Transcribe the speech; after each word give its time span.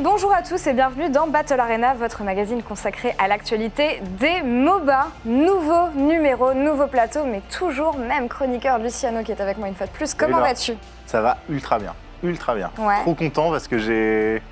Bonjour 0.00 0.32
à 0.32 0.42
tous 0.42 0.66
et 0.68 0.72
bienvenue 0.74 1.10
dans 1.10 1.26
Battle 1.26 1.58
Arena, 1.58 1.94
votre 1.94 2.22
magazine 2.22 2.62
consacré 2.62 3.14
à 3.18 3.26
l'actualité 3.26 4.00
des 4.20 4.42
MOBA. 4.42 5.08
Nouveau 5.24 5.88
numéro, 5.96 6.54
nouveau 6.54 6.86
plateau, 6.86 7.24
mais 7.24 7.42
toujours 7.50 7.96
même 7.96 8.28
chroniqueur 8.28 8.78
Luciano 8.78 9.22
qui 9.22 9.32
est 9.32 9.40
avec 9.40 9.58
moi 9.58 9.66
une 9.66 9.74
fois 9.74 9.86
de 9.86 9.92
plus. 9.92 10.14
Comment 10.14 10.40
vas-tu? 10.40 10.74
Ça 11.06 11.20
va 11.20 11.38
ultra 11.48 11.78
bien. 11.78 11.94
Ultra 12.22 12.54
bien. 12.54 12.70
Ouais. 12.78 13.00
Trop 13.02 13.14
content 13.14 13.50
parce 13.50 13.68
que 13.68 13.78
j'ai 13.78 14.42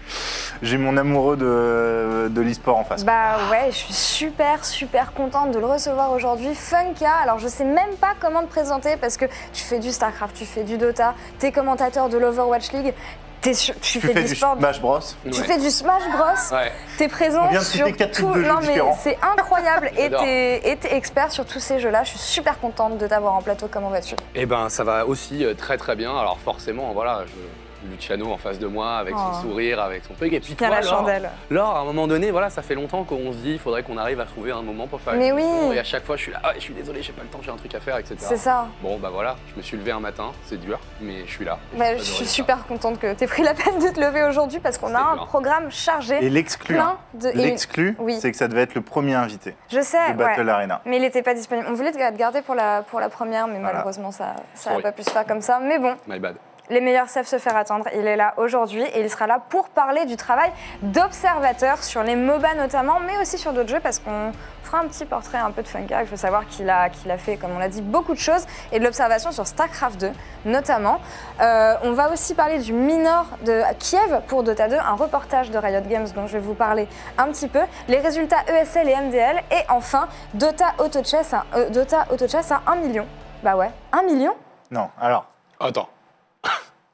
j'ai 0.62 0.78
mon 0.78 0.96
amoureux 0.96 1.37
de, 1.37 2.28
de 2.28 2.40
l'e-sport 2.40 2.78
en 2.78 2.84
face. 2.84 3.04
Bah 3.04 3.37
ouais, 3.51 3.66
je 3.70 3.76
suis 3.76 3.92
super 3.92 4.65
super 4.65 5.12
contente 5.12 5.51
de 5.51 5.59
le 5.59 5.66
recevoir 5.66 6.12
aujourd'hui. 6.12 6.54
Funka, 6.54 7.10
alors 7.23 7.38
je 7.38 7.48
sais 7.48 7.65
même 7.65 7.95
pas 8.01 8.15
comment 8.20 8.42
te 8.42 8.48
présenter 8.48 8.96
parce 8.96 9.16
que 9.16 9.26
tu 9.52 9.62
fais 9.65 9.78
du 9.78 9.90
StarCraft, 9.90 10.37
tu 10.37 10.46
fais 10.46 10.62
du 10.62 10.78
Dota, 10.78 11.15
t'es 11.38 11.52
commentateur 11.52 12.09
de 12.09 12.16
l'Overwatch 12.18 12.73
League, 12.73 12.95
t'es 13.40 13.54
sur- 13.54 13.74
tu, 13.80 13.80
tu 13.80 14.00
fais, 14.00 14.12
fais 14.12 14.22
du 14.24 14.34
sport. 14.34 14.56
Smash 14.58 14.80
Bros. 14.80 14.98
Tu 15.00 15.28
Ouais. 15.40 15.46
fais 15.46 15.58
du 15.58 15.70
Smash 15.70 16.02
Bros. 16.12 16.56
Ouais. 16.56 16.72
T'es 16.98 17.08
présent 17.08 17.45
On 17.46 17.50
vient 17.50 17.60
de 17.60 17.64
sur 17.64 17.86
citer 17.86 17.92
quatre 17.98 18.10
types 18.12 18.24
tout. 18.24 18.34
de 18.34 18.42
jeux 18.42 18.48
non 18.48 18.60
mais 18.60 18.66
différents. 18.68 18.98
c'est 19.00 19.18
incroyable 19.22 19.90
et 19.96 20.02
J'adore. 20.04 20.20
t'es 20.22 20.70
et 20.70 20.76
t'es 20.76 20.95
expert 20.95 21.30
sur 21.32 21.45
tous 21.45 21.60
ces 21.60 21.78
jeux-là. 21.80 22.02
Je 22.04 22.10
suis 22.10 22.18
super 22.18 22.59
contente 22.60 22.98
de 22.98 23.06
t'avoir 23.06 23.34
en 23.34 23.42
plateau. 23.42 23.68
Comment 23.70 23.90
vas-tu? 23.90 24.14
Eh 24.34 24.46
ben, 24.46 24.68
ça 24.68 24.84
va 24.84 25.06
aussi 25.06 25.45
euh, 25.45 25.54
très 25.54 25.76
très 25.76 25.96
bien. 25.96 26.16
Alors 26.16 26.38
forcément, 26.45 26.92
voilà, 26.92 27.24
je- 27.26 27.65
Luciano 27.87 28.30
en 28.32 28.37
face 28.37 28.59
de 28.59 28.66
moi, 28.66 28.96
avec 28.98 29.15
Oh. 29.16 29.20
son 29.32 29.42
sourire, 29.42 29.80
avec 29.80 30.04
son 30.04 30.15
truc. 30.15 30.32
Et 30.32 30.40
puis 30.40 30.54
toi, 30.54 30.68
la 30.68 30.80
Laure, 30.80 30.90
chandelle. 30.90 31.30
Laure, 31.51 31.76
à 31.76 31.80
un 31.80 31.84
moment 31.84 32.06
donné, 32.06 32.30
voilà, 32.30 32.51
ça 32.51 32.62
fait 32.62 32.74
longtemps 32.74 33.04
qu'on 33.04 33.32
se 33.32 33.38
dit, 33.38 33.52
il 33.52 33.59
faudrait 33.59 33.82
qu'on 33.82 33.96
arrive 33.96 34.20
à 34.20 34.24
trouver 34.24 34.52
un 34.52 34.62
moment 34.62 34.87
pour 34.87 35.01
faire 35.01 35.15
Mais 35.15 35.29
une 35.29 35.34
oui. 35.37 35.74
Et 35.74 35.79
à 35.79 35.84
chaque 35.84 36.04
fois, 36.04 36.16
je 36.16 36.23
suis 36.23 36.32
là, 36.32 36.40
ah, 36.45 36.52
je 36.54 36.60
suis 36.60 36.74
désolé, 36.74 37.02
j'ai 37.02 37.12
pas 37.12 37.23
le 37.23 37.29
temps, 37.29 37.40
j'ai 37.42 37.51
un 37.51 37.57
truc 37.57 37.74
à 37.74 37.80
faire, 37.80 37.96
etc. 37.98 38.16
C'est 38.18 38.37
ça. 38.37 38.66
Bon, 38.82 38.98
bah 38.98 39.10
voilà, 39.12 39.37
je 39.51 39.57
me 39.57 39.62
suis 39.62 39.76
levé 39.76 39.92
un 39.92 40.01
matin, 40.01 40.32
c'est 40.45 40.59
dur, 40.60 40.79
mais 41.01 41.24
je 41.26 41.30
suis 41.30 41.45
là. 41.45 41.59
Bah, 41.74 41.96
je 41.96 42.02
suis 42.02 42.24
ça. 42.26 42.30
super 42.32 42.66
contente 42.66 42.98
que 42.98 43.12
t'aies 43.14 43.26
pris 43.26 43.42
la 43.42 43.54
peine 43.54 43.79
de 43.79 43.88
te 43.88 44.01
lever 44.01 44.23
aujourd'hui 44.24 44.59
parce 44.60 44.79
qu'on 44.79 44.95
a 44.95 45.01
un 45.01 45.16
programme 45.16 45.70
chargé. 45.70 46.24
Et 46.24 46.30
l'exclu, 46.30 46.76
hein. 46.79 46.96
de. 47.14 47.30
l'exclu, 47.30 47.96
oui. 47.98 48.18
c'est 48.20 48.30
que 48.30 48.37
ça 48.37 48.48
devait 48.48 48.62
être 48.62 48.74
le 48.74 48.80
premier 48.82 49.14
invité 49.14 49.54
Je 49.70 49.80
sais, 49.80 50.12
de 50.12 50.18
Battle 50.18 50.42
ouais. 50.46 50.51
Arena. 50.51 50.80
Mais 50.84 50.96
il 50.96 51.02
n'était 51.02 51.23
pas 51.23 51.34
disponible. 51.34 51.66
On 51.70 51.74
voulait 51.74 51.92
te 51.92 52.16
garder 52.16 52.42
pour 52.42 52.54
la, 52.54 52.82
pour 52.82 53.01
la 53.01 53.09
première, 53.09 53.46
mais 53.46 53.59
Voilà. 53.59 53.74
malheureusement, 53.74 54.10
ça 54.10 54.34
ça 54.54 54.74
n'a 54.74 54.80
pas 54.80 54.92
pu 54.92 55.02
se 55.02 55.10
faire 55.10 55.26
comme 55.26 55.40
ça. 55.40 55.59
Mais 55.62 55.79
bon, 55.79 55.95
My 56.07 56.18
bad. 56.18 56.37
Les 56.70 56.80
meilleurs 56.80 57.09
savent 57.09 57.26
se 57.26 57.38
faire 57.38 57.56
attendre. 57.56 57.86
Il 57.95 58.06
est 58.06 58.16
là 58.16 58.34
aujourd'hui 58.36 58.82
et 58.82 59.00
il 59.00 59.10
sera 59.10 59.26
là 59.26 59.40
pour 59.48 59.68
parler 59.68 60.04
du 60.06 60.16
travail 60.16 60.50
d'observateur 60.82 61.82
sur 61.82 62.02
les 62.02 62.16
MOBA 62.16 62.54
notamment, 62.54 63.00
mais 63.00 63.16
aussi 63.18 63.38
sur 63.38 63.52
d'autres 63.52 63.68
jeux 63.68 63.80
parce 63.80 63.98
qu'on 63.98 64.32
fera 64.62 64.78
un 64.78 64.88
petit 64.88 65.04
portrait 65.04 65.38
un 65.38 65.50
peu 65.50 65.62
de 65.62 65.69
Funka. 65.69 66.03
Il 66.03 66.08
faut 66.08 66.16
savoir 66.16 66.47
qu'il 66.47 66.69
a, 66.69 66.88
qu'il 66.88 67.10
a 67.10 67.19
fait, 67.19 67.36
comme 67.36 67.53
on 67.53 67.58
l'a 67.58 67.69
dit, 67.69 67.82
beaucoup 67.82 68.14
de 68.14 68.19
choses 68.19 68.47
et 68.72 68.78
de 68.78 68.84
l'observation 68.84 69.31
sur 69.32 69.47
StarCraft 69.47 70.00
2 70.00 70.12
notamment. 70.47 71.00
Euh, 71.41 71.75
on 71.82 71.92
va 71.92 72.10
aussi 72.12 72.34
parler 72.34 72.58
du 72.58 72.72
minor 72.72 73.26
de 73.44 73.62
Kiev 73.78 74.22
pour 74.26 74.42
Dota 74.42 74.69
2, 74.69 74.76
un 74.76 74.94
reportage 74.94 75.50
de 75.50 75.58
Riot 75.58 75.82
Games 75.88 76.08
dont 76.14 76.26
je 76.26 76.34
vais 76.34 76.44
vous 76.44 76.54
parler 76.54 76.88
un 77.19 77.26
petit 77.26 77.48
peu, 77.48 77.62
les 77.88 77.98
résultats 78.00 78.42
ESL 78.48 78.88
et 78.88 78.97
MDL 78.97 79.42
et 79.53 79.64
enfin 79.69 80.08
Dota 80.34 80.72
Auto 80.78 81.03
Chess 81.04 81.32
à, 81.34 81.44
euh, 81.54 81.70
Dota 81.70 82.06
Auto 82.10 82.26
Chess 82.26 82.50
à 82.50 82.62
1 82.66 82.76
million. 82.76 83.06
Bah 83.42 83.56
ouais, 83.56 83.70
1 83.92 84.03
million? 84.03 84.34
Non, 84.70 84.88
alors, 85.00 85.26
Attends. 85.60 85.88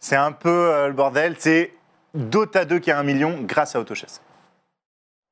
C'est 0.02 0.16
un 0.16 0.32
peu 0.32 0.50
euh, 0.50 0.88
le 0.88 0.92
bordel. 0.92 1.36
C'est 1.38 1.72
Dota 2.12 2.66
2 2.66 2.80
qui 2.80 2.90
a 2.90 2.98
un 2.98 3.04
million 3.04 3.40
grâce 3.40 3.74
à 3.74 3.80
Autochess. 3.80 4.20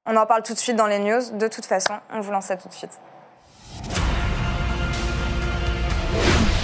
On 0.06 0.16
en 0.16 0.25
parle 0.25 0.42
tout 0.42 0.54
de 0.54 0.58
suite 0.58 0.76
dans 0.76 0.86
les 0.86 0.98
news. 0.98 1.36
De 1.36 1.48
toute 1.48 1.66
façon, 1.66 1.94
on 2.10 2.20
vous 2.20 2.31
lance 2.31 2.47
ça 2.47 2.56
tout 2.56 2.69
de 2.69 2.72
suite. 2.72 2.98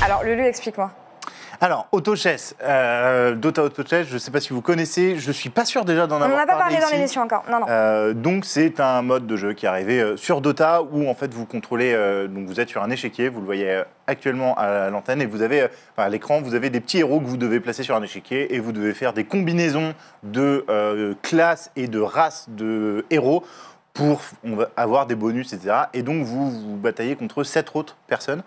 Alors, 0.02 0.22
Lulu, 0.22 0.44
explique-moi. 0.44 0.90
Alors, 1.60 1.88
Autochess, 1.92 2.54
euh, 2.62 3.34
Dota 3.34 3.62
Autochess, 3.62 4.06
je 4.08 4.14
ne 4.14 4.18
sais 4.18 4.30
pas 4.30 4.40
si 4.40 4.52
vous 4.52 4.60
connaissez, 4.60 5.16
je 5.16 5.32
suis 5.32 5.48
pas 5.48 5.64
sûr 5.64 5.84
déjà 5.84 6.06
d'en 6.06 6.16
On 6.16 6.18
n'en 6.20 6.24
avoir 6.26 6.40
a 6.42 6.46
pas 6.46 6.56
parlé 6.56 6.76
dans 6.78 6.88
l'émission 6.90 7.22
encore. 7.22 7.44
Non, 7.50 7.60
non. 7.60 7.66
Euh, 7.68 8.12
donc 8.12 8.44
c'est 8.44 8.80
un 8.80 9.02
mode 9.02 9.26
de 9.26 9.36
jeu 9.36 9.54
qui 9.54 9.66
est 9.66 9.68
arrivé 9.68 10.00
euh, 10.00 10.16
sur 10.16 10.40
Dota 10.40 10.82
où 10.82 11.08
en 11.08 11.14
fait 11.14 11.32
vous 11.32 11.46
contrôlez, 11.46 11.92
euh, 11.94 12.28
donc 12.28 12.46
vous 12.46 12.60
êtes 12.60 12.68
sur 12.68 12.82
un 12.82 12.90
échiquier, 12.90 13.28
vous 13.28 13.40
le 13.40 13.46
voyez 13.46 13.82
actuellement 14.06 14.54
à 14.56 14.90
l'antenne 14.90 15.22
et 15.22 15.26
vous 15.26 15.42
avez, 15.42 15.66
à 15.96 16.08
l'écran, 16.08 16.40
vous 16.40 16.54
avez 16.54 16.70
des 16.70 16.80
petits 16.80 16.98
héros 16.98 17.20
que 17.20 17.26
vous 17.26 17.36
devez 17.36 17.60
placer 17.60 17.82
sur 17.82 17.96
un 17.96 18.02
échiquier 18.02 18.54
et 18.54 18.60
vous 18.60 18.72
devez 18.72 18.94
faire 18.94 19.12
des 19.12 19.24
combinaisons 19.24 19.94
de 20.22 21.16
classes 21.22 21.70
et 21.74 21.88
de 21.88 21.98
races 21.98 22.46
de 22.48 23.04
héros 23.10 23.44
pour 23.96 24.20
on 24.44 24.56
va 24.56 24.68
avoir 24.76 25.06
des 25.06 25.14
bonus, 25.14 25.52
etc. 25.52 25.74
Et 25.94 26.02
donc 26.02 26.24
vous 26.24 26.50
vous 26.50 26.76
bataillez 26.76 27.16
contre 27.16 27.42
sept 27.42 27.70
autres 27.74 27.96
personnes. 28.06 28.42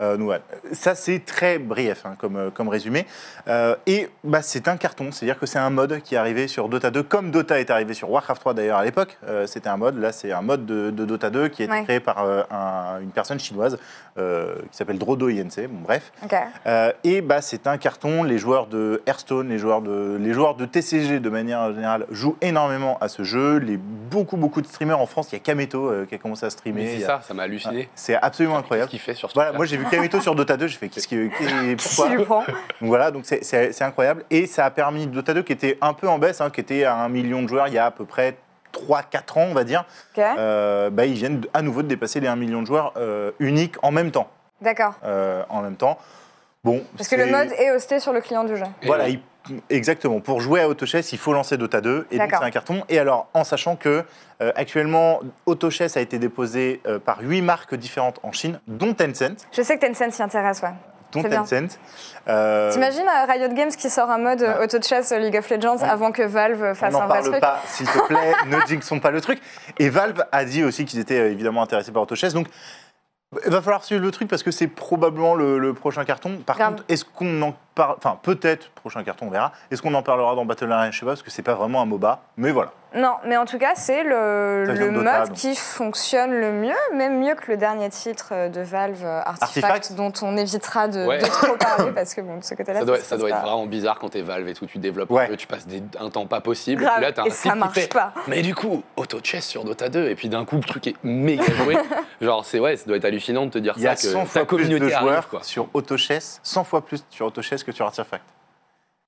Euh. 0.00 0.38
Ça, 0.72 0.94
c'est 0.94 1.24
très 1.24 1.58
brief 1.58 2.06
hein, 2.06 2.14
comme, 2.18 2.36
euh, 2.36 2.50
comme 2.50 2.68
résumé. 2.68 3.06
Euh, 3.48 3.74
et 3.86 4.08
bah, 4.24 4.42
c'est 4.42 4.68
un 4.68 4.76
carton, 4.76 5.10
c'est-à-dire 5.12 5.38
que 5.38 5.46
c'est 5.46 5.58
un 5.58 5.70
mode 5.70 6.00
qui 6.02 6.14
est 6.14 6.18
arrivé 6.18 6.48
sur 6.48 6.68
Dota 6.68 6.90
2, 6.90 7.02
comme 7.02 7.30
Dota 7.30 7.58
est 7.60 7.70
arrivé 7.70 7.94
sur 7.94 8.10
Warcraft 8.10 8.40
3 8.40 8.54
d'ailleurs 8.54 8.78
à 8.78 8.84
l'époque. 8.84 9.18
Euh, 9.26 9.46
C'était 9.46 9.68
un 9.68 9.76
mode, 9.76 9.98
là 9.98 10.12
c'est 10.12 10.32
un 10.32 10.42
mode 10.42 10.66
de, 10.66 10.90
de 10.90 11.04
Dota 11.04 11.30
2 11.30 11.48
qui 11.48 11.62
a 11.62 11.64
été 11.66 11.74
Ouais. 11.74 11.82
créé 11.84 12.00
par 12.00 12.22
euh, 12.24 12.42
un- 12.50 13.00
une 13.00 13.10
personne 13.10 13.38
chinoise 13.38 13.78
euh, 14.18 14.54
qui 14.70 14.76
s'appelle 14.76 14.98
Drodo 14.98 15.28
INC. 15.28 15.66
Bon, 15.68 15.80
bref. 15.84 16.12
Euh, 16.66 16.92
et 17.04 17.20
bah, 17.20 17.40
c'est 17.42 17.66
un 17.66 17.78
carton. 17.78 18.22
Les 18.22 18.38
joueurs 18.38 18.66
de 18.66 19.02
Hearthstone, 19.06 19.48
les 19.48 19.58
joueurs 19.58 19.82
de, 19.82 20.16
les 20.20 20.32
joueurs 20.32 20.54
de 20.54 20.64
TCG 20.66 21.20
de 21.20 21.30
manière 21.30 21.72
générale 21.74 22.06
jouent 22.10 22.36
énormément 22.40 22.98
à 23.00 23.08
ce 23.08 23.22
jeu. 23.22 23.58
Les, 23.58 23.76
beaucoup, 23.76 24.36
beaucoup 24.36 24.60
de 24.62 24.66
streamers 24.66 24.98
en 25.00 25.06
France. 25.06 25.28
Il 25.32 25.34
y 25.34 25.36
a 25.36 25.40
Kameto 25.40 25.88
euh, 25.88 26.06
qui 26.06 26.14
a 26.14 26.18
commencé 26.18 26.44
à 26.46 26.50
streamer. 26.50 26.98
C'est 26.98 27.04
a- 27.04 27.06
ça, 27.06 27.20
ça 27.26 27.34
m'a 27.34 27.44
halluciné. 27.44 27.88
C'est 27.94 28.16
absolument 28.16 28.58
incroyable. 28.58 28.90
qu'il 28.90 28.98
fait 29.00 29.14
sur 29.14 29.28
ce 29.30 29.34
Voilà, 29.34 29.52
moi 29.52 29.64
j'ai 29.66 29.76
vu 29.76 29.84
Kameto 29.90 30.20
sur 30.20 30.34
Dota 30.34 30.56
2, 30.56 30.66
j'ai 30.66 30.78
fait 30.78 30.88
qu'est-ce 30.88 31.08
qui, 31.08 31.30
pourquoi 31.76 32.16
donc 32.16 32.88
voilà, 32.88 33.10
donc 33.10 33.24
c'est- 33.24 33.82
incroyable. 33.82 34.24
Et 34.30 34.46
ça 34.46 34.64
a 34.64 34.70
permis 34.70 35.06
Dota 35.06 35.34
2 35.34 35.42
qui 35.42 35.52
était 35.52 35.78
un 35.80 35.92
peu 35.92 36.08
en 36.08 36.18
baisse, 36.18 36.40
hein, 36.40 36.50
qui 36.50 36.60
était 36.60 36.84
à 36.84 36.96
un 36.96 37.08
million 37.08 37.42
de 37.42 37.48
joueurs 37.48 37.68
il 37.68 37.74
y 37.74 37.78
a 37.78 37.86
à 37.86 37.90
peu 37.90 38.04
près 38.04 38.36
3-4 38.72 39.38
ans, 39.38 39.46
on 39.50 39.54
va 39.54 39.64
dire. 39.64 39.84
Ok. 40.16 40.22
Euh, 40.38 40.90
bah, 40.90 41.04
ils 41.06 41.14
viennent 41.14 41.42
à 41.54 41.62
nouveau 41.62 41.82
de 41.82 41.88
dépasser 41.88 42.20
les 42.20 42.28
1 42.28 42.36
million 42.36 42.62
de 42.62 42.66
joueurs 42.66 42.92
euh, 42.96 43.32
uniques 43.40 43.76
en 43.82 43.90
même 43.90 44.10
temps. 44.10 44.28
D'accord. 44.60 44.94
Euh, 45.04 45.42
en 45.48 45.62
même 45.62 45.76
temps. 45.76 45.98
Bon, 46.62 46.84
Parce 46.96 47.08
que 47.08 47.16
le 47.16 47.26
mode 47.26 47.48
est 47.58 47.70
hosté 47.70 48.00
sur 48.00 48.12
le 48.12 48.20
client 48.20 48.44
du 48.44 48.56
jeu. 48.56 48.64
Et 48.82 48.86
Voilà, 48.86 49.08
il- 49.08 49.20
exactement. 49.68 50.20
Pour 50.20 50.40
jouer 50.40 50.60
à 50.60 50.68
Autochess, 50.68 51.12
il 51.12 51.18
faut 51.18 51.32
lancer 51.32 51.56
Dota 51.56 51.80
2 51.80 52.06
et 52.10 52.18
donc 52.18 52.30
c'est 52.30 52.44
un 52.44 52.50
carton. 52.50 52.84
Et 52.88 52.98
alors, 52.98 53.28
en 53.34 53.44
sachant 53.44 53.76
que 53.76 54.04
euh, 54.42 54.52
actuellement, 54.56 55.20
Autochess 55.46 55.96
a 55.96 56.00
été 56.00 56.18
déposé 56.18 56.80
euh, 56.86 56.98
par 56.98 57.20
8 57.20 57.42
marques 57.42 57.74
différentes 57.74 58.20
en 58.22 58.32
Chine, 58.32 58.60
dont 58.66 58.94
Tencent. 58.94 59.46
Je 59.52 59.62
sais 59.62 59.78
que 59.78 59.86
Tencent 59.86 60.14
s'y 60.14 60.22
intéresse, 60.22 60.62
ouais. 60.62 60.70
Dont. 61.12 61.22
Tencent. 61.24 61.78
Euh, 62.28 62.70
T'imagines 62.70 63.00
euh, 63.08 63.32
Riot 63.32 63.52
Games 63.52 63.70
qui 63.70 63.90
sort 63.90 64.10
un 64.10 64.18
mode 64.18 64.42
Ouais. 64.42 64.62
Auto 64.64 64.80
Chess 64.80 65.10
euh, 65.10 65.18
League 65.18 65.36
of 65.36 65.50
Legends 65.50 65.78
avant 65.82 66.12
que 66.12 66.22
Valve 66.22 66.74
fasse 66.74 66.94
un 66.94 67.06
vrai 67.06 67.08
parle 67.08 67.24
truc 67.24 67.40
pas, 67.40 67.60
s'il 67.66 67.86
te 67.86 68.06
plaît, 68.06 68.32
ne 68.46 68.60
jinxons 68.68 69.00
pas 69.00 69.10
le 69.10 69.20
truc. 69.20 69.40
Et 69.80 69.88
Valve 69.88 70.24
a 70.30 70.44
dit 70.44 70.62
aussi 70.62 70.84
qu'ils 70.84 71.00
étaient 71.00 71.32
évidemment 71.32 71.62
intéressés 71.62 71.90
par 71.90 72.02
Autochess. 72.02 72.32
Donc, 72.32 72.46
il 73.44 73.50
va 73.50 73.60
falloir 73.60 73.84
suivre 73.84 74.02
le 74.02 74.10
truc 74.10 74.28
parce 74.28 74.42
que 74.42 74.50
c'est 74.50 74.66
probablement 74.68 75.34
le, 75.34 75.58
le 75.58 75.72
prochain 75.74 76.04
carton. 76.04 76.38
Par 76.46 76.56
Grave. 76.56 76.70
contre, 76.70 76.84
est-ce 76.88 77.04
qu'on 77.04 77.42
en 77.42 77.54
parle 77.80 77.96
Enfin, 77.98 78.18
peut-être, 78.22 78.70
prochain 78.70 79.02
carton, 79.02 79.26
on 79.26 79.30
verra. 79.30 79.52
Est-ce 79.70 79.82
qu'on 79.82 79.94
en 79.94 80.02
parlera 80.02 80.34
dans 80.34 80.44
Battle 80.44 80.70
Arena 80.72 80.90
Je 80.90 80.98
sais 80.98 81.04
pas, 81.04 81.12
parce 81.12 81.22
que 81.22 81.30
c'est 81.30 81.42
pas 81.42 81.54
vraiment 81.54 81.82
un 81.82 81.86
MOBA. 81.86 82.20
Mais 82.36 82.50
voilà. 82.52 82.72
Non, 82.92 83.14
mais 83.24 83.36
en 83.36 83.44
tout 83.44 83.58
cas, 83.58 83.72
c'est 83.76 84.02
le, 84.02 84.64
le 84.64 84.90
Dota, 84.90 85.18
mode 85.20 85.28
donc. 85.28 85.36
qui 85.36 85.54
fonctionne 85.54 86.32
le 86.32 86.50
mieux, 86.50 86.74
même 86.96 87.20
mieux 87.20 87.36
que 87.36 87.48
le 87.52 87.56
dernier 87.56 87.88
titre 87.88 88.48
de 88.48 88.60
Valve, 88.62 89.04
euh, 89.04 89.20
Artifact, 89.24 89.42
Artifact 89.64 89.92
dont 89.92 90.12
on 90.22 90.36
évitera 90.36 90.88
de, 90.88 91.06
Ouais. 91.06 91.18
de 91.18 91.24
trop 91.26 91.54
parler 91.56 91.92
parce 91.92 92.14
que 92.14 92.20
bon, 92.20 92.38
de 92.38 92.44
ce 92.44 92.54
côté-là, 92.54 92.80
Ça 92.80 92.84
doit, 92.84 92.98
ça 92.98 93.14
être 93.14 93.28
pas. 93.28 93.40
vraiment 93.42 93.66
bizarre 93.66 93.96
quand 94.00 94.08
t'es 94.08 94.22
Valve 94.22 94.48
et 94.48 94.54
tout, 94.54 94.66
tu 94.66 94.78
développes 94.78 95.08
Ouais. 95.10 95.26
un 95.26 95.28
jeu, 95.28 95.36
tu 95.36 95.46
passes 95.46 95.68
des- 95.68 95.84
un 96.00 96.10
temps 96.10 96.26
pas 96.26 96.40
possible, 96.40 96.82
Grave, 96.82 96.94
et 96.94 96.96
puis 96.96 97.04
là 97.06 97.12
t'as 97.12 97.22
un 97.22 97.26
et 97.26 97.30
ça 97.30 97.50
qui 97.52 97.58
marche 97.58 97.74
fait, 97.78 97.92
pas. 97.92 98.12
Mais 98.26 98.42
du 98.42 98.56
coup, 98.56 98.82
auto 98.96 99.20
chess 99.22 99.46
sur 99.46 99.62
Dota 99.64 99.88
2, 99.88 100.08
et 100.08 100.16
puis 100.16 100.28
d'un 100.28 100.44
coup 100.44 100.56
le 100.56 100.62
truc 100.62 100.88
est 100.88 100.96
méga 101.04 101.44
joué. 101.44 101.76
Genre 102.20 102.44
c'est 102.44 102.58
ouais, 102.58 102.76
ça 102.76 102.86
doit 102.86 102.96
être 102.96 103.04
hallucinant 103.04 103.46
de 103.46 103.50
te 103.52 103.58
dire 103.58 103.74
Il 103.76 103.84
y 103.84 103.86
a 103.86 103.94
ça 103.94 104.08
100 104.10 104.22
que 104.24 104.28
fois 104.30 104.40
ta 104.40 104.46
plus 104.46 104.68
de 104.68 104.78
joueurs 104.88 105.12
arrive 105.12 105.28
quoi. 105.30 105.44
sur 105.44 105.68
Autochess, 105.74 106.40
100 106.42 106.64
fois 106.64 106.84
plus 106.84 107.04
sur 107.10 107.26
Autochess 107.26 107.62
que 107.62 107.69
sur 107.72 107.86
Artifact. 107.86 108.24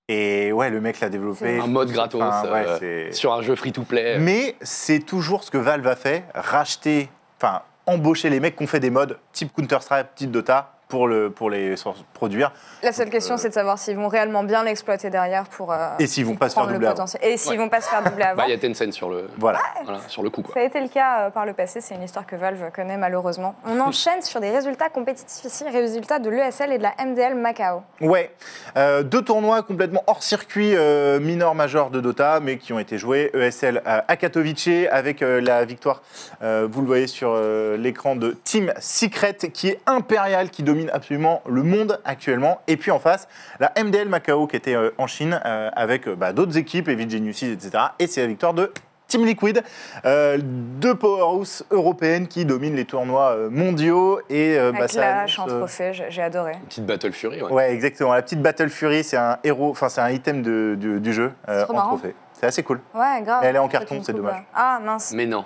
Et 0.09 0.53
ouais, 0.53 0.69
le 0.71 0.81
mec 0.81 1.01
l'a 1.01 1.09
développé. 1.09 1.59
Un 1.59 1.67
mode 1.67 1.91
gratos 1.91 2.21
Enfin, 2.21 2.51
ouais, 2.53 2.67
euh, 2.83 3.13
sur 3.13 3.33
un 3.33 3.43
jeu 3.43 3.55
free 3.55 3.73
to 3.73 3.83
play. 3.83 4.19
Mais 4.19 4.57
c'est 4.61 5.01
toujours 5.01 5.45
ce 5.45 5.51
que 5.51 5.59
Valve 5.59 5.87
a 5.87 5.97
fait, 5.97 6.25
racheter, 6.35 7.09
enfin 7.39 7.63
embaucher 7.87 8.31
les 8.31 8.41
mecs 8.41 8.57
qui 8.57 8.63
ont 8.63 8.67
fait 8.67 8.81
des 8.81 8.91
modes 8.91 9.19
type 9.33 9.53
Counter-Strike, 9.55 10.15
type 10.15 10.31
Dota, 10.31 10.72
pour, 10.93 11.09
le, 11.09 11.31
pour 11.31 11.49
les 11.49 11.75
produire. 12.13 12.53
La 12.83 12.93
seule 12.93 13.09
question, 13.09 13.37
euh, 13.37 13.39
c'est 13.39 13.49
de 13.49 13.55
savoir 13.55 13.79
s'ils 13.79 13.97
vont 13.97 14.09
réellement 14.09 14.45
bien 14.45 14.63
l'exploiter 14.63 15.09
derrière 15.09 15.45
pour. 15.45 15.73
euh, 15.73 15.89
Et 15.99 16.07
s'ils 16.07 16.27
vont 16.27 16.37
pas 16.37 16.51
se 16.51 16.55
faire 16.55 16.65
prendre 16.65 16.69
le 16.73 16.75
doubler 16.75 16.89
avant. 16.89 16.97
potentiel. 16.97 17.23
Et 17.25 17.39
s'ils 17.39 17.53
Ouais. 17.53 17.57
vont 17.57 17.71
pas 17.71 17.81
se 17.81 17.89
faire 17.89 18.03
doubler 18.03 18.25
avant. 18.25 18.37
Bah, 18.37 18.45
il 18.47 18.51
y 18.51 18.55
a 18.55 18.59
Tencent 18.59 18.93
sur 18.93 19.09
le, 19.09 19.27
Voilà. 19.39 19.59
voilà, 19.85 20.01
sur 20.09 20.23
le 20.23 20.29
coup. 20.29 20.43
Quoi. 20.43 20.53
Ça 20.53 20.61
a 20.61 20.65
été 20.65 20.79
le 20.83 20.89
cas 20.89 21.21
euh, 21.23 21.31
par 21.31 21.47
le 21.47 21.55
passé, 21.55 21.81
c'est 21.81 21.95
une 21.95 22.03
histoire 22.03 22.27
que 22.27 22.37
Valve 22.37 22.71
connaît 22.77 22.99
malheureusement. 22.99 23.55
On 23.67 23.81
enchaîne 23.89 24.21
sur 24.21 24.39
des 24.41 24.51
résultats 24.51 24.91
compétitifs 24.91 25.45
ici, 25.47 25.65
résultats 25.65 26.19
de 26.19 26.29
l'ESL 26.29 26.73
et 26.73 26.77
de 26.79 26.83
la 26.83 26.93
MDL 27.03 27.37
Macao. 27.37 27.83
Ouais, 28.03 28.31
Euh, 28.77 29.03
deux 29.03 29.23
tournois 29.23 29.63
complètement 29.63 30.03
hors 30.07 30.23
circuit 30.23 30.77
euh, 30.77 31.21
mineur 31.21 31.55
majeur 31.55 31.89
de 31.89 32.01
Dota, 32.03 32.39
mais 32.41 32.59
qui 32.59 32.75
ont 32.75 32.79
été 32.79 32.99
joués 32.99 33.31
ESL 33.33 33.81
à 33.87 34.05
à 34.09 34.17
Katowice 34.17 34.69
avec 34.91 35.23
euh, 35.23 35.41
la 35.41 35.65
victoire, 35.65 36.03
euh, 36.43 36.69
vous 36.71 36.81
le 36.83 36.87
voyez 36.87 37.07
sur 37.07 37.33
euh, 37.35 37.77
l'écran 37.79 38.15
de 38.17 38.33
Team 38.45 38.73
Secret, 38.81 39.35
qui 39.55 39.69
est 39.69 39.81
impérial, 39.87 40.51
qui 40.51 40.63
domine 40.63 40.82
absolument 40.91 41.43
le 41.49 41.63
monde 41.63 42.01
actuellement. 42.05 42.61
Et 42.69 42.77
puis 42.77 42.91
en 42.91 42.99
face, 42.99 43.29
la 43.61 43.73
MDL 43.83 44.09
Macao 44.09 44.47
qui 44.47 44.57
était 44.57 44.75
euh, 44.75 44.91
en 44.99 45.07
Chine 45.07 45.41
euh, 45.45 45.71
avec 45.75 46.09
euh, 46.09 46.17
bah, 46.17 46.33
d'autres 46.33 46.57
équipes, 46.59 46.89
Evil 46.89 47.09
Geniuses, 47.11 47.43
etc. 47.45 47.85
Et 47.99 48.07
c'est 48.07 48.21
la 48.23 48.27
victoire 48.27 48.55
de 48.55 48.73
Team 49.09 49.27
Liquid, 49.27 49.63
euh, 50.07 50.39
deux 50.41 50.95
powerhouses 50.95 51.65
européennes 51.71 52.29
qui 52.29 52.47
dominent 52.47 52.75
les 52.77 52.87
tournois 52.87 53.37
mondiaux 53.51 54.21
et 54.31 54.59
euh, 54.59 54.73
bah, 54.73 54.79
Avec 54.79 54.91
ça 54.91 55.01
la 55.01 55.27
en 55.39 55.49
euh, 55.49 55.59
trophée, 55.59 55.93
j'ai 56.09 56.23
adoré. 56.23 56.53
Une 56.53 56.61
petite 56.61 56.87
Battle 56.87 57.13
Fury. 57.13 57.43
Ouais. 57.43 57.53
Ouais, 57.53 57.73
exactement. 57.75 58.15
La 58.15 58.23
petite 58.23 58.41
Battle 58.41 58.71
Fury, 58.71 59.05
c'est 59.05 59.19
un 59.19 59.37
héros, 59.45 59.69
enfin 59.71 59.91
c'est 59.91 60.01
un 60.01 60.09
item 60.09 60.41
de- 60.41 60.77
du, 60.79 60.99
du 60.99 61.13
jeu 61.13 61.31
euh, 61.49 61.65
trop 61.65 61.75
en 61.75 61.77
marrant. 61.77 61.89
trophée. 61.99 62.15
C'est 62.33 62.47
assez 62.47 62.63
cool. 62.63 62.81
Ouais, 62.95 63.21
grave. 63.23 63.41
Mais 63.43 63.49
elle 63.49 63.57
est 63.57 63.59
en 63.61 63.69
carton, 63.69 64.01
c'est 64.03 64.15
dommage. 64.15 64.33
ouais. 64.35 64.45
Ah 64.55 64.81
mince. 64.83 65.13
Mais 65.15 65.27
non, 65.27 65.45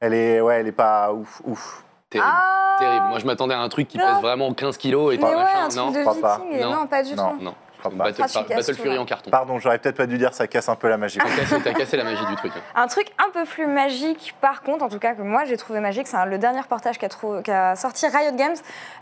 Elle 0.00 0.12
est, 0.12 0.40
ouais, 0.40 0.58
elle 0.60 0.66
est 0.66 0.72
pas 0.72 1.12
ouf, 1.12 1.40
ouf. 1.44 1.84
terrible. 2.10 2.28
Ah 2.28 2.65
Terrible. 2.78 3.06
Moi, 3.08 3.18
je 3.18 3.26
m'attendais 3.26 3.54
à 3.54 3.60
un 3.60 3.68
truc 3.68 3.88
qui 3.88 3.98
pèse 3.98 4.20
vraiment 4.20 4.52
15 4.52 4.76
kilos 4.76 5.14
et 5.14 5.18
tout 5.18 5.24
Mais 5.24 5.30
ouais, 5.30 5.36
machin. 5.36 5.64
un 5.64 5.68
truc 5.68 5.76
non, 6.04 6.14
de 6.14 6.20
pas. 6.20 6.38
viking. 6.38 6.52
et 6.58 6.62
Non. 6.62 6.70
Non, 6.70 6.86
pas 6.86 7.02
du 7.02 7.14
Non. 7.14 7.30
tout. 7.36 7.42
non. 7.44 7.54
Battle, 7.84 8.22
Ah, 8.22 8.62
Fury 8.74 8.98
en 8.98 9.04
carton. 9.04 9.30
Pardon, 9.30 9.58
j'aurais 9.58 9.78
peut-être 9.78 9.96
pas 9.96 10.06
dû 10.06 10.18
dire, 10.18 10.34
ça 10.34 10.46
casse 10.46 10.68
un 10.68 10.74
peu 10.74 10.88
la 10.88 10.96
magie. 10.96 11.18
T'as 11.64 11.72
cassé, 11.72 11.96
la 11.96 12.04
magie 12.04 12.24
du 12.26 12.36
truc. 12.36 12.52
hein. 12.56 12.60
Un 12.82 12.86
truc 12.88 13.08
un 13.18 13.30
peu 13.30 13.44
plus 13.44 13.66
magique, 13.66 14.34
par 14.40 14.62
contre, 14.62 14.84
en 14.84 14.88
tout 14.88 14.98
cas 14.98 15.14
que 15.14 15.22
moi 15.22 15.44
j'ai 15.44 15.56
trouvé 15.56 15.80
magique, 15.80 16.06
c'est 16.06 16.16
le 16.26 16.38
dernier 16.38 16.60
reportage 16.60 16.98
qu'a 16.98 17.08
qu'a 17.44 17.76
sorti 17.76 18.06
Riot 18.06 18.34
Games. 18.36 18.56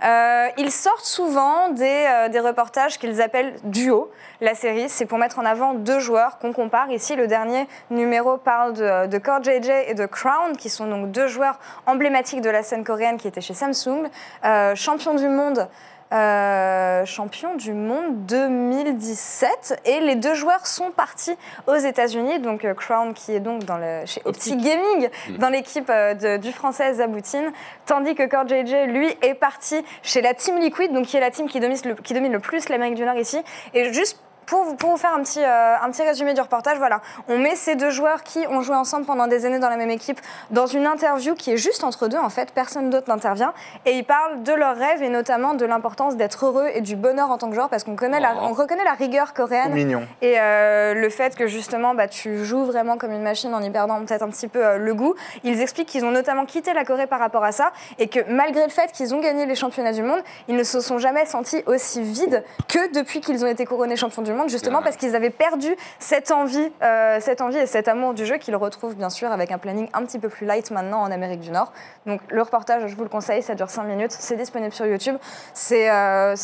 Euh, 0.05 0.49
ils 0.59 0.71
sortent 0.71 1.05
souvent 1.05 1.69
des, 1.71 2.05
euh, 2.09 2.29
des 2.29 2.41
reportages 2.41 2.99
qu'ils 2.99 3.21
appellent 3.23 3.55
duo. 3.65 4.11
La 4.41 4.55
série, 4.55 4.89
c'est 4.89 5.07
pour 5.07 5.19
mettre 5.19 5.39
en 5.39 5.45
avant 5.45 5.75
deux 5.75 6.01
joueurs 6.01 6.39
qu'on 6.39 6.53
compare. 6.53 6.91
Ici, 6.91 7.17
le 7.17 7.27
dernier 7.27 7.67
numéro 7.91 8.37
parle 8.37 8.75
de, 8.75 9.07
de 9.07 9.19
Core 9.19 9.43
JJ 9.43 9.71
et 9.89 9.95
de 9.95 10.07
Crown, 10.07 10.57
qui 10.57 10.69
sont 10.69 10.87
donc 10.87 11.11
deux 11.11 11.29
joueurs 11.29 11.59
emblématiques 11.87 12.41
de 12.41 12.51
la 12.51 12.63
scène 12.63 12.85
coréenne 12.85 13.17
qui 13.19 13.29
étaient 13.29 13.41
chez 13.41 13.55
Samsung, 13.55 14.09
euh, 14.45 14.75
champions 14.75 15.15
du 15.15 15.29
monde. 15.29 15.69
Euh, 16.13 17.05
champion 17.05 17.55
du 17.57 17.73
monde 17.73 18.27
2017 18.27 19.81
et 19.85 20.01
les 20.01 20.15
deux 20.15 20.35
joueurs 20.35 20.67
sont 20.67 20.91
partis 20.91 21.37
aux 21.67 21.77
États-Unis. 21.77 22.39
Donc 22.41 22.65
euh, 22.65 22.75
Crown 22.75 23.15
qui 23.15 23.33
est 23.33 23.41
donc 23.41 23.65
dans 23.65 23.79
le, 23.79 24.03
chez 24.07 24.23
Opti 24.25 24.57
Gaming 24.57 25.09
Mhm. 25.29 25.39
dans 25.39 25.49
l'équipe 25.49 25.91
euh, 25.91 26.39
du 26.39 26.53
français 26.53 26.95
Zaboutine. 26.95 27.53
Tandis 27.87 28.15
que 28.15 28.27
Core 28.27 28.49
JJ 28.49 28.89
lui 28.89 29.15
est 29.23 29.35
parti 29.35 29.85
chez 30.03 30.21
la 30.23 30.35
Team 30.35 30.59
Liquid 30.59 30.93
donc 30.93 31.07
qui 31.07 31.17
est 31.17 31.21
la 31.21 31.31
team 31.31 31.49
qui 31.49 31.61
domine 31.61 31.79
le, 31.85 31.95
qui 31.95 32.15
domine 32.15 32.33
le 32.33 32.41
plus 32.41 32.69
l'Amérique 32.69 32.95
du 32.95 33.05
Nord 33.05 33.17
ici. 33.17 33.43
Et 33.73 33.93
juste 33.93 34.21
pour 34.47 34.65
vous, 34.65 34.75
pour 34.75 34.91
vous 34.91 34.97
faire 34.97 35.15
un 35.15 35.23
petit, 35.23 35.43
euh, 35.43 35.77
un 35.83 35.91
petit 35.91 36.03
résumé 36.03 36.35
du 36.35 36.41
reportage, 36.41 36.79
voilà, 36.79 37.01
on 37.29 37.39
met 37.39 37.57
ces 37.57 37.75
deux 37.77 37.91
joueurs 37.91 38.23
qui 38.23 38.47
ont 38.49 38.61
joué 38.63 38.77
ensemble 38.77 39.07
pendant 39.07 39.27
des 39.27 39.47
années 39.47 39.59
dans 39.59 39.71
la 39.71 39.77
même 39.77 39.91
équipe 39.91 40.21
dans 40.51 40.67
une 40.67 40.87
interview 40.87 41.35
qui 41.35 41.53
est 41.53 41.57
juste 41.57 41.85
entre 41.85 42.09
deux 42.09 42.19
en 42.19 42.29
fait, 42.31 42.53
personne 42.53 42.91
d'autre 42.91 43.09
n'intervient 43.09 43.53
et 43.87 43.93
ils 43.93 44.05
parlent 44.05 44.43
de 44.43 44.53
leurs 44.53 44.77
rêves 44.77 45.03
et 45.03 45.09
notamment 45.09 45.55
de 45.55 45.65
l'importance 45.65 46.17
d'être 46.17 46.45
heureux 46.47 46.69
et 46.75 46.81
du 46.81 46.97
bonheur 46.97 47.31
en 47.31 47.39
tant 47.39 47.49
que 47.49 47.55
joueur 47.55 47.69
parce 47.69 47.85
qu'on 47.85 47.97
connaît 47.97 48.21
la, 48.21 48.35
Oh. 48.35 48.49
on 48.51 48.53
reconnaît 48.53 48.85
la 48.85 48.93
rigueur 48.95 49.33
coréenne 49.33 49.73
mignon. 49.73 50.03
et 50.21 50.35
euh, 50.39 50.95
le 50.95 51.09
fait 51.09 51.37
que 51.37 51.47
justement 51.47 51.95
bah, 51.95 52.09
tu 52.09 52.45
joues 52.45 52.65
vraiment 52.65 52.97
comme 52.97 53.13
une 53.13 53.23
machine 53.23 53.55
en 53.55 53.63
y 53.63 53.71
perdant 53.71 54.05
peut-être 54.05 54.23
un 54.23 54.29
petit 54.29 54.49
peu 54.49 54.65
euh, 54.65 54.77
le 54.79 54.95
goût. 54.95 55.15
Ils 55.45 55.61
expliquent 55.61 55.89
qu'ils 55.89 56.05
ont 56.05 56.11
notamment 56.11 56.45
quitté 56.47 56.73
la 56.73 56.85
Corée 56.85 57.07
par 57.07 57.21
rapport 57.21 57.45
à 57.45 57.53
ça 57.53 57.73
et 57.99 58.09
que 58.09 58.21
malgré 58.29 58.65
le 58.65 58.71
fait 58.71 58.91
qu'ils 58.93 59.15
ont 59.15 59.21
gagné 59.21 59.47
les 59.47 59.55
championnats 59.55 59.93
du 59.93 60.03
monde, 60.03 60.21
ils 60.49 60.57
ne 60.57 60.65
se 60.65 60.81
sont 60.81 60.99
jamais 60.99 61.27
sentis 61.27 61.63
aussi 61.67 62.03
vides 62.03 62.43
que 62.69 62.93
depuis 62.93 63.21
qu'ils 63.21 63.45
ont 63.45 63.49
été 63.49 63.65
couronnés 63.67 63.97
champions 63.97 64.23
du 64.23 64.33
monde, 64.33 64.34
justement 64.49 64.79
Ah. 64.81 64.85
parce 64.85 64.97
qu'ils 64.97 65.17
avaient 65.17 65.31
perdu 65.31 65.75
cette 65.99 66.31
envie, 66.31 66.71
euh, 66.83 67.19
cette 67.21 67.41
envie 67.41 67.59
et 67.59 67.67
cet 67.67 67.89
amour 67.89 68.15
du 68.15 68.27
jeu 68.27 68.37
qu'ils 68.37 68.57
retrouvent 68.57 68.95
bien 68.97 69.11
sûr 69.11 69.33
avec 69.33 69.51
un 69.53 69.59
planning 69.59 69.89
un 69.95 70.05
petit 70.05 70.19
peu 70.19 70.29
plus 70.29 70.47
light 70.47 70.71
maintenant 70.71 71.01
en 71.03 71.11
Amérique 71.11 71.41
du 71.41 71.51
Nord. 71.51 71.73
Donc 72.07 72.21
le 72.29 72.43
reportage, 72.43 72.87
je 72.87 72.95
vous 72.97 73.03
le 73.05 73.09
conseille, 73.09 73.43
ça 73.43 73.55
dure 73.55 73.71
5 73.71 73.85
minutes, 73.85 74.13
c'est 74.13 74.37
disponible 74.37 74.73
sur 74.73 74.87
YouTube. 74.87 75.17
C'est 75.53 75.91
euh, 75.91 76.35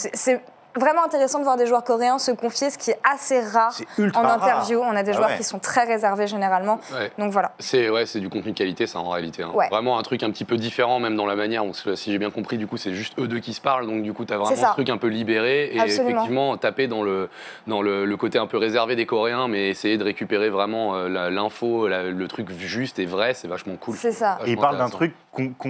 vraiment 0.76 1.05
intéressant 1.05 1.38
de 1.38 1.44
voir 1.44 1.56
des 1.56 1.67
joueurs 1.67 1.84
coréens 1.84 2.19
se 2.19 2.31
confier, 2.31 2.70
ce 2.70 2.78
qui 2.78 2.90
est 2.90 2.99
assez 3.02 3.40
rare 3.40 3.72
en 4.14 4.22
rare. 4.22 4.34
interview. 4.43 4.81
On 4.81 4.94
a 4.96 5.02
des 5.02 5.11
Ah 5.12 5.14
joueurs 5.17 5.28
ouais. 5.31 5.37
qui 5.37 5.44
sont 5.44 5.58
très 5.58 5.84
réservés 5.84 6.26
généralement. 6.26 6.81
Ouais. 6.93 7.11
Donc 7.19 7.32
voilà. 7.32 7.52
C'est 7.58 7.88
ouais, 7.90 8.06
c'est 8.06 8.20
du 8.20 8.28
contenu 8.28 8.52
de 8.52 8.56
qualité, 8.58 8.87
ça 8.87 8.99
en 8.99 9.08
réalité. 9.08 9.43
hein. 9.43 9.50
Ouais. 9.55 9.69
Vraiment 9.69 9.99
un 9.99 10.02
truc 10.02 10.22
un 10.22 10.31
petit 10.31 10.44
peu 10.44 10.56
différent, 10.56 11.00
même 11.00 11.17
dans 11.17 11.26
la 11.26 11.37
manière. 11.37 11.64
où, 11.64 11.72
si 11.75 12.12
j'ai 12.12 12.19
bien 12.19 12.31
compris, 12.31 12.58
du 12.58 12.67
coup, 12.67 12.76
c'est 12.76 12.93
juste 12.94 13.19
eux 13.19 13.26
deux 13.28 13.40
qui 13.40 13.55
se 13.55 13.61
parlent, 13.61 13.87
donc 13.87 14.02
du 14.02 14.12
coup, 14.12 14.25
t'as 14.25 14.37
vraiment 14.37 14.55
C'est 14.55 14.61
ça. 14.61 14.69
ce 14.69 14.72
truc 14.75 14.88
un 14.90 14.99
peu 14.99 15.08
libéré 15.08 15.70
et 15.75 15.81
Absolument. 15.81 16.11
effectivement 16.11 16.56
taper 16.56 16.87
dans 16.88 17.02
le 17.02 17.28
dans 17.66 17.82
le, 17.82 18.05
le 18.05 18.16
côté 18.16 18.38
un 18.38 18.46
peu 18.46 18.56
réservé 18.58 18.96
des 18.96 19.06
Coréens, 19.06 19.49
mais 19.49 19.69
essayer 19.69 19.99
de 19.99 20.05
récupérer 20.05 20.50
vraiment 20.50 20.94
euh, 20.94 21.31
l'info, 21.31 21.88
le 21.88 22.26
truc 22.28 22.50
juste 22.50 22.99
et 22.99 23.06
vrai, 23.06 23.34
c'est 23.34 23.49
vachement 23.49 23.76
cool. 23.76 23.96
C'est 23.96 24.12
ça. 24.12 24.38
Et 24.44 24.50
il 24.50 24.56
Vachement 24.56 24.62
parle 24.62 24.78
d'un 24.78 24.88
truc 24.88 25.14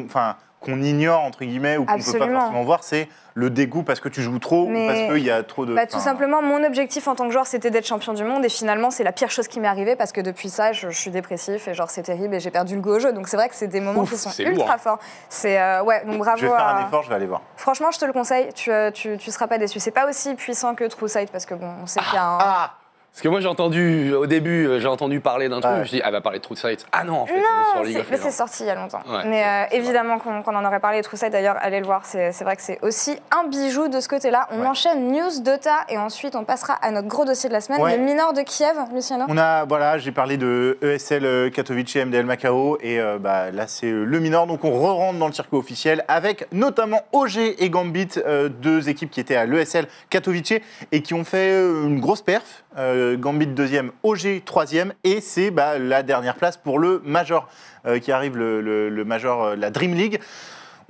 enfin, 0.06 0.36
qu'on 0.60 0.82
ignore, 0.82 1.22
entre 1.22 1.44
guillemets, 1.44 1.76
ou 1.78 1.84
qu'on 1.86 1.94
peut 1.98 2.18
pas 2.18 2.28
forcément 2.28 2.62
voir, 2.62 2.84
c'est 2.84 3.08
le 3.34 3.48
dégoût 3.48 3.82
parce 3.82 4.00
que 4.00 4.08
tu 4.10 4.20
joues 4.22 4.38
trop 4.38 4.66
Mais- 4.66 4.84
ou 4.84 4.86
parce 4.88 4.98
qu'il 5.14 5.24
y 5.24 5.30
a 5.30 5.42
trop 5.42 5.64
de. 5.64 5.72
Bah, 5.74 5.86
tout 5.86 6.00
simplement, 6.00 6.42
mon 6.42 6.62
objectif 6.64 7.08
en 7.08 7.14
tant 7.14 7.26
que 7.26 7.32
joueur, 7.32 7.46
c'était 7.46 7.70
d'être 7.70 7.86
champion 7.86 8.12
du 8.12 8.24
monde. 8.24 8.44
Et 8.44 8.48
finalement, 8.50 8.90
c'est 8.90 9.04
la 9.04 9.12
pire 9.12 9.30
chose 9.30 9.48
qui 9.48 9.58
m'est 9.60 9.68
arrivée 9.68 9.96
parce 9.96 10.12
que 10.12 10.20
depuis 10.20 10.50
ça, 10.50 10.72
je, 10.72 10.90
je 10.90 10.98
suis 11.00 11.10
dépressif 11.10 11.66
et 11.68 11.72
genre 11.74 11.88
c'est 11.88 12.02
terrible 12.02 12.34
et 12.34 12.40
j'ai 12.40 12.50
perdu 12.50 12.74
le 12.74 12.80
goût 12.82 12.90
au 12.90 12.98
jeu. 12.98 13.12
Donc 13.12 13.28
c'est 13.28 13.36
vrai 13.36 13.48
que 13.48 13.54
c'est 13.54 13.68
des 13.68 13.80
moments 13.80 14.02
Ouf, 14.02 14.10
qui 14.10 14.18
sont 14.18 14.30
ultra 14.38 14.50
lourd, 14.52 14.70
hein. 14.70 14.78
forts. 14.78 14.98
C'est 15.30 15.58
euh, 15.60 15.82
ouais, 15.82 16.04
donc 16.04 16.18
bravo. 16.18 16.36
Je 16.38 16.42
vais 16.46 16.52
faire 16.52 16.60
à- 16.66 16.78
un 16.82 16.86
effort, 16.86 17.02
je 17.04 17.08
vais 17.08 17.14
aller 17.14 17.26
voir. 17.26 17.40
Franchement, 17.56 17.90
je 17.92 17.98
te 17.98 18.04
le 18.04 18.12
conseille. 18.12 18.52
Tu, 18.54 18.70
euh, 18.70 18.90
tu, 18.90 19.16
tu 19.16 19.30
seras 19.30 19.46
pas 19.46 19.56
déçu. 19.58 19.80
C'est 19.80 19.90
pas 19.92 20.08
aussi 20.08 20.34
puissant 20.34 20.74
que 20.74 20.84
True 20.84 21.08
Sight 21.08 21.30
parce 21.30 21.46
que 21.46 21.54
bon, 21.54 21.70
on 21.82 21.86
sait 21.86 22.00
qu'il 22.00 22.14
y 22.14 22.18
a 22.18 22.24
un. 22.24 22.38
Ah 22.40 22.74
Parce 23.12 23.22
que 23.22 23.28
moi 23.28 23.40
j'ai 23.40 23.48
entendu 23.48 24.14
au 24.14 24.26
début, 24.26 24.66
euh, 24.68 24.78
j'ai 24.78 24.86
entendu 24.86 25.18
parler 25.20 25.48
d'un 25.48 25.60
truc, 25.60 25.64
Ouais. 25.72 25.76
je 25.78 25.80
me 25.80 25.84
suis 25.86 25.96
dit, 25.96 26.02
ah, 26.04 26.06
elle 26.08 26.12
va 26.12 26.20
parler 26.20 26.38
de 26.38 26.44
True 26.44 26.54
Sight. 26.56 26.86
Ah 26.92 27.02
non, 27.04 27.16
en 27.22 27.26
fait, 27.26 27.34
Non, 27.36 27.42
sur 27.74 27.82
League 27.82 27.94
c'est- 27.96 28.00
of 28.02 28.10
mais 28.10 28.16
c'est 28.16 28.30
sorti 28.30 28.62
il 28.62 28.66
y 28.66 28.70
a 28.70 28.76
longtemps. 28.76 29.00
Ouais, 29.08 29.24
mais 29.26 29.44
euh, 29.44 29.64
évidemment 29.76 30.18
qu'on 30.18 30.42
en 30.56 30.64
aurait 30.64 30.78
parlé, 30.78 31.02
True 31.02 31.16
Sight 31.16 31.32
d'ailleurs, 31.32 31.56
allez 31.60 31.80
le 31.80 31.86
voir, 31.86 32.02
c'est 32.06 32.30
c'est 32.32 32.44
vrai 32.44 32.54
que 32.54 32.62
c'est 32.62 32.78
aussi 32.82 33.18
un 33.36 33.48
bijou 33.48 33.88
de 33.88 33.98
ce 34.00 34.08
côté-là. 34.08 34.46
On 34.52 34.60
Ouais. 34.60 34.66
enchaîne 34.68 35.10
News 35.12 35.40
Dota 35.42 35.74
et 35.88 35.98
ensuite 35.98 36.36
on 36.36 36.44
passera 36.44 36.74
à 36.74 36.92
notre 36.92 37.08
gros 37.08 37.24
dossier 37.24 37.48
de 37.48 37.54
la 37.54 37.60
semaine, 37.60 37.82
Ouais. 37.82 37.96
le 37.96 38.02
mineur 38.02 38.32
de 38.32 38.42
Kiev, 38.42 38.76
Luciano. 38.94 39.24
On 39.28 39.36
a, 39.36 39.64
voilà, 39.64 39.98
j'ai 39.98 40.12
parlé 40.12 40.36
de 40.36 40.78
ESL 40.80 41.24
euh, 41.26 41.50
Katowice, 41.50 41.96
MDL 41.96 42.24
Macao, 42.24 42.78
et 42.80 43.00
euh, 43.00 43.18
bah, 43.18 43.50
là 43.50 43.66
c'est 43.66 43.90
le 43.90 44.20
mineur, 44.20 44.46
donc 44.46 44.64
on 44.64 44.70
re-rentre 44.70 45.18
dans 45.18 45.26
le 45.26 45.32
circuit 45.32 45.56
officiel 45.58 46.04
avec 46.06 46.46
notamment 46.52 47.00
OG 47.12 47.56
et 47.58 47.70
Gambit, 47.70 48.08
euh, 48.24 48.48
deux 48.48 48.88
équipes 48.88 49.10
qui 49.10 49.18
étaient 49.20 49.36
à 49.36 49.46
l'ESL 49.46 49.86
Katowice 50.10 50.52
et 50.92 51.02
qui 51.02 51.12
ont 51.12 51.24
fait 51.24 51.50
une 51.52 51.98
grosse 52.00 52.22
perf. 52.22 52.62
Euh, 52.78 52.99
Gambit 53.18 53.46
deuxième, 53.48 53.90
OG 54.02 54.42
troisième, 54.44 54.92
et 55.04 55.20
c'est 55.20 55.50
bah, 55.50 55.78
la 55.78 56.02
dernière 56.02 56.34
place 56.36 56.56
pour 56.56 56.78
le 56.78 57.00
Major 57.04 57.48
euh, 57.86 57.98
qui 57.98 58.12
arrive, 58.12 58.36
le, 58.36 58.60
le- 58.60 58.88
le 58.88 59.04
Major, 59.04 59.42
euh, 59.44 59.56
la 59.56 59.70
Dream 59.70 59.94
League. 59.94 60.20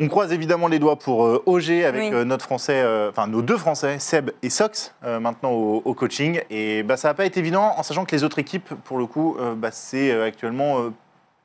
On 0.03 0.09
croise 0.09 0.33
évidemment 0.33 0.67
les 0.69 0.79
doigts 0.79 0.97
pour 0.99 1.27
euh, 1.27 1.43
OG 1.45 1.71
avec 1.87 2.01
Oui. 2.03 2.11
euh, 2.15 2.25
notre 2.25 2.45
français, 2.47 2.81
euh, 2.83 3.11
enfin 3.11 3.27
nos 3.27 3.43
deux 3.43 3.59
français, 3.59 3.99
Seb 3.99 4.31
et 4.43 4.49
Sox, 4.49 4.95
euh, 5.05 5.21
maintenant 5.21 5.51
au, 5.53 5.83
au 5.85 5.93
coaching. 5.95 6.41
Et 6.49 6.83
bah, 6.83 6.97
ça 6.97 7.09
n'a 7.09 7.15
pas 7.15 7.27
été 7.27 7.39
évident, 7.41 7.75
en 7.77 7.83
sachant 7.83 8.05
que 8.07 8.17
les 8.17 8.25
autres 8.25 8.39
équipes, 8.39 8.73
pour 8.85 8.97
le 8.99 9.05
coup, 9.07 9.37
euh, 9.39 9.55
bah, 9.55 9.69
c'est 9.71 10.11
euh, 10.11 10.25
actuellement 10.27 10.79
euh, 10.81 10.91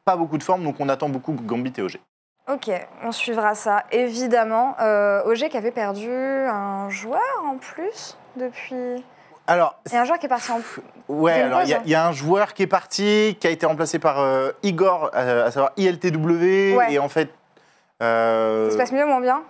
pas 0.05 0.15
beaucoup 0.15 0.38
de 0.38 0.43
forme, 0.43 0.63
donc 0.63 0.75
on 0.79 0.88
attend 0.88 1.10
beaucoup 1.10 1.34
Gambit 1.34 1.74
et 1.77 1.81
OG. 1.81 2.00
Ok, 2.48 2.69
on 3.03 3.12
suivra 3.12 3.55
ça, 3.55 3.84
évidemment. 3.91 4.75
Euh, 4.79 5.24
OG 5.25 5.50
qui 5.50 5.57
avait 5.57 5.72
perdu 5.72 6.10
un 6.12 6.89
joueur 6.89 7.19
en 7.43 7.57
plus 7.57 8.15
depuis. 8.38 9.03
Alors, 9.48 9.80
Et 9.94 9.96
un 9.98 10.06
joueur 10.06 10.18
qui 10.20 10.25
est 10.25 10.30
parti 10.30 10.52
en. 10.52 10.60
ouais, 11.08 11.34
alors 11.34 11.62
il 11.64 11.70
y, 11.70 11.74
a- 11.74 11.78
hein. 11.78 11.82
il 11.86 11.92
y 11.92 11.96
a 11.96 12.08
un 12.08 12.12
joueur 12.12 12.54
qui 12.54 12.64
est 12.64 12.68
parti, 12.68 13.38
qui 13.40 13.46
a 13.48 13.52
été 13.52 13.66
remplacé 13.66 14.00
par 14.00 14.20
euh, 14.20 14.52
Igor, 14.64 15.12
euh, 15.14 15.46
à 15.48 15.52
savoir 15.52 15.72
ILTW, 15.78 16.75
Ouais. 16.75 16.94
et 16.94 17.00
en 17.00 17.10
fait. 17.10 17.30
euh, 18.02 18.68
Ça 18.70 18.74
se 18.74 18.78
passe 18.78 18.92
mieux 18.92 19.04
ou 19.04 19.08
moins 19.08 19.22
bien? 19.22 19.42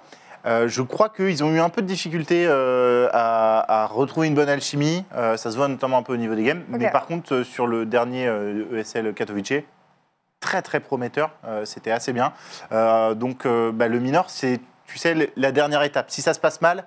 je 0.67 0.81
crois 0.83 1.09
qu'ils 1.09 1.43
ont 1.43 1.49
eu 1.51 1.59
un 1.59 1.69
peu 1.69 1.81
de 1.81 1.87
difficulté 1.87 2.45
à, 2.47 3.83
à 3.83 3.85
retrouver 3.87 4.27
une 4.27 4.35
bonne 4.35 4.47
alchimie. 4.49 5.03
Ça 5.11 5.37
se 5.37 5.55
voit 5.57 5.67
notamment 5.67 5.97
un 5.97 6.03
peu 6.03 6.13
au 6.13 6.17
niveau 6.17 6.35
des 6.35 6.43
games. 6.43 6.63
Mais 6.69 6.91
par 6.91 7.07
contre, 7.07 7.41
sur 7.43 7.65
le 7.65 7.85
dernier 7.87 8.31
ESL 8.73 9.13
Katowice, 9.15 9.63
très 10.39 10.61
très 10.61 10.79
prometteur. 10.81 11.31
C'était 11.63 11.89
assez 11.89 12.13
bien. 12.13 12.31
Donc 13.15 13.47
bah, 13.47 13.87
le 13.87 13.97
minor, 13.99 14.29
c'est, 14.29 14.59
tu 14.85 14.99
sais, 14.99 15.31
la 15.35 15.51
dernière 15.51 15.81
étape. 15.81 16.11
Si 16.11 16.21
ça 16.21 16.35
se 16.35 16.39
passe 16.39 16.61
mal, 16.61 16.85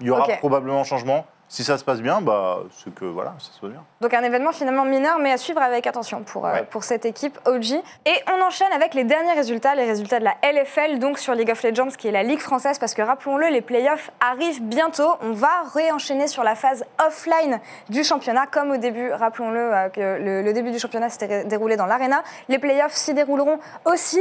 il 0.00 0.06
y 0.06 0.10
aura 0.10 0.26
probablement 0.38 0.80
un 0.80 0.84
changement. 0.84 1.24
Si 1.48 1.62
ça 1.62 1.78
se 1.78 1.84
passe 1.84 2.00
bien, 2.00 2.20
bah, 2.20 2.58
c'est 2.72 2.92
que 2.92 3.04
voilà, 3.04 3.34
ça 3.38 3.52
se 3.52 3.60
passe 3.60 3.70
bien. 3.70 3.84
Donc 4.00 4.12
un 4.14 4.22
événement 4.22 4.50
finalement 4.50 4.84
mineur, 4.84 5.18
mais 5.20 5.30
à 5.30 5.36
suivre 5.36 5.62
avec 5.62 5.86
attention 5.86 6.22
pour, 6.22 6.44
euh, 6.44 6.62
pour 6.68 6.82
cette 6.82 7.04
équipe 7.04 7.38
OG. 7.46 7.82
Et 8.04 8.14
on 8.36 8.42
enchaîne 8.42 8.72
avec 8.72 8.94
les 8.94 9.04
derniers 9.04 9.32
résultats, 9.32 9.76
les 9.76 9.84
résultats 9.84 10.18
de 10.18 10.24
la 10.24 10.34
LFL, 10.42 10.98
donc 10.98 11.18
sur 11.18 11.34
League 11.34 11.50
of 11.50 11.62
Legends, 11.62 11.90
qui 11.96 12.08
est 12.08 12.12
la 12.12 12.24
ligue 12.24 12.40
française, 12.40 12.80
parce 12.80 12.94
que 12.94 13.02
rappelons-le, 13.02 13.46
les 13.46 13.60
playoffs 13.60 14.10
arrivent 14.20 14.62
bientôt. 14.62 15.08
On 15.20 15.32
va 15.32 15.62
réenchaîner 15.72 16.26
sur 16.26 16.42
la 16.42 16.56
phase 16.56 16.84
offline 17.06 17.60
du 17.90 18.02
championnat, 18.02 18.46
comme 18.46 18.72
au 18.72 18.76
début, 18.76 19.12
rappelons-le, 19.12 19.72
euh, 19.72 19.88
que 19.88 20.00
le, 20.00 20.42
le 20.42 20.52
début 20.52 20.72
du 20.72 20.80
championnat 20.80 21.10
s'était 21.10 21.44
déroulé 21.44 21.76
dans 21.76 21.86
l'arena. 21.86 22.24
Les 22.48 22.58
playoffs 22.58 22.94
s'y 22.94 23.14
dérouleront 23.14 23.60
aussi. 23.84 24.20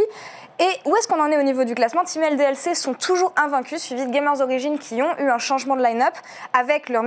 Et 0.60 0.70
où 0.86 0.96
est-ce 0.96 1.08
qu'on 1.08 1.20
en 1.20 1.30
est 1.32 1.38
au 1.38 1.44
niveau 1.44 1.66
du 1.66 1.76
classement? 1.76 2.04
Team 2.06 2.22
LDLC 2.22 2.76
sont 2.76 2.94
toujours 2.94 3.34
invaincus, 3.36 3.82
suivis 3.82 4.06
de 4.06 4.12
Gamers 4.12 4.40
Origin 4.40 4.80
qui 4.80 5.02
ont 5.02 5.18
eu 5.20 5.30
un 5.30 5.38
changement 5.38 5.76
de 5.76 5.84
line-up 5.84 6.14
avec 6.54 6.88
leur 6.88 7.04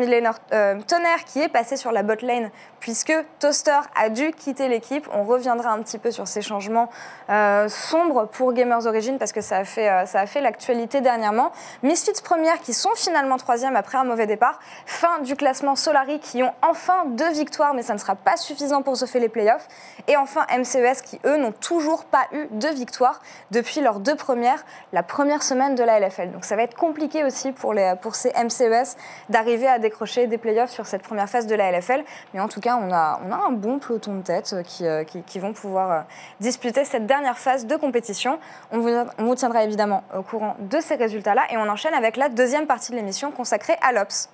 euh, 0.53 0.81
Tonnerre 0.87 1.25
qui 1.25 1.41
est 1.41 1.49
passé 1.49 1.77
sur 1.77 1.93
la 1.93 2.03
bot 2.03 2.21
lane 2.23 2.51
puisque 2.81 3.13
Toaster 3.39 3.81
a 3.95 4.09
dû 4.09 4.33
quitter 4.33 4.69
l'équipe. 4.69 5.09
On 5.13 5.25
reviendra 5.25 5.71
un 5.71 5.83
petit 5.83 5.99
peu 5.99 6.11
sur 6.11 6.29
ces 6.29 6.43
changements 6.43 6.89
euh, 7.31 7.69
sombres 7.69 8.27
pour 8.27 8.53
Gamers 8.53 8.87
Origin 8.87 9.19
parce 9.19 9.33
que 9.33 9.41
ça 9.41 9.59
a 9.59 9.65
fait, 9.65 9.89
euh, 9.89 10.27
fait 10.27 10.41
l'actualité 10.41 11.01
dernièrement. 11.01 11.53
Misfits 11.83 12.23
première 12.23 12.61
qui 12.61 12.75
sont 12.75 12.95
finalement 12.97 13.37
troisième 13.37 13.77
après 13.77 13.99
un 13.99 14.05
mauvais 14.05 14.27
départ. 14.27 14.61
Fin 14.87 15.21
du 15.21 15.37
classement 15.37 15.77
Solari 15.77 16.21
qui 16.21 16.43
ont 16.43 16.53
enfin 16.63 17.05
deux 17.07 17.31
victoires 17.33 17.75
mais 17.75 17.83
ça 17.83 17.95
ne 17.95 17.99
sera 17.99 18.15
pas 18.15 18.37
suffisant 18.37 18.83
pour 18.83 18.97
se 18.97 19.07
faire 19.07 19.21
les 19.21 19.29
playoffs. 19.29 19.69
Et 20.07 20.17
enfin 20.17 20.47
MCES 20.57 21.03
qui 21.03 21.21
eux 21.25 21.37
n'ont 21.37 21.53
toujours 21.53 22.05
pas 22.05 22.27
eu 22.33 22.47
de 22.51 22.69
victoire 22.69 23.21
depuis 23.51 23.81
leurs 23.81 24.01
deux 24.01 24.17
premières, 24.17 24.65
la 24.93 25.03
première 25.03 25.43
semaine 25.43 25.75
de 25.75 25.83
la 25.83 26.01
LFL. 26.01 26.31
Donc 26.33 26.45
ça 26.45 26.57
va 26.57 26.63
être 26.63 26.77
compliqué 26.77 27.25
aussi 27.25 27.53
pour, 27.53 27.75
les, 27.75 27.95
pour 28.01 28.15
ces 28.15 28.31
MCES 28.31 28.97
d'arriver 29.29 29.67
à 29.67 29.79
décrocher 29.79 30.27
des 30.27 30.39
playoffs 30.39 30.71
sur 30.71 30.87
cette 30.87 31.03
première 31.03 31.29
phase 31.29 31.47
de 31.47 31.55
la 31.55 31.73
LFL. 31.73 32.05
Mais 32.35 32.41
en 32.41 32.49
tout 32.49 32.61
cas, 32.61 32.68
on 32.77 32.93
a, 32.93 33.21
un 33.47 33.53
bon 33.53 33.79
peloton 33.79 34.17
de 34.17 34.23
tête 34.23 34.53
euh, 34.53 34.63
qui, 34.63 34.87
euh, 34.87 35.05
qui, 35.05 35.39
vont 35.39 35.53
pouvoir 35.53 35.91
euh, 35.91 36.01
disputer 36.41 36.85
cette 36.85 37.07
dernière 37.07 37.39
phase 37.39 37.67
de 37.67 37.77
compétition. 37.77 38.39
On 38.73 38.79
vous, 38.79 39.35
tiendra 39.35 39.65
évidemment 39.65 40.03
au 40.17 40.23
courant 40.23 40.57
de 40.59 40.81
ces 40.81 40.97
résultats-là 40.97 41.43
et 41.51 41.57
on 41.57 41.69
enchaîne 41.69 41.95
avec 41.95 42.17
la 42.17 42.29
deuxième 42.29 42.67
partie 42.67 42.91
de 42.93 42.97
l'émission 42.97 43.31
consacrée 43.31 43.77
à 43.83 43.93
l'Ops. 43.93 44.29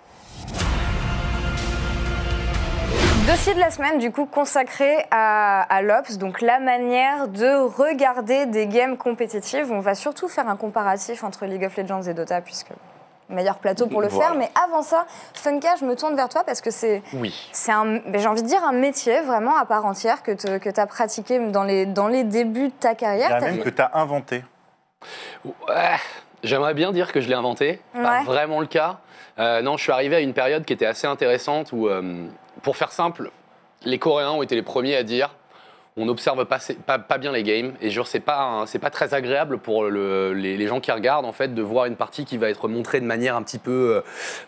Dossier 3.26 3.54
de 3.54 3.60
la 3.60 3.70
semaine, 3.70 3.98
du 3.98 4.10
coup, 4.12 4.26
consacré 4.26 5.06
à, 5.10 5.62
à 5.62 5.82
l'Ops, 5.82 6.18
donc 6.18 6.42
la 6.42 6.60
manière 6.60 7.28
de 7.28 7.56
regarder 7.56 8.46
des 8.46 8.66
games 8.66 8.98
compétitives. 8.98 9.72
On 9.72 9.80
va 9.80 9.94
surtout 9.94 10.28
faire 10.28 10.48
un 10.48 10.56
comparatif 10.56 11.24
entre 11.24 11.46
League 11.46 11.64
of 11.64 11.76
Legends 11.76 12.02
et 12.02 12.12
Dota, 12.12 12.42
puisque 12.42 12.72
meilleur 13.34 13.58
plateau 13.58 13.86
pour 13.86 14.00
le 14.00 14.08
Voilà. 14.08 14.28
faire. 14.30 14.36
Mais 14.38 14.48
avant 14.64 14.82
ça, 14.82 15.06
Funka, 15.34 15.74
je 15.78 15.84
me 15.84 15.94
tourne 15.96 16.16
vers 16.16 16.28
toi 16.28 16.42
parce 16.44 16.60
que 16.60 16.70
c'est 16.70 17.02
Oui. 17.12 17.34
c'est 17.52 17.72
un, 17.72 17.98
ben, 18.06 18.18
j'ai 18.18 18.26
envie 18.28 18.42
de 18.42 18.48
dire 18.48 18.64
un 18.64 18.72
métier 18.72 19.20
vraiment 19.20 19.56
à 19.56 19.64
part 19.66 19.84
entière 19.84 20.22
que 20.22 20.32
tu 20.32 20.80
as 20.80 20.86
pratiqué 20.86 21.38
dans 21.50 21.64
les, 21.64 21.84
dans 21.86 22.08
les 22.08 22.24
débuts 22.24 22.68
de 22.68 22.72
ta 22.72 22.94
carrière. 22.94 23.40
même 23.40 23.56
fait- 23.56 23.60
que 23.62 23.68
tu 23.70 23.82
as 23.82 23.90
inventé. 23.94 24.42
Ouais, 25.44 25.96
J'aimerais 26.42 26.74
bien 26.74 26.92
dire 26.92 27.10
que 27.10 27.20
je 27.22 27.28
l'ai 27.28 27.34
inventé. 27.34 27.80
Pas 27.94 28.22
vraiment 28.22 28.60
le 28.60 28.66
cas. 28.66 28.98
Euh, 29.38 29.62
non, 29.62 29.76
je 29.78 29.82
suis 29.82 29.92
arrivé 29.92 30.16
à 30.16 30.20
une 30.20 30.34
période 30.34 30.64
qui 30.66 30.72
était 30.74 30.84
assez 30.86 31.06
intéressante 31.06 31.72
où, 31.72 31.88
euh, 31.88 32.26
pour 32.62 32.76
faire 32.76 32.92
simple, 32.92 33.30
les 33.84 33.98
Coréens 33.98 34.30
ont 34.32 34.42
été 34.42 34.54
les 34.54 34.62
premiers 34.62 34.94
à 34.96 35.02
dire 35.02 35.34
on 35.96 36.06
n'observe 36.06 36.44
pas, 36.44 36.58
pas, 36.86 36.98
pas 36.98 37.18
bien 37.18 37.30
les 37.30 37.44
games. 37.44 37.72
Et 37.80 37.90
genre, 37.90 38.08
c'est 38.08 38.18
pas, 38.18 38.64
c'est 38.66 38.80
pas 38.80 38.90
très 38.90 39.14
agréable 39.14 39.58
pour 39.58 39.84
le- 39.84 40.32
les, 40.32 40.56
les 40.56 40.66
gens 40.66 40.80
qui 40.80 40.90
regardent, 40.90 41.24
en 41.24 41.32
fait, 41.32 41.54
de 41.54 41.62
voir 41.62 41.84
une 41.86 41.94
partie 41.94 42.24
qui 42.24 42.36
va 42.36 42.48
être 42.50 42.66
montrée 42.66 43.00
de 43.00 43.06
manière 43.06 43.36
un 43.36 43.42
petit 43.44 43.58
peu 43.58 43.70
euh, 43.70 44.00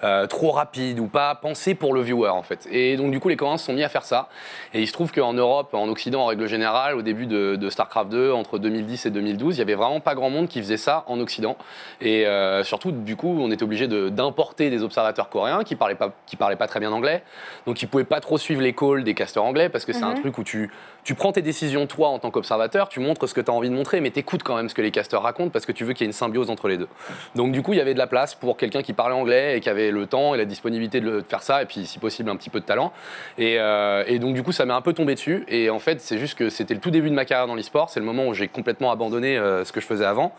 euh, 0.02 0.26
trop 0.26 0.50
rapide 0.50 0.98
ou 0.98 1.06
pas 1.06 1.36
pensée 1.36 1.76
pour 1.76 1.94
le 1.94 2.00
viewer, 2.00 2.30
en 2.30 2.42
fait. 2.42 2.66
Et 2.72 2.96
donc, 2.96 3.12
du 3.12 3.20
coup, 3.20 3.28
les 3.28 3.36
Coréens 3.36 3.58
se 3.58 3.66
sont 3.66 3.74
mis 3.74 3.84
à 3.84 3.88
faire 3.88 4.04
ça. 4.04 4.28
Et 4.74 4.80
il 4.80 4.88
se 4.88 4.92
trouve 4.92 5.12
qu'en 5.12 5.34
Europe, 5.34 5.72
en 5.72 5.88
Occident, 5.88 6.22
en 6.22 6.26
règle 6.26 6.48
générale, 6.48 6.96
au 6.96 7.02
début 7.02 7.26
de, 7.26 7.54
de 7.54 7.70
StarCraft 7.70 8.10
2, 8.10 8.32
entre 8.32 8.58
2010 8.58 9.06
et 9.06 9.10
2012, 9.10 9.54
il 9.56 9.58
y 9.60 9.62
avait 9.62 9.74
vraiment 9.76 10.00
pas 10.00 10.16
grand 10.16 10.30
monde 10.30 10.48
qui 10.48 10.58
faisait 10.60 10.76
ça 10.76 11.04
en 11.06 11.20
Occident. 11.20 11.56
Et 12.00 12.26
euh, 12.26 12.64
surtout, 12.64 12.90
du 12.90 13.14
coup, 13.14 13.38
on 13.40 13.52
était 13.52 13.62
obligé 13.62 13.86
de- 13.86 14.08
d'importer 14.08 14.68
des 14.68 14.82
observateurs 14.82 15.28
coréens 15.28 15.62
qui 15.62 15.76
parlaient 15.76 15.94
pas, 15.94 16.10
qui 16.26 16.34
parlaient 16.34 16.56
pas 16.56 16.66
très 16.66 16.80
bien 16.80 16.90
anglais, 16.90 17.22
donc 17.66 17.80
ils 17.82 17.86
pouvaient 17.86 18.02
pas 18.02 18.18
trop 18.20 18.36
suivre 18.36 18.62
les 18.62 18.72
calls 18.72 19.04
des 19.04 19.14
casteurs 19.14 19.44
anglais 19.44 19.68
parce 19.68 19.84
que 19.84 19.92
c'est 19.92 20.02
un 20.02 20.10
Mhm. 20.14 20.20
truc 20.20 20.38
où 20.38 20.42
tu, 20.42 20.70
tu 21.04 21.14
prends 21.14 21.32
tes 21.36 21.42
décisions 21.42 21.86
toi 21.86 22.08
en 22.08 22.18
tant 22.18 22.30
qu'observateur, 22.30 22.88
tu 22.88 22.98
montres 22.98 23.28
ce 23.28 23.34
que 23.34 23.42
tu 23.42 23.50
as 23.50 23.54
envie 23.54 23.68
de 23.68 23.74
montrer, 23.74 24.00
mais 24.00 24.10
t'écoutes 24.10 24.42
quand 24.42 24.56
même 24.56 24.70
ce 24.70 24.74
que 24.74 24.80
les 24.80 24.90
casteurs 24.90 25.22
racontent 25.22 25.50
parce 25.50 25.66
que 25.66 25.72
tu 25.72 25.84
veux 25.84 25.92
qu'il 25.92 26.02
y 26.02 26.04
ait 26.04 26.08
une 26.08 26.12
symbiose 26.14 26.48
entre 26.48 26.66
les 26.68 26.78
deux. 26.78 26.88
Donc 27.34 27.52
du 27.52 27.60
coup, 27.62 27.74
il 27.74 27.76
y 27.76 27.80
avait 27.80 27.92
de 27.92 27.98
la 27.98 28.06
place 28.06 28.34
pour 28.34 28.56
quelqu'un 28.56 28.80
qui 28.82 28.94
parlait 28.94 29.14
anglais 29.14 29.58
et 29.58 29.60
qui 29.60 29.68
avait 29.68 29.90
le 29.90 30.06
temps 30.06 30.34
et 30.34 30.38
la 30.38 30.46
disponibilité 30.46 31.00
de, 31.00 31.04
le- 31.10 31.20
de 31.22 31.26
faire 31.26 31.42
ça, 31.42 31.62
et 31.62 31.66
puis 31.66 31.84
si 31.84 31.98
possible 31.98 32.30
un 32.30 32.36
petit 32.36 32.48
peu 32.48 32.58
de 32.60 32.64
talent. 32.64 32.90
Et, 33.36 33.56
euh, 33.58 34.02
et 34.06 34.18
donc 34.18 34.34
du 34.34 34.42
coup, 34.42 34.52
ça 34.52 34.64
m'est 34.64 34.72
un 34.72 34.80
peu 34.80 34.94
tombé 34.94 35.14
dessus. 35.14 35.44
Et 35.48 35.68
en 35.68 35.78
fait, 35.78 36.00
c'est 36.00 36.16
juste 36.18 36.38
que 36.38 36.48
c'était 36.48 36.72
le 36.72 36.80
tout 36.80 36.90
début 36.90 37.10
de 37.10 37.14
ma 37.14 37.26
carrière 37.26 37.46
dans 37.46 37.54
l'e-sport, 37.54 37.90
c'est 37.90 38.00
le 38.00 38.06
moment 38.06 38.26
où 38.26 38.32
j'ai 38.34 38.48
complètement 38.48 38.90
abandonné 38.90 39.36
euh, 39.36 39.64
ce 39.64 39.72
que 39.72 39.80
je 39.82 39.86
faisais 39.86 40.06
avant. 40.06 40.32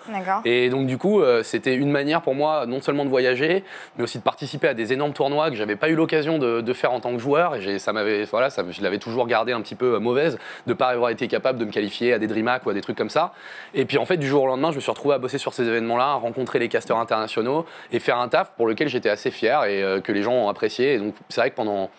Et 0.45 0.69
donc 0.69 0.87
du 0.87 0.97
coup, 0.97 1.21
euh, 1.21 1.43
c'était 1.43 1.75
une 1.75 1.91
manière 1.91 2.21
pour 2.23 2.33
moi 2.33 2.65
non 2.65 2.81
seulement 2.81 3.05
de 3.05 3.09
voyager, 3.09 3.63
mais 3.97 4.03
aussi 4.03 4.17
de 4.17 4.23
participer 4.23 4.67
à 4.67 4.73
des 4.73 4.93
énormes 4.93 5.13
tournois 5.13 5.51
que 5.51 5.55
j'avais 5.55 5.75
pas 5.75 5.89
eu 5.89 5.95
l'occasion 5.95 6.39
de, 6.39 6.61
de 6.61 6.73
faire 6.73 6.91
en 6.91 6.99
tant 6.99 7.11
que 7.13 7.19
joueur. 7.19 7.55
Et 7.55 7.77
ça 7.77 7.93
m'avait, 7.93 8.23
voilà, 8.23 8.49
ça, 8.49 8.63
je 8.67 8.81
l'avais 8.81 8.97
toujours 8.97 9.27
gardé 9.27 9.51
un 9.51 9.61
petit 9.61 9.75
peu 9.75 9.99
mauvaise 9.99 10.39
de 10.65 10.73
pas 10.73 10.86
avoir 10.93 11.09
été 11.09 11.27
capable 11.27 11.59
de 11.59 11.65
me 11.65 11.71
qualifier 11.71 12.13
à 12.13 12.19
des 12.19 12.27
DreamHack 12.27 12.65
ou 12.65 12.69
à 12.69 12.73
des 12.73 12.81
trucs 12.81 12.97
comme 12.97 13.09
ça. 13.09 13.33
Et 13.73 13.85
puis 13.85 13.97
en 13.97 14.05
fait, 14.05 14.17
du 14.17 14.27
jour 14.27 14.43
au 14.43 14.47
lendemain, 14.47 14.71
je 14.71 14.75
me 14.75 14.81
suis 14.81 14.91
retrouvé 14.91 15.15
à 15.15 15.17
bosser 15.17 15.37
sur 15.37 15.53
ces 15.53 15.67
événements-là, 15.67 16.11
à 16.11 16.13
rencontrer 16.15 16.59
les 16.59 16.69
casteurs 16.69 16.97
internationaux 16.97 17.65
et 17.91 17.99
faire 17.99 18.17
un 18.17 18.27
taf 18.27 18.51
pour 18.51 18.67
lequel 18.67 18.87
j'étais 18.87 19.09
assez 19.09 19.31
fier 19.31 19.63
et 19.65 19.83
euh, 19.83 20.01
que 20.01 20.11
les 20.11 20.23
gens 20.23 20.33
ont 20.33 20.49
apprécié. 20.49 20.93
Et 20.93 20.97
donc 20.99 21.15
c'est 21.29 21.41
vrai 21.41 21.51
que 21.51 21.55
pendant 21.55 21.89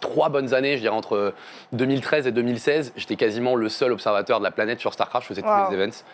trois 0.00 0.28
bonnes 0.30 0.54
années, 0.54 0.76
je 0.76 0.80
dirais 0.82 0.94
entre 0.94 1.34
2013 1.72 2.26
et 2.26 2.32
2016, 2.32 2.92
j'étais 2.96 3.16
quasiment 3.16 3.54
le 3.54 3.68
seul 3.68 3.92
observateur 3.92 4.38
de 4.38 4.44
la 4.44 4.50
planète 4.50 4.80
sur 4.80 4.92
StarCraft. 4.92 5.24
Je 5.24 5.28
faisais 5.34 5.42
Wow. 5.46 5.66
tous 5.66 5.72
les 5.72 5.76
events. 5.82 6.04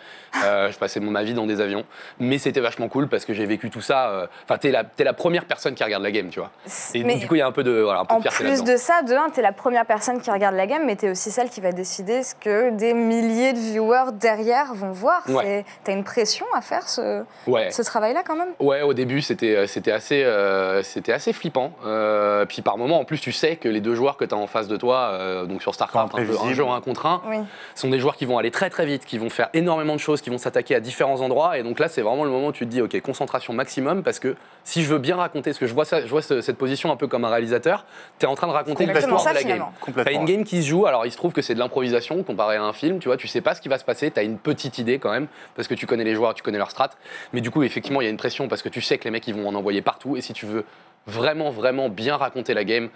Euh, 0.43 0.71
je 0.71 0.77
passais 0.77 0.99
mon 0.99 1.11
ma 1.11 1.23
vie 1.23 1.33
dans 1.33 1.45
des 1.45 1.61
avions. 1.61 1.83
Mais 2.19 2.37
c'était 2.37 2.59
vachement 2.59 2.87
cool 2.89 3.07
parce 3.07 3.25
que 3.25 3.33
j'ai 3.33 3.45
vécu 3.45 3.69
tout 3.69 3.81
ça. 3.81 4.09
euh, 4.09 4.27
Enfin, 4.43 4.57
t'es 4.57 4.71
la, 4.71 5.13
première 5.13 5.45
personne 5.45 5.73
qui 5.73 5.83
regarde 5.83 6.03
la 6.03 6.11
game, 6.11 6.29
tu 6.29 6.39
vois. 6.39 6.51
Et 6.93 7.03
Mais- 7.03 7.15
du 7.15 7.27
coup, 7.27 7.35
il 7.35 7.39
y 7.39 7.41
a 7.41 7.47
un 7.47 7.51
peu 7.51 7.63
de, 7.63 7.81
voilà, 7.81 8.01
un 8.01 8.05
peu 8.05 8.15
En 8.15 8.19
de 8.19 8.27
plus 8.29 8.63
de 8.63 8.77
ça, 8.77 9.01
de 9.03 9.13
un, 9.13 9.29
t'es 9.29 9.41
la 9.41 9.51
première 9.51 9.85
personne 9.85 10.19
qui 10.21 10.29
regarde 10.29 10.55
la 10.55 10.67
gamme, 10.67 10.85
mais 10.85 10.95
t'es 10.95 11.09
aussi 11.09 11.31
celle 11.31 11.49
qui 11.49 11.61
va 11.61 11.71
décider 11.71 12.23
ce 12.23 12.35
que 12.35 12.71
des 12.71 12.93
milliers 12.93 13.53
de 13.53 13.57
viewers 13.59 14.11
derrière 14.13 14.73
vont 14.73 14.91
voir. 14.91 15.23
Ouais. 15.29 15.65
T'as 15.83 15.93
une 15.93 16.03
pression 16.03 16.45
à 16.53 16.61
faire 16.61 16.87
ce, 16.87 17.23
Ouais. 17.47 17.71
ce 17.71 17.81
travail-là 17.81 18.21
quand 18.25 18.35
même? 18.35 18.49
Ouais, 18.59 18.81
au 18.81 18.93
début, 18.93 19.21
c'était 19.21 19.55
euh, 19.55 19.93
assez, 19.95 20.23
euh, 20.23 20.83
c'était 20.83 21.13
assez 21.13 21.33
flippant. 21.33 21.71
Euh, 21.85 22.45
puis 22.45 22.61
par 22.61 22.77
moment, 22.77 22.99
en 22.99 23.05
plus, 23.05 23.19
tu 23.19 23.31
sais 23.31 23.55
que 23.55 23.69
les 23.69 23.76
deux 23.81 23.95
joueurs 23.95 24.17
que 24.17 24.25
tu 24.25 24.33
as 24.33 24.37
en 24.37 24.47
face 24.47 24.67
de 24.67 24.77
toi, 24.77 25.09
euh, 25.13 25.45
donc 25.45 25.61
sur 25.61 25.73
StarCraft, 25.73 26.15
un, 26.15 26.25
peu, 26.25 26.37
un 26.41 26.53
jeu 26.53 26.65
un 26.67 26.81
contre 26.81 27.05
un, 27.05 27.21
Oui. 27.27 27.37
sont 27.75 27.89
des 27.89 27.99
joueurs 27.99 28.15
qui 28.15 28.25
vont 28.25 28.37
aller 28.37 28.51
très 28.51 28.69
très 28.69 28.85
vite, 28.85 29.05
qui 29.05 29.17
vont 29.17 29.29
faire 29.29 29.49
énormément 29.53 29.93
de 29.93 29.99
choses, 29.99 30.21
qui 30.21 30.29
vont 30.29 30.37
s'attaquer 30.37 30.75
à 30.75 30.79
différents 30.79 31.21
endroits. 31.21 31.57
Et 31.57 31.63
donc 31.63 31.79
là, 31.79 31.87
c'est 31.87 32.01
vraiment 32.01 32.23
le 32.23 32.29
moment 32.29 32.47
où 32.47 32.51
tu 32.51 32.65
te 32.65 32.69
dis, 32.71 32.81
ok, 32.81 32.99
concentration 33.01 33.53
maximum, 33.53 34.03
parce 34.03 34.19
que 34.19 34.35
si 34.63 34.83
je 34.83 34.89
veux 34.89 34.99
bien 34.99 35.15
raconter, 35.15 35.51
parce 35.51 35.59
que 35.59 35.67
je 35.67 35.73
vois, 35.73 35.85
ça, 35.85 36.01
je 36.01 36.07
vois 36.09 36.21
ce- 36.21 36.41
cette 36.41 36.57
position 36.57 36.91
un 36.91 36.95
peu 36.95 37.07
comme 37.07 37.25
un 37.25 37.29
réalisateur, 37.29 37.85
tu 38.19 38.25
es 38.25 38.29
en 38.29 38.35
train 38.35 38.47
de 38.47 38.51
raconter 38.53 38.85
l'histoire 38.85 39.21
de 39.23 39.33
la 39.33 39.43
game. 39.43 39.59
T'as 39.59 39.85
Complètement. 39.85 40.19
une 40.19 40.25
game 40.25 40.43
qui 40.43 40.61
se 40.63 40.67
joue, 40.67 40.85
alors 40.85 41.05
il 41.05 41.11
se 41.11 41.17
trouve 41.17 41.33
que 41.33 41.41
c'est 41.41 41.53
de 41.53 41.59
l'improvisation 41.59 42.21
comparé 42.23 42.55
à 42.57 42.63
un 42.63 42.73
film, 42.73 42.99
tu 42.99 43.07
vois, 43.07 43.17
tu 43.17 43.27
sais 43.27 43.41
pas 43.41 43.55
ce 43.55 43.61
qui 43.61 43.69
va 43.69 43.77
se 43.77 43.85
passer, 43.85 44.11
t'as 44.11 44.23
une 44.23 44.37
petite 44.37 44.77
idée 44.77 44.99
quand 44.99 45.11
même, 45.11 45.27
parce 45.55 45.67
que 45.67 45.73
tu 45.73 45.85
connais 45.85 46.03
les 46.03 46.15
joueurs, 46.15 46.33
tu 46.33 46.43
connais 46.43 46.57
leur 46.57 46.71
strat, 46.71 46.89
mais 47.33 47.41
du 47.41 47.51
coup, 47.51 47.63
effectivement, 47.63 48.01
il 48.01 48.05
y 48.05 48.07
a 48.07 48.11
une 48.11 48.17
pression 48.17 48.47
parce 48.47 48.61
que 48.61 48.69
tu 48.69 48.81
sais 48.81 48.97
que 48.97 49.03
les 49.05 49.11
mecs, 49.11 49.27
ils 49.27 49.33
vont 49.35 49.47
en 49.47 49.55
envoyer 49.55 49.81
partout, 49.81 50.17
et 50.17 50.21
si 50.21 50.33
tu 50.33 50.45
veux 50.45 50.65
vraiment, 51.05 51.49
vraiment 51.51 51.87
bien 51.89 52.17
raconter 52.17 52.53
la 52.53 52.63
game 52.65 52.89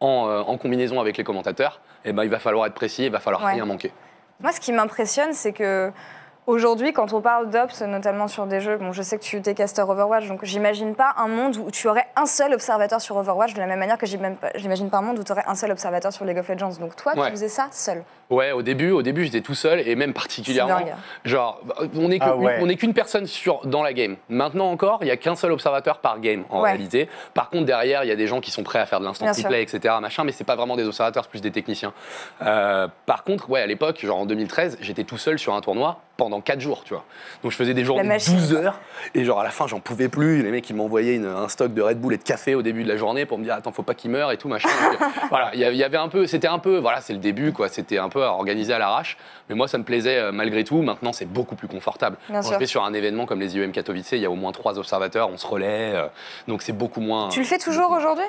en, 0.00 0.28
euh, 0.28 0.40
en 0.42 0.56
combinaison 0.58 1.00
avec 1.00 1.16
les 1.16 1.24
commentateurs, 1.24 1.80
eh 2.04 2.12
ben, 2.12 2.22
il 2.24 2.30
va 2.30 2.38
falloir 2.38 2.66
être 2.66 2.74
précis, 2.74 3.06
il 3.06 3.10
va 3.12 3.20
falloir 3.20 3.44
Ouais. 3.44 3.52
rien 3.52 3.64
manquer. 3.64 3.92
Moi, 4.40 4.52
ce 4.52 4.60
qui 4.60 4.72
m'impressionne, 4.72 5.32
c'est 5.32 5.52
que 5.52 5.90
aujourd'hui, 6.46 6.92
quand 6.92 7.12
on 7.12 7.20
parle 7.20 7.50
d'Ops, 7.50 7.82
notamment 7.82 8.28
sur 8.28 8.46
des 8.46 8.60
jeux, 8.60 8.76
bon, 8.76 8.92
je 8.92 9.02
sais 9.02 9.18
que 9.18 9.22
tu 9.22 9.36
es 9.44 9.54
caster 9.54 9.82
Overwatch, 9.82 10.26
donc 10.28 10.44
j'imagine 10.44 10.94
pas 10.94 11.14
un 11.16 11.28
monde 11.28 11.56
où 11.56 11.70
tu 11.70 11.88
aurais 11.88 12.06
un 12.16 12.26
seul 12.26 12.52
observateur 12.54 13.00
sur 13.00 13.16
Overwatch, 13.16 13.54
de 13.54 13.60
la 13.60 13.66
même 13.66 13.78
manière 13.78 13.98
que 13.98 14.06
j'imagine 14.06 14.88
pas- 14.90 14.98
un 14.98 15.02
monde 15.02 15.18
où 15.18 15.24
tu 15.24 15.32
aurais 15.32 15.44
un 15.46 15.54
seul 15.54 15.70
observateur 15.72 16.12
sur 16.12 16.24
League 16.24 16.38
of 16.38 16.48
Legends. 16.48 16.78
Donc 16.80 16.96
toi, 16.96 17.12
Ouais. 17.16 17.26
tu 17.26 17.30
faisais 17.32 17.48
ça 17.48 17.68
seul. 17.70 18.02
Ouais, 18.28 18.50
au 18.50 18.62
début, 18.62 18.90
au 18.90 19.02
début, 19.02 19.24
j'étais 19.24 19.40
tout 19.40 19.54
seul 19.54 19.86
et 19.86 19.94
même 19.94 20.12
particulièrement. 20.12 20.78
C'est 20.78 20.84
dingue. 20.86 20.94
Genre, 21.24 21.60
on 21.94 22.08
n'est 22.08 22.18
Ah 22.20 22.34
ouais. 22.36 22.74
qu'une 22.76 22.92
personne 22.94 23.26
sur, 23.26 23.64
dans 23.66 23.82
la 23.84 23.92
game. 23.92 24.16
Maintenant 24.28 24.68
encore, 24.70 24.98
il 25.02 25.06
y 25.06 25.12
a 25.12 25.16
qu'un 25.16 25.36
seul 25.36 25.52
observateur 25.52 25.98
par 25.98 26.18
game 26.18 26.44
en 26.50 26.60
Ouais. 26.62 26.70
réalité. 26.70 27.08
Par 27.34 27.50
contre, 27.50 27.66
derrière, 27.66 28.02
il 28.02 28.08
y 28.08 28.12
a 28.12 28.16
des 28.16 28.26
gens 28.26 28.40
qui 28.40 28.50
sont 28.50 28.64
prêts 28.64 28.80
à 28.80 28.86
faire 28.86 28.98
de 28.98 29.04
l'instant 29.04 29.26
replay, 29.26 29.62
etc. 29.62 29.94
Machin, 30.00 30.24
mais 30.24 30.32
c'est 30.32 30.42
pas 30.44 30.56
vraiment 30.56 30.76
des 30.76 30.84
observateurs, 30.86 31.22
c'est 31.24 31.30
plus 31.30 31.40
des 31.40 31.52
techniciens. 31.52 31.92
Euh, 32.42 32.88
par 33.06 33.22
contre, 33.22 33.48
ouais, 33.48 33.60
à 33.60 33.66
l'époque, 33.66 34.00
genre 34.04 34.18
en 34.18 34.26
2013, 34.26 34.76
j'étais 34.80 35.04
tout 35.04 35.18
seul 35.18 35.38
sur 35.38 35.54
un 35.54 35.60
tournoi 35.60 36.00
pendant 36.16 36.40
4 36.40 36.60
jours, 36.60 36.82
tu 36.84 36.94
vois. 36.94 37.04
Donc 37.42 37.52
je 37.52 37.56
faisais 37.56 37.74
des 37.74 37.84
journées 37.84 38.02
de 38.02 38.08
machine, 38.08 38.36
12 38.36 38.52
quoi. 38.52 38.60
heures 38.62 38.80
et 39.14 39.24
genre 39.24 39.40
à 39.40 39.44
la 39.44 39.50
fin, 39.50 39.66
j'en 39.66 39.80
pouvais 39.80 40.08
plus. 40.08 40.42
Les 40.42 40.50
mecs, 40.50 40.68
ils 40.70 40.74
m'envoyaient 40.76 41.18
un 41.24 41.48
stock 41.48 41.74
de 41.74 41.82
Red 41.82 42.00
Bull 42.00 42.14
et 42.14 42.18
de 42.18 42.22
café 42.22 42.54
au 42.54 42.62
début 42.62 42.84
de 42.84 42.88
la 42.88 42.96
journée 42.96 43.26
pour 43.26 43.36
me 43.38 43.44
dire 43.44 43.54
attends, 43.54 43.72
faut 43.72 43.82
pas 43.82 43.94
qu'il 43.94 44.10
meure 44.10 44.32
et 44.32 44.38
tout 44.38 44.48
machin. 44.48 44.68
Donc, 44.90 45.00
euh, 45.02 45.04
voilà, 45.28 45.50
il 45.54 45.60
y 45.60 45.64
avait- 45.64 45.96
un 45.96 46.08
peu, 46.08 46.26
c'était 46.26 46.48
un 46.48 46.58
peu, 46.58 46.78
voilà, 46.78 47.00
c'est 47.00 47.12
le 47.12 47.18
début 47.18 47.52
quoi. 47.52 47.68
C'était 47.68 47.98
un 47.98 48.08
peu 48.08 48.22
organisé 48.22 48.72
à 48.72 48.78
l'arrache, 48.78 49.16
mais 49.48 49.54
moi 49.54 49.68
ça 49.68 49.78
me 49.78 49.84
plaisait 49.84 50.18
euh, 50.18 50.32
malgré 50.32 50.64
tout. 50.64 50.82
Maintenant, 50.82 51.12
c'est 51.12 51.24
beaucoup 51.26 51.54
plus 51.54 51.68
confortable. 51.68 52.16
Bien 52.28 52.40
Quand 52.40 52.46
sûr. 52.48 52.54
je 52.54 52.58
vais 52.60 52.66
sur 52.66 52.84
un 52.84 52.92
événement 52.94 53.26
comme 53.26 53.40
les 53.40 53.56
IEM 53.56 53.72
Katowice, 53.72 54.12
il 54.12 54.18
y 54.18 54.26
a 54.26 54.30
au 54.30 54.34
moins 54.36 54.52
trois 54.52 54.78
observateurs, 54.78 55.28
on 55.30 55.36
se 55.36 55.46
relaie, 55.46 55.92
euh, 55.94 56.06
donc 56.48 56.62
c'est 56.62 56.72
beaucoup 56.72 57.00
moins. 57.00 57.28
Tu 57.28 57.40
le 57.40 57.46
fais 57.46 57.58
toujours 57.58 57.90
aujourd'hui? 57.92 58.24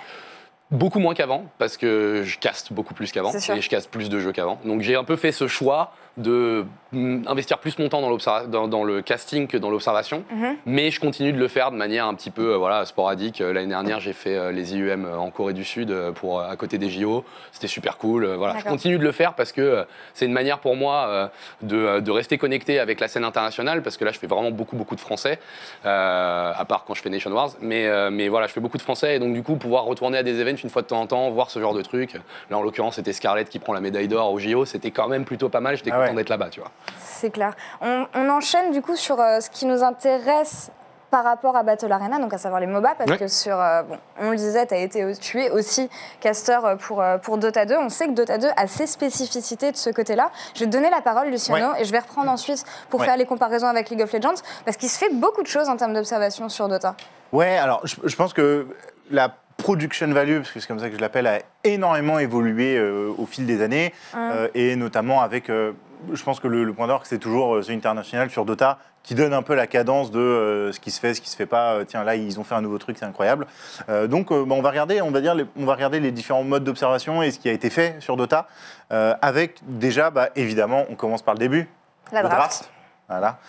Beaucoup 0.70 1.00
moins 1.00 1.13
qu'avant, 1.13 1.46
parce 1.60 1.77
que 1.77 2.24
je 2.25 2.38
caste 2.39 2.74
beaucoup 2.74 2.94
plus 2.94 3.13
qu'avant, 3.13 3.32
et 3.34 3.62
je 3.62 3.70
caste 3.70 3.89
plus 3.89 4.10
de 4.10 4.20
jeux 4.20 4.34
qu'avant. 4.34 4.60
Donc 4.65 4.82
j'ai 4.82 4.96
un 4.98 5.06
peu 5.06 5.15
fait 5.15 5.32
ce 5.32 5.48
choix 5.48 5.94
de 6.17 6.65
mm, 6.91 7.24
investir 7.27 7.59
plus 7.59 7.77
mon 7.79 7.89
temps 7.89 8.01
dans, 8.01 8.09
l'observa- 8.09 8.47
dans, 8.47 8.67
dans 8.67 8.83
le 8.83 9.01
casting 9.01 9.47
que 9.47 9.55
dans 9.57 9.69
l'observation, 9.69 10.24
Mhm. 10.31 10.55
mais 10.65 10.89
je 10.91 11.00
continue 11.00 11.31
de 11.31 11.38
le 11.38 11.47
faire 11.47 11.71
de 11.71 11.77
manière 11.77 12.05
un 12.07 12.13
petit 12.15 12.31
peu 12.31 12.53
euh, 12.53 12.57
voilà, 12.57 12.86
sporadique. 12.86 13.39
Euh, 13.41 13.53
L'année 13.53 13.67
dernière, 13.67 14.00
j'ai 14.00 14.13
fait 14.13 14.36
euh, 14.36 14.51
les 14.51 14.75
IUM 14.75 15.05
en 15.17 15.29
Corée 15.29 15.53
du 15.53 15.63
Sud 15.63 15.95
pour, 16.15 16.41
à 16.41 16.55
côté 16.55 16.77
des 16.77 16.89
JO, 16.89 17.24
c'était 17.51 17.67
super 17.67 17.97
cool. 17.97 18.25
Voilà. 18.25 18.57
Je 18.57 18.63
continue 18.65 18.97
de 18.97 19.03
le 19.03 19.12
faire 19.12 19.33
parce 19.36 19.51
que 19.51 19.86
c'est 20.13 20.25
une 20.25 20.33
manière 20.33 20.59
pour 20.59 20.75
moi 20.75 21.29
de, 21.62 22.00
de 22.00 22.12
rester 22.12 22.38
connecté 22.38 22.79
avec 22.79 23.00
la 23.00 23.07
scène 23.07 23.24
internationale, 23.24 23.81
parce 23.83 23.97
que 23.97 24.05
là, 24.05 24.12
je 24.12 24.19
fais 24.19 24.27
vraiment 24.27 24.51
beaucoup, 24.51 24.75
beaucoup 24.75 24.95
de 24.95 25.00
français, 25.00 25.39
à 25.83 26.65
part 26.67 26.83
quand 26.86 26.93
je 26.93 27.01
fais 27.01 27.09
Nation 27.09 27.31
Wars. 27.31 27.51
Mais, 27.62 27.88
mais 28.12 28.27
voilà, 28.29 28.47
je 28.47 28.53
fais 28.53 28.59
beaucoup 28.62 28.77
de 28.77 28.81
français, 28.81 29.15
et 29.15 29.19
donc 29.19 29.33
du 29.33 29.43
coup, 29.43 29.55
pouvoir 29.55 29.83
retourner 29.86 30.17
à 30.17 30.24
des 30.24 30.39
events 30.39 30.57
une 30.63 30.69
fois 30.69 30.81
de 30.81 30.88
temps 30.88 31.01
en 31.01 31.07
temps, 31.07 31.29
voir 31.31 31.50
ce 31.51 31.59
genre 31.59 31.74
de 31.74 31.81
trucs. 31.81 32.13
Là, 32.50 32.57
en 32.57 32.62
l'occurrence, 32.62 32.95
c'était 32.95 33.13
Scarlett 33.13 33.50
qui 33.50 33.59
prend 33.59 33.74
la 33.74 33.81
médaille 33.81 34.07
d'or 34.07 34.31
au 34.31 34.39
JO, 34.39 34.65
c'était 34.65 34.91
quand 34.91 35.07
même 35.07 35.25
plutôt 35.25 35.50
pas 35.50 35.59
mal, 35.62 35.77
j'étais 35.77 35.91
Ah 35.93 36.00
content 36.07 36.17
d'être 36.17 36.29
là-bas, 36.29 36.49
tu 36.49 36.59
vois. 36.59 36.71
C'est 36.99 37.29
clair. 37.31 37.53
On, 37.81 38.05
on 38.15 38.29
enchaîne 38.29 38.71
du 38.71 38.81
coup 38.81 38.95
sur 38.95 39.19
euh, 39.19 39.39
ce 39.39 39.49
qui 39.49 39.65
nous 39.65 39.83
intéresse 39.83 40.71
par 41.09 41.23
rapport 41.23 41.55
à 41.55 41.63
Battle 41.63 41.89
Arena, 41.89 42.19
donc 42.19 42.33
à 42.33 42.37
savoir 42.37 42.59
les 42.59 42.67
MOBA, 42.67 42.95
parce 42.97 43.09
Ouais. 43.09 43.17
que 43.17 43.27
sur, 43.29 43.57
euh, 43.57 43.81
bon, 43.83 43.97
on 44.19 44.31
le 44.31 44.35
disait, 44.35 44.67
tu 44.67 44.73
as 44.73 44.79
été 44.79 45.05
au- 45.05 45.13
tu 45.15 45.41
es 45.41 45.49
aussi 45.51 45.89
caster 46.19 46.59
euh, 46.65 46.75
pour, 46.75 47.01
pour 47.23 47.37
Dota 47.37 47.65
2. 47.65 47.77
On 47.77 47.87
sait 47.87 48.07
que 48.07 48.11
Dota 48.11 48.37
2 48.37 48.49
a 48.57 48.67
ses 48.67 48.87
spécificités 48.87 49.71
de 49.71 49.77
ce 49.77 49.89
côté-là. 49.89 50.31
Je 50.53 50.59
vais 50.59 50.65
te 50.65 50.71
donner 50.71 50.89
la 50.89 50.99
parole, 50.99 51.29
Luciano, 51.29 51.69
et 51.79 51.85
je 51.85 51.91
vais 51.93 51.99
reprendre 51.99 52.29
ensuite 52.29 52.65
pour 52.89 52.99
Ouais. 52.99 53.05
faire 53.05 53.15
les 53.15 53.25
comparaisons 53.25 53.67
avec 53.67 53.89
League 53.89 54.01
of 54.01 54.11
Legends, 54.11 54.35
parce 54.65 54.75
qu'il 54.75 54.89
se 54.89 54.97
fait 54.97 55.13
beaucoup 55.13 55.41
de 55.43 55.47
choses 55.47 55.69
en 55.69 55.77
termes 55.77 55.93
d'observation 55.93 56.49
sur 56.49 56.67
Dota. 56.67 56.95
Ouais, 57.31 57.57
alors 57.57 57.79
je, 57.85 57.95
je 58.03 58.15
pense 58.17 58.33
que 58.33 58.67
la 59.09 59.29
production 59.57 60.07
value, 60.11 60.37
parce 60.39 60.51
que 60.51 60.59
c'est 60.59 60.67
comme 60.67 60.79
ça 60.79 60.89
que 60.89 60.95
je 60.97 61.01
l'appelle, 61.01 61.25
a 61.25 61.39
énormément 61.63 62.19
évolué 62.19 62.77
euh, 62.77 63.11
au 63.17 63.25
fil 63.25 63.45
des 63.45 63.61
années, 63.63 63.93
euh, 64.15 64.49
et 64.53 64.75
notamment 64.75 65.21
avec, 65.21 65.49
euh, 65.49 65.71
je 66.13 66.24
pense 66.24 66.39
que 66.39 66.48
le, 66.48 66.63
le 66.63 66.74
point 66.74 66.88
d'orgue, 66.88 67.06
c'est 67.06 67.20
toujours 67.20 67.56
euh, 67.56 67.62
The 67.62 67.72
International 67.72 68.30
sur 68.30 68.46
Dota, 68.46 68.77
qui 69.04 69.16
donne 69.16 69.34
un 69.34 69.42
peu 69.42 69.56
la 69.56 69.68
cadence 69.68 70.12
de 70.12 70.20
euh, 70.20 70.72
ce 70.74 70.80
qui 70.80 70.92
se 70.92 71.00
fait, 71.00 71.13
ce 71.13 71.22
qui 71.22 71.30
se 71.30 71.36
fait 71.36 71.46
pas. 71.46 71.74
Euh, 71.75 71.86
tiens, 71.86 72.04
là, 72.04 72.16
ils 72.16 72.39
ont 72.39 72.44
fait 72.44 72.56
un 72.56 72.62
nouveau 72.62 72.77
truc, 72.77 72.98
c'est 72.98 73.06
incroyable. 73.06 73.48
Euh, 73.88 74.08
donc, 74.08 74.30
bah, 74.30 74.56
on 74.56 74.62
va 74.62 74.70
regarder, 74.70 75.01
on 75.01 75.12
va 75.12 75.22
dire, 75.22 75.34
les, 75.34 75.46
on 75.58 75.66
va 75.66 75.75
regarder 75.75 76.00
les 76.00 76.12
différents 76.12 76.44
modes 76.44 76.63
d'observation 76.66 77.24
et 77.24 77.32
ce 77.32 77.39
qui 77.39 77.48
a 77.48 77.54
été 77.54 77.70
fait 77.70 77.96
sur 78.00 78.18
Dota, 78.18 78.48
avec 78.89 79.60
déjà, 79.63 80.10
bah, 80.10 80.30
évidemment, 80.36 80.86
on 80.89 80.96
commence 80.96 81.22
par 81.22 81.34
le 81.34 81.39
début, 81.39 81.70
La 82.12 82.22
le 82.22 82.30
draft. 82.30 82.70
Voilà. 83.08 83.39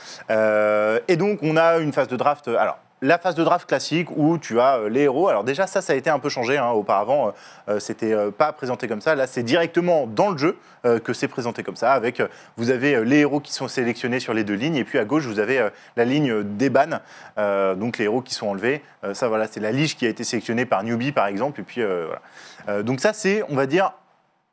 Et 1.08 1.16
donc, 1.16 1.40
on 1.42 1.56
a 1.56 1.78
une 1.78 1.92
phase 1.92 2.08
de 2.08 2.16
draft. 2.16 2.46
Alors, 2.48 2.78
la 3.00 3.18
phase 3.18 3.34
de 3.34 3.44
draft 3.44 3.68
classique 3.68 4.08
où 4.16 4.38
tu 4.38 4.60
as 4.60 4.78
euh, 4.78 4.88
les 4.88 5.02
héros. 5.02 5.28
Alors, 5.28 5.44
déjà, 5.44 5.66
ça, 5.66 5.80
ça 5.80 5.92
a 5.92 5.96
été 5.96 6.10
un 6.10 6.18
peu 6.18 6.28
changé. 6.28 6.58
hein. 6.58 6.70
Auparavant, 6.70 7.28
euh, 7.28 7.30
euh, 7.68 7.78
c'était 7.80 8.12
euh, 8.12 8.30
pas 8.30 8.52
présenté 8.52 8.88
comme 8.88 9.00
ça. 9.00 9.14
Là, 9.14 9.26
c'est 9.26 9.42
directement 9.42 10.06
dans 10.06 10.30
le 10.30 10.38
jeu 10.38 10.56
que 11.04 11.12
c'est 11.12 11.28
présenté 11.28 11.64
comme 11.64 11.76
ça. 11.76 11.92
Avec, 11.92 12.22
vous 12.56 12.70
avez 12.70 13.04
les 13.04 13.18
héros 13.18 13.40
qui 13.40 13.52
sont 13.52 13.66
sélectionnés 13.68 14.20
sur 14.20 14.32
les 14.32 14.44
deux 14.44 14.54
lignes. 14.54 14.76
Et 14.76 14.84
puis, 14.84 14.98
à 14.98 15.04
gauche, 15.04 15.24
vous 15.26 15.40
avez 15.40 15.68
la 15.96 16.04
ligne 16.04 16.42
des 16.44 16.70
bans. 16.70 17.00
euh, 17.36 17.74
donc, 17.74 17.98
les 17.98 18.04
héros 18.04 18.22
qui 18.22 18.32
sont 18.32 18.46
enlevés. 18.46 18.82
Ça, 19.12 19.28
voilà, 19.28 19.48
c'est 19.48 19.60
la 19.60 19.72
lige 19.72 19.96
qui 19.96 20.06
a 20.06 20.08
été 20.08 20.22
sélectionnée 20.24 20.66
par 20.66 20.84
Newbie, 20.84 21.12
par 21.12 21.26
exemple. 21.26 21.60
Et 21.60 21.64
puis, 21.64 21.82
voilà. 21.82 22.82
Donc, 22.84 23.00
ça, 23.00 23.12
c'est, 23.12 23.42
on 23.48 23.56
va 23.56 23.66
dire, 23.66 23.92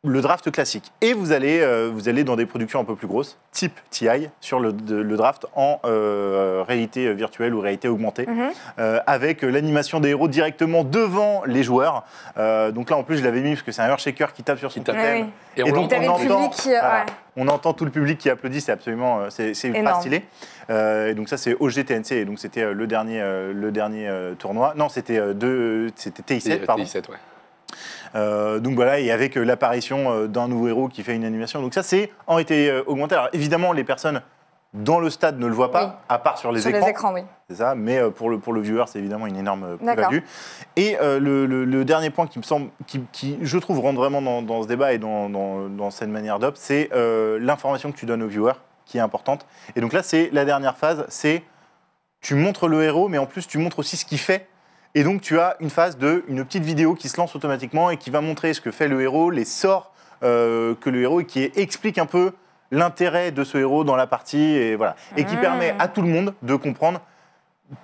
le 0.06 0.22
draft 0.22 0.50
classique. 0.52 0.92
Et 1.02 1.14
vous 1.14 1.32
allez, 1.32 1.60
euh, 1.62 1.90
vous 1.94 2.08
allez 2.10 2.24
dans 2.24 2.36
des 2.36 2.46
productions 2.46 2.80
un 2.80 2.84
peu 2.84 2.96
plus 2.96 3.08
grosses, 3.08 3.38
type 3.52 3.80
TI, 3.90 4.30
sur 4.42 4.60
le, 4.60 4.72
de- 4.74 4.96
le 4.96 5.18
draft 5.18 5.46
en 5.56 5.80
euh, 5.86 6.64
réalité 6.68 7.14
virtuelle 7.14 7.54
ou 7.54 7.60
réalité 7.62 7.88
augmentée, 7.88 8.26
Mhm. 8.28 8.50
euh, 8.80 9.00
avec 9.08 9.42
l'animation 9.42 10.00
des 10.00 10.10
héros 10.10 10.28
directement 10.28 10.84
devant 10.84 11.44
les 11.46 11.64
joueurs. 11.64 12.04
Euh, 12.38 12.72
donc 12.72 12.90
là, 12.90 12.98
en 12.98 13.04
plus, 13.04 13.18
je 13.18 13.24
l'avais 13.24 13.42
mis 13.42 13.52
parce 13.52 13.64
que 13.64 13.72
c'est 13.72 13.82
un 13.82 13.88
Earthshaker 13.90 14.34
qui 14.34 14.44
tape 14.44 14.60
sur 14.60 14.72
son 14.72 14.82
tape. 14.82 14.96
totem. 14.96 15.24
Oui. 15.24 15.30
Et, 15.58 15.62
Et 15.62 15.64
on 15.64 15.68
donc, 15.76 15.92
on 15.94 16.08
entend, 16.08 16.18
public 16.20 16.52
qui, 16.52 16.70
euh, 16.74 16.80
voilà, 16.80 16.96
ouais. 17.06 17.12
on 17.38 17.48
entend 17.48 17.74
tout 17.74 17.86
le 17.86 17.92
public 17.92 18.18
qui 18.18 18.30
applaudit, 18.30 18.60
c'est 18.62 18.72
absolument, 18.74 19.22
c'est 19.30 19.52
ultra 19.64 19.80
Énorme. 19.80 20.00
stylé. 20.02 20.24
Euh, 20.70 21.10
et 21.10 21.14
donc 21.14 21.30
ça, 21.30 21.38
c'est 21.38 21.56
OGTNC, 21.60 22.12
et 22.12 22.26
donc 22.26 22.40
c'était 22.40 22.64
euh, 22.64 22.74
le 22.74 22.88
dernier, 22.88 23.22
euh, 23.22 23.54
le 23.54 23.72
dernier 23.72 24.08
euh, 24.10 24.34
tournoi. 24.34 24.74
Non, 24.76 24.90
c'était 24.90 25.18
euh, 25.18 25.34
deux- 25.34 25.90
c'était 25.96 26.24
TI7, 26.24 26.52
Et, 26.52 26.58
pardon. 26.66 26.84
TI7, 26.84 27.10
ouais. 27.10 27.18
Euh, 28.16 28.60
donc 28.60 28.76
voilà, 28.76 29.00
et 29.00 29.12
avec 29.12 29.38
euh, 29.38 29.44
l'apparition 29.44 30.12
euh, 30.12 30.28
d'un 30.28 30.48
nouveau 30.48 30.68
héros 30.70 30.88
qui 30.88 31.04
fait 31.04 31.16
une 31.16 31.26
animation. 31.26 31.62
Donc 31.62 31.74
ça, 31.74 31.84
c'est 31.84 32.12
en 32.28 32.38
été 32.38 32.72
augmenté. 32.88 33.16
Alors 33.16 33.30
évidemment, 33.34 33.74
les 33.74 33.84
personnes 33.84 34.22
dans 34.74 35.00
le 35.00 35.10
stade 35.10 35.40
ne 35.40 35.48
le 35.48 35.54
voient 35.54 35.72
pas, 35.72 35.86
Oui. 35.86 35.92
à 36.10 36.20
part 36.20 36.38
sur 36.38 36.52
les 36.52 36.60
sur 36.60 36.70
écrans. 36.70 36.86
les 36.86 36.92
écrans, 36.92 37.14
oui. 37.14 37.22
C'est 37.50 37.56
ça, 37.58 37.76
mais 37.76 38.02
pour 38.12 38.30
le, 38.30 38.40
pour 38.40 38.52
le 38.52 38.60
viewer, 38.60 38.84
c'est 38.88 39.00
évidemment 39.00 39.26
une 39.26 39.38
énorme 39.38 39.78
plus-value. 39.78 40.20
Et 40.76 40.98
euh, 41.00 41.18
le, 41.20 41.46
le- 41.46 41.64
le 41.64 41.86
dernier 41.86 42.10
point 42.10 42.28
qui 42.28 42.40
me 42.40 42.44
semble, 42.44 42.70
qui, 42.86 43.02
qui, 43.14 43.38
je 43.42 43.58
trouve, 43.58 43.80
rentre 43.80 43.98
vraiment 43.98 44.22
dans, 44.22 44.42
dans 44.42 44.64
ce 44.64 44.68
débat 44.68 44.92
et 44.92 44.98
dans, 44.98 45.30
dans- 45.30 45.70
dans 45.70 45.92
cette 45.92 46.10
manière 46.10 46.40
d'op, 46.40 46.56
c'est 46.58 46.90
euh, 46.94 47.38
l'information 47.40 47.92
que 47.94 47.98
tu 47.98 48.06
donnes 48.06 48.24
au 48.24 48.28
viewer, 48.28 48.52
qui 48.86 48.98
est 48.98 49.02
importante. 49.02 49.46
Et 49.78 49.82
donc 49.82 49.94
là, 49.94 50.04
c'est 50.04 50.30
la 50.34 50.44
dernière 50.44 50.76
phase, 50.76 51.06
c'est 51.08 51.44
tu 52.22 52.36
montres 52.36 52.68
le 52.68 52.84
héros, 52.84 53.08
mais 53.08 53.18
en 53.18 53.28
plus, 53.28 53.48
tu 53.48 53.58
montres 53.60 53.80
aussi 53.80 53.96
ce 53.96 54.04
qu'il 54.06 54.18
fait. 54.20 54.46
Et 54.98 55.04
donc, 55.04 55.22
tu 55.22 55.38
as 55.40 55.58
une 55.60 55.70
phase 55.70 55.98
de 55.98 56.24
une 56.30 56.44
petite 56.46 56.64
vidéo 56.64 56.96
qui 56.96 57.10
se 57.10 57.18
lance 57.18 57.36
automatiquement 57.36 57.90
et 57.90 57.98
qui 57.98 58.10
va 58.10 58.22
montrer 58.22 58.54
ce 58.54 58.62
que 58.62 58.72
fait 58.72 58.88
le 58.88 59.02
héros, 59.02 59.30
les 59.30 59.44
sorts 59.46 59.92
euh, 60.24 60.74
que 60.80 60.90
le 60.90 61.02
héros, 61.02 61.20
et 61.20 61.26
qui 61.26 61.52
explique 61.56 61.98
un 61.98 62.06
peu 62.06 62.32
l'intérêt 62.72 63.32
de 63.32 63.44
ce 63.44 63.58
héros 63.58 63.84
dans 63.84 63.98
la 63.98 64.08
partie, 64.08 64.42
et 64.56 64.76
voilà. 64.78 64.96
Et 65.18 65.26
qui 65.26 65.36
Mmh. 65.36 65.42
permet 65.42 65.76
à 65.80 65.88
tout 65.90 66.02
le 66.02 66.08
monde 66.08 66.34
de 66.42 66.56
comprendre 66.56 67.02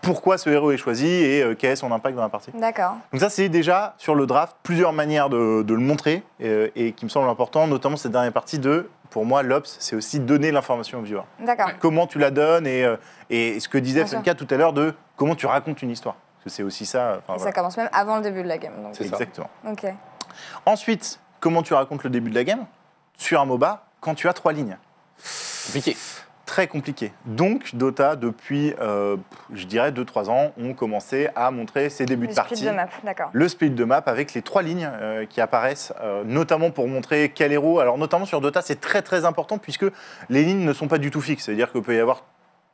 pourquoi 0.01 0.37
ce 0.37 0.49
héros 0.49 0.71
est 0.71 0.77
choisi 0.77 1.07
et 1.07 1.41
euh, 1.43 1.55
quel 1.57 1.71
est 1.71 1.75
son 1.75 1.91
impact 1.91 2.15
dans 2.15 2.21
la 2.21 2.29
partie. 2.29 2.51
D'accord. 2.53 2.93
Donc 3.11 3.19
ça, 3.19 3.29
c'est 3.29 3.49
déjà 3.49 3.93
sur 3.97 4.15
le 4.15 4.25
draft 4.25 4.55
plusieurs 4.63 4.93
manières 4.93 5.29
de, 5.29 5.63
de 5.63 5.73
le 5.73 5.79
montrer 5.81 6.23
euh, 6.41 6.69
et 6.75 6.93
qui 6.93 7.03
me 7.03 7.09
semble 7.09 7.27
important, 7.29 7.67
notamment 7.67 7.97
cette 7.97 8.11
dernière 8.13 8.31
partie 8.31 8.57
de, 8.59 8.89
pour 9.09 9.25
moi, 9.25 9.43
l'Ops, 9.43 9.75
c'est 9.79 9.95
aussi 9.97 10.19
donner 10.21 10.51
l'information 10.51 10.99
au 10.99 11.01
viewer. 11.01 11.23
D'accord. 11.39 11.71
Comment 11.79 12.07
tu 12.07 12.19
la 12.19 12.31
donnes 12.31 12.65
et, 12.67 12.85
et 13.29 13.59
ce 13.59 13.67
que 13.67 13.77
disait. 13.77 14.05
Funka 14.05 14.33
tout 14.35 14.47
à 14.49 14.55
l'heure 14.55 14.71
de 14.71 14.93
comment 15.17 15.35
tu 15.35 15.45
racontes 15.47 15.81
une 15.81 15.89
histoire. 15.91 16.15
Parce 16.43 16.55
que 16.55 16.57
c'est 16.57 16.63
aussi 16.63 16.85
ça. 16.87 17.19
enfin, 17.19 17.33
Et 17.35 17.37
voilà. 17.37 17.43
ça 17.43 17.51
commence 17.51 17.77
même 17.77 17.89
avant 17.93 18.15
le 18.17 18.23
début 18.23 18.41
de 18.43 18.47
la 18.47 18.57
game. 18.57 18.73
donc. 18.81 18.95
C'est 18.95 19.03
ça. 19.03 19.13
Exactement. 19.15 19.49
Ok. 19.69 19.85
Ensuite, 20.65 21.19
comment 21.39 21.61
tu 21.61 21.73
racontes 21.73 22.03
le 22.03 22.09
début 22.09 22.29
de 22.31 22.35
la 22.35 22.43
game? 22.43 22.65
Sur 23.17 23.39
un 23.41 23.45
MOBA 23.45 23.85
quand 23.99 24.15
tu 24.15 24.27
as 24.27 24.33
trois 24.33 24.51
lignes 24.53 24.77
Compliqué. 25.67 25.95
Très 26.47 26.67
compliqué. 26.67 27.13
Donc, 27.25 27.75
Dota, 27.75 28.15
depuis, 28.17 28.73
euh, 28.81 29.15
je 29.53 29.65
dirais, 29.65 29.91
2-3 29.91 30.29
ans, 30.29 30.51
ont 30.59 30.73
commencé 30.73 31.29
à 31.35 31.49
montrer 31.51 31.89
ses 31.89 32.05
débuts 32.05 32.25
Le 32.25 32.31
de 32.31 32.35
partie. 32.35 32.55
split 32.57 32.67
de 32.67 32.73
map, 32.75 32.87
d'accord. 33.05 33.29
le 33.31 33.47
split 33.47 33.69
de 33.69 33.83
map 33.85 34.03
avec 34.07 34.33
les 34.33 34.41
trois 34.41 34.61
lignes 34.61 34.89
euh, 34.91 35.25
qui 35.25 35.39
apparaissent, 35.39 35.93
euh, 36.01 36.23
notamment 36.25 36.71
pour 36.71 36.87
montrer 36.89 37.31
quel 37.33 37.53
héros. 37.53 37.79
Alors, 37.79 37.97
notamment 37.97 38.25
sur 38.25 38.41
Dota, 38.41 38.61
c'est 38.61 38.81
très 38.81 39.01
très 39.01 39.23
important 39.23 39.59
puisque 39.59 39.85
les 40.29 40.43
lignes 40.43 40.65
ne 40.65 40.73
sont 40.73 40.87
pas 40.89 40.97
du 40.97 41.09
tout 41.11 41.21
fixes. 41.21 41.45
C'est-à-dire 41.45 41.71
qu'il 41.71 41.83
peut 41.83 41.95
y 41.95 41.99
avoir 41.99 42.23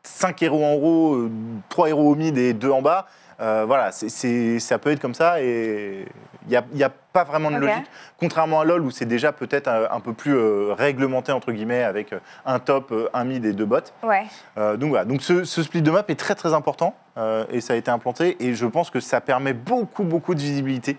cinq 0.02 0.42
héros 0.42 0.64
en 0.66 0.74
haut, 0.74 1.14
euh, 1.16 1.32
trois 1.70 1.90
héros 1.90 2.10
au 2.10 2.16
mid 2.16 2.36
et 2.38 2.54
deux 2.54 2.72
en 2.72 2.82
bas. 2.82 3.06
Euh, 3.40 3.66
voilà, 3.68 3.92
c'est- 3.92 4.60
ça 4.60 4.80
peut 4.80 4.92
être 4.92 5.00
comme 5.00 5.14
ça 5.14 5.42
et 5.42 6.06
il 6.48 6.62
n'y 6.74 6.84
a, 6.84 6.88
a 6.88 6.90
pas 6.90 7.24
vraiment 7.24 7.50
de 7.52 7.56
logique. 7.68 7.86
Contrairement 8.20 8.62
à 8.62 8.66
LoL 8.66 8.82
où 8.82 8.90
c'est 8.90 9.06
déjà 9.06 9.32
peut-être 9.32 9.68
un, 9.68 9.88
un 9.92 10.00
peu 10.00 10.14
plus 10.14 10.36
euh, 10.36 10.74
réglementé, 10.74 11.32
entre 11.32 11.52
guillemets, 11.52 11.84
avec 11.84 12.14
euh, 12.14 12.20
un 12.46 12.58
top, 12.60 12.92
euh, 12.92 13.10
un 13.14 13.26
mid 13.26 13.46
et 13.46 13.54
deux 13.54 13.66
bots. 13.66 13.78
Ouais. 14.02 14.26
Euh, 14.58 14.76
donc 14.78 14.90
voilà, 14.90 15.06
donc 15.06 15.22
ce, 15.22 15.44
ce 15.44 15.62
split 15.62 15.82
de 15.84 15.92
map 15.92 16.04
est 16.08 16.20
très 16.20 16.34
très 16.36 16.54
important 16.54 16.96
euh, 17.18 17.46
et 17.52 17.62
ça 17.62 17.74
a 17.74 17.76
été 17.76 17.92
implanté 17.92 18.38
et 18.44 18.56
je 18.56 18.66
pense 18.66 18.90
que 18.90 19.00
ça 19.00 19.22
permet 19.22 19.54
beaucoup 19.54 20.04
beaucoup 20.04 20.34
de 20.34 20.40
visibilité 20.40 20.98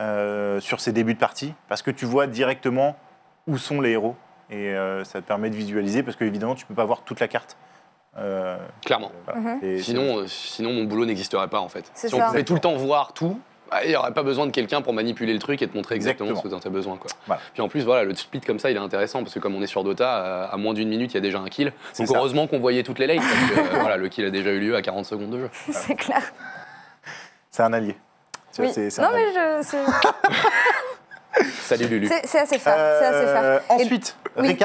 euh, 0.00 0.58
sur 0.60 0.80
ces 0.80 0.92
débuts 0.92 1.14
de 1.14 1.18
partie 1.18 1.54
parce 1.68 1.82
que 1.82 1.90
tu 1.92 2.04
vois 2.04 2.26
directement 2.26 2.96
où 3.46 3.58
sont 3.58 3.80
les 3.80 3.90
héros 3.90 4.16
et 4.50 4.74
euh, 4.74 5.04
ça 5.04 5.20
te 5.20 5.26
permet 5.26 5.50
de 5.50 5.56
visualiser 5.56 6.02
parce 6.02 6.16
qu'évidemment 6.16 6.54
tu 6.56 6.66
peux 6.66 6.74
pas 6.74 6.84
voir 6.84 7.02
toute 7.02 7.20
la 7.20 7.28
carte. 7.28 7.56
Euh, 8.18 8.56
Clairement. 8.84 9.12
voilà. 9.26 9.40
Mhm. 9.40 9.78
Sinon, 9.80 10.18
euh, 10.20 10.26
sinon 10.26 10.72
mon 10.72 10.84
boulot 10.84 11.04
n'existerait 11.04 11.48
pas 11.48 11.60
en 11.60 11.68
fait. 11.68 11.90
C'est 11.94 12.08
Si 12.08 12.14
on 12.14 12.18
ça. 12.18 12.26
pouvait 12.28 12.44
tout 12.44 12.54
le 12.54 12.60
temps 12.60 12.74
voir 12.76 13.12
tout, 13.12 13.38
bah, 13.70 13.84
il 13.84 13.90
n'y 13.90 13.96
aurait 13.96 14.14
pas 14.14 14.22
besoin 14.22 14.46
de 14.46 14.52
quelqu'un 14.52 14.80
pour 14.80 14.92
manipuler 14.94 15.32
le 15.34 15.38
truc 15.38 15.60
et 15.60 15.68
te 15.68 15.76
montrer 15.76 15.96
exactement, 15.96 16.30
Exactement. 16.30 16.50
ce 16.50 16.54
dont 16.56 16.60
tu 16.60 16.68
as 16.68 16.70
besoin. 16.70 16.96
Quoi. 16.96 17.10
Voilà. 17.26 17.42
Puis 17.52 17.60
en 17.62 17.68
plus, 17.68 17.84
voilà, 17.84 18.04
le 18.04 18.14
split 18.14 18.40
comme 18.40 18.58
ça, 18.58 18.70
il 18.70 18.76
est 18.76 18.80
intéressant 18.80 19.22
parce 19.22 19.34
que 19.34 19.38
comme 19.40 19.54
on 19.54 19.60
est 19.60 19.66
sur 19.66 19.84
Dota, 19.84 20.24
euh, 20.24 20.46
à 20.50 20.56
moins 20.56 20.72
d'une 20.72 20.88
minute, 20.88 21.12
il 21.12 21.16
y 21.16 21.18
a 21.18 21.20
déjà 21.20 21.40
un 21.40 21.48
kill. 21.48 21.72
C'est 21.92 22.04
Donc 22.04 22.12
ça. 22.12 22.18
heureusement 22.18 22.46
qu'on 22.46 22.58
voyait 22.60 22.84
toutes 22.84 22.98
les 23.00 23.06
lanes 23.06 23.18
parce 23.18 23.32
que 23.50 23.74
euh, 23.76 23.78
voilà, 23.80 23.96
le 23.96 24.08
kill 24.08 24.24
a 24.24 24.30
déjà 24.30 24.50
eu 24.50 24.60
lieu 24.60 24.76
à 24.76 24.82
40 24.82 25.04
secondes 25.04 25.30
de 25.30 25.38
jeu. 25.40 25.50
C'est 25.72 25.94
clair. 25.96 26.22
c'est 27.50 27.62
un 27.64 27.72
allié. 27.72 27.96
Oui. 28.58 28.66
Non, 28.68 29.04
un 29.04 29.12
mais 29.12 29.24
allié. 29.24 29.32
je. 29.34 29.62
c'est- 29.66 31.42
Salut 31.60 31.86
Lulu. 31.88 32.08
C'est 32.24 32.38
assez 32.38 32.58
faire. 32.58 32.74
Euh, 32.78 33.58
Et- 33.68 33.72
ensuite, 33.72 34.16
oui. 34.38 34.56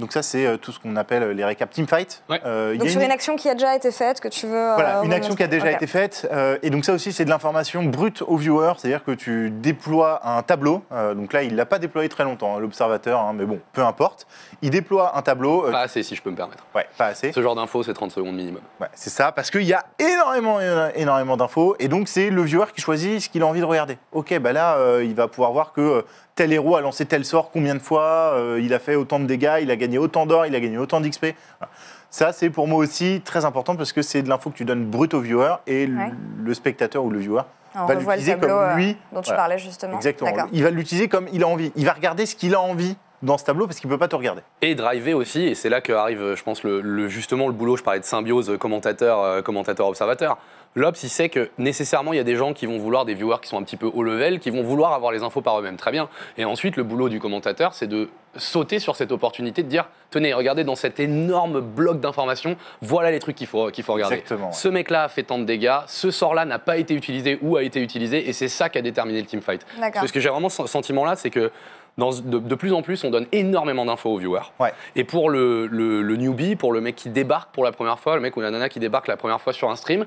Donc 0.00 0.12
ça, 0.12 0.22
c'est 0.22 0.44
euh, 0.44 0.56
tout 0.56 0.72
ce 0.72 0.80
qu'on 0.80 0.96
appelle 0.96 1.22
les 1.30 1.44
récaps 1.44 1.72
teamfight. 1.72 2.24
Ouais. 2.28 2.40
Euh, 2.44 2.70
il 2.72 2.76
y 2.76 2.78
Donc 2.78 2.88
a 2.88 2.90
sur 2.90 3.00
une- 3.00 3.06
une 3.06 3.12
action 3.12 3.36
qui 3.36 3.48
a 3.48 3.54
déjà 3.54 3.76
été 3.76 3.92
faite, 3.92 4.18
que 4.20 4.26
tu 4.26 4.48
veux. 4.48 4.56
euh, 4.56 4.74
Voilà, 4.74 5.02
une 5.04 5.12
action 5.12 5.36
qui 5.36 5.44
a 5.44 5.46
déjà 5.46 5.70
été 5.70 5.86
faite. 5.86 6.28
euh, 6.32 6.58
et 6.64 6.70
donc 6.70 6.84
ça 6.84 6.92
aussi, 6.94 7.12
c'est 7.12 7.24
de 7.24 7.30
l'information 7.30 7.84
brute 7.84 8.20
au 8.26 8.36
viewer. 8.36 8.72
C'est-à-dire 8.76 9.04
que 9.04 9.12
tu 9.12 9.50
déploies 9.52 10.20
un 10.26 10.42
tableau. 10.42 10.82
euh, 10.90 11.14
donc 11.14 11.32
là, 11.32 11.44
il 11.44 11.52
ne 11.52 11.56
l'a 11.56 11.64
pas 11.64 11.78
déployé 11.78 12.08
très 12.08 12.24
longtemps, 12.24 12.56
hein, 12.56 12.58
l'observateur, 12.58 13.20
hein, 13.20 13.34
mais 13.36 13.44
bon, 13.46 13.60
peu 13.72 13.82
importe. 13.84 14.26
Il 14.62 14.70
déploie 14.70 15.16
un 15.16 15.22
tableau. 15.22 15.66
euh, 15.68 15.70
Pas 15.70 15.82
assez, 15.82 16.02
si 16.02 16.16
je 16.16 16.22
peux 16.22 16.30
me 16.30 16.36
permettre. 16.36 16.64
ouais, 16.74 16.86
pas 16.98 17.06
assez. 17.06 17.30
Ce 17.30 17.40
genre 17.40 17.54
d'infos, 17.54 17.84
c'est 17.84 17.94
30 17.94 18.10
secondes 18.10 18.34
minimum. 18.34 18.62
Ouais, 18.80 18.88
c'est 18.94 19.10
ça, 19.10 19.30
parce 19.30 19.52
qu'il 19.52 19.62
y 19.62 19.74
a 19.74 19.84
énormément, 20.00 20.58
énormément 20.96 21.36
d'infos. 21.36 21.76
Et 21.78 21.86
donc, 21.86 22.08
c'est 22.08 22.30
le 22.30 22.42
viewer 22.42 22.66
qui 22.74 22.80
choisit 22.82 23.20
ce 23.20 23.28
qu'il 23.28 23.42
a 23.42 23.46
envie 23.46 23.60
de 23.60 23.64
regarder. 23.64 23.96
Ok, 24.10 24.36
bah 24.40 24.52
là, 24.52 24.74
euh, 24.78 25.04
il 25.04 25.14
va 25.14 25.28
pouvoir 25.28 25.52
voir 25.52 25.72
que 25.72 25.80
euh, 25.80 26.02
tel 26.34 26.52
héros 26.52 26.74
a 26.74 26.80
lancé 26.80 27.06
tel 27.06 27.24
sort 27.24 27.52
combien 27.52 27.76
de 27.76 27.80
fois, 27.80 28.32
euh, 28.34 28.58
il 28.60 28.74
a 28.74 28.80
fait 28.80 28.96
autant 28.96 29.20
de 29.20 29.26
dégâts, 29.26 29.58
il 29.62 29.70
a 29.70 29.76
gagné 29.86 29.98
autant 29.98 30.26
d'or, 30.26 30.46
il 30.46 30.54
a 30.54 30.60
gagné 30.60 30.78
autant 30.78 31.00
d'XP. 31.00 31.34
Voilà. 31.58 31.72
Ça, 32.10 32.32
c'est 32.32 32.50
pour 32.50 32.68
moi 32.68 32.78
aussi 32.78 33.20
très 33.24 33.44
important 33.44 33.74
parce 33.76 33.92
que 33.92 34.02
c'est 34.02 34.22
de 34.22 34.28
l'info 34.28 34.50
que 34.50 34.56
tu 34.56 34.64
donnes 34.64 34.84
brut 34.86 35.14
au 35.14 35.20
viewer 35.20 35.54
et 35.66 35.86
Ouais. 35.86 36.12
le 36.44 36.54
spectateur 36.54 37.02
ou 37.04 37.10
le 37.10 37.18
viewer 37.18 37.42
On 37.74 37.86
va 37.86 37.94
l'utiliser 37.94 38.36
comme 38.36 38.50
euh, 38.50 38.74
lui. 38.76 38.96
dont 39.12 39.20
tu 39.20 39.26
Voilà. 39.30 39.36
parlais 39.42 39.58
justement. 39.58 39.96
Exactement. 39.96 40.30
Il 40.52 40.62
va 40.62 40.70
l'utiliser 40.70 41.08
comme 41.08 41.26
il 41.32 41.42
a 41.42 41.48
envie. 41.48 41.72
Il 41.76 41.84
va 41.86 41.92
regarder 41.92 42.24
ce 42.26 42.36
qu'il 42.36 42.54
a 42.54 42.60
envie 42.60 42.96
dans 43.22 43.36
ce 43.38 43.44
tableau 43.44 43.66
parce 43.66 43.80
qu'il 43.80 43.88
ne 43.88 43.94
peut 43.94 43.98
pas 43.98 44.06
te 44.08 44.14
regarder. 44.16 44.42
Et 44.62 44.74
driver 44.74 45.14
aussi, 45.14 45.42
et 45.44 45.54
c'est 45.54 45.70
là 45.70 45.80
qu'arrive, 45.80 46.20
euh, 46.22 46.36
je 46.36 46.42
pense, 46.44 46.62
le, 46.62 46.80
le- 46.82 47.08
justement 47.08 47.46
le 47.48 47.52
boulot, 47.54 47.76
je 47.76 47.82
parlais 47.82 47.98
de 48.00 48.04
symbiose 48.04 48.50
euh, 48.50 48.58
commentateur, 48.58 49.20
euh, 49.20 49.42
commentateur 49.42 49.86
observateur. 49.88 50.38
L'Obs, 50.76 51.00
il 51.02 51.08
sait 51.08 51.28
que 51.28 51.50
nécessairement, 51.56 52.12
il 52.12 52.16
y 52.16 52.20
a 52.20 52.24
des 52.24 52.36
gens 52.36 52.52
qui 52.52 52.66
vont 52.66 52.78
vouloir, 52.78 53.04
des 53.04 53.14
viewers 53.14 53.36
qui 53.40 53.48
sont 53.48 53.58
un 53.58 53.62
petit 53.62 53.76
peu 53.76 53.86
haut 53.86 54.02
level, 54.02 54.40
qui 54.40 54.50
vont 54.50 54.62
vouloir 54.62 54.92
avoir 54.92 55.12
les 55.12 55.22
infos 55.22 55.40
par 55.40 55.58
eux-mêmes. 55.58 55.76
Très 55.76 55.92
bien. 55.92 56.08
Et 56.36 56.44
ensuite, 56.44 56.76
le 56.76 56.82
boulot 56.82 57.08
du 57.08 57.20
commentateur, 57.20 57.74
c'est 57.74 57.86
de 57.86 58.08
sauter 58.36 58.80
sur 58.80 58.96
cette 58.96 59.12
opportunité 59.12 59.62
de 59.62 59.68
dire 59.68 59.88
tenez, 60.10 60.34
regardez 60.34 60.64
dans 60.64 60.74
cet 60.74 60.98
énorme 60.98 61.60
bloc 61.60 62.00
d'informations, 62.00 62.56
voilà 62.82 63.12
les 63.12 63.20
trucs 63.20 63.36
qu'il 63.36 63.46
faut, 63.46 63.70
qu'il 63.70 63.84
faut 63.84 63.92
regarder. 63.92 64.16
Exactement, 64.16 64.48
ouais. 64.48 64.52
Ce 64.52 64.68
mec-là 64.68 65.04
a 65.04 65.08
fait 65.08 65.22
tant 65.22 65.38
de 65.38 65.44
dégâts, 65.44 65.78
ce 65.86 66.10
sort-là 66.10 66.44
n'a 66.44 66.58
pas 66.58 66.76
été 66.76 66.94
utilisé 66.94 67.38
ou 67.42 67.56
a 67.56 67.62
été 67.62 67.80
utilisé, 67.80 68.28
et 68.28 68.32
c'est 68.32 68.48
ça 68.48 68.68
qui 68.68 68.78
a 68.78 68.82
déterminé 68.82 69.20
le 69.20 69.26
teamfight. 69.26 69.64
D'accord. 69.78 70.00
Parce 70.00 70.12
que 70.12 70.20
j'ai 70.20 70.28
vraiment 70.28 70.48
ce 70.48 70.66
sentiment-là, 70.66 71.14
c'est 71.16 71.30
que 71.30 71.52
dans, 71.96 72.10
de, 72.10 72.38
de 72.38 72.54
plus 72.56 72.72
en 72.72 72.82
plus, 72.82 73.04
on 73.04 73.10
donne 73.10 73.26
énormément 73.32 73.84
d'infos 73.84 74.10
aux 74.10 74.18
viewers. 74.18 74.50
Ouais. 74.58 74.72
Et 74.96 75.04
pour 75.04 75.30
le, 75.30 75.66
le- 75.66 76.02
le 76.02 76.16
newbie, 76.16 76.56
pour 76.56 76.72
le 76.72 76.80
mec 76.80 76.96
qui 76.96 77.08
débarque 77.08 77.52
pour 77.52 77.64
la 77.64 77.72
première 77.72 77.98
fois, 78.00 78.16
le 78.16 78.20
mec 78.20 78.36
ou 78.36 78.40
la 78.40 78.50
nana 78.50 78.68
qui 78.68 78.80
débarque 78.80 79.06
la 79.06 79.16
première 79.16 79.40
fois 79.40 79.52
sur 79.52 79.70
un 79.70 79.76
stream, 79.76 80.04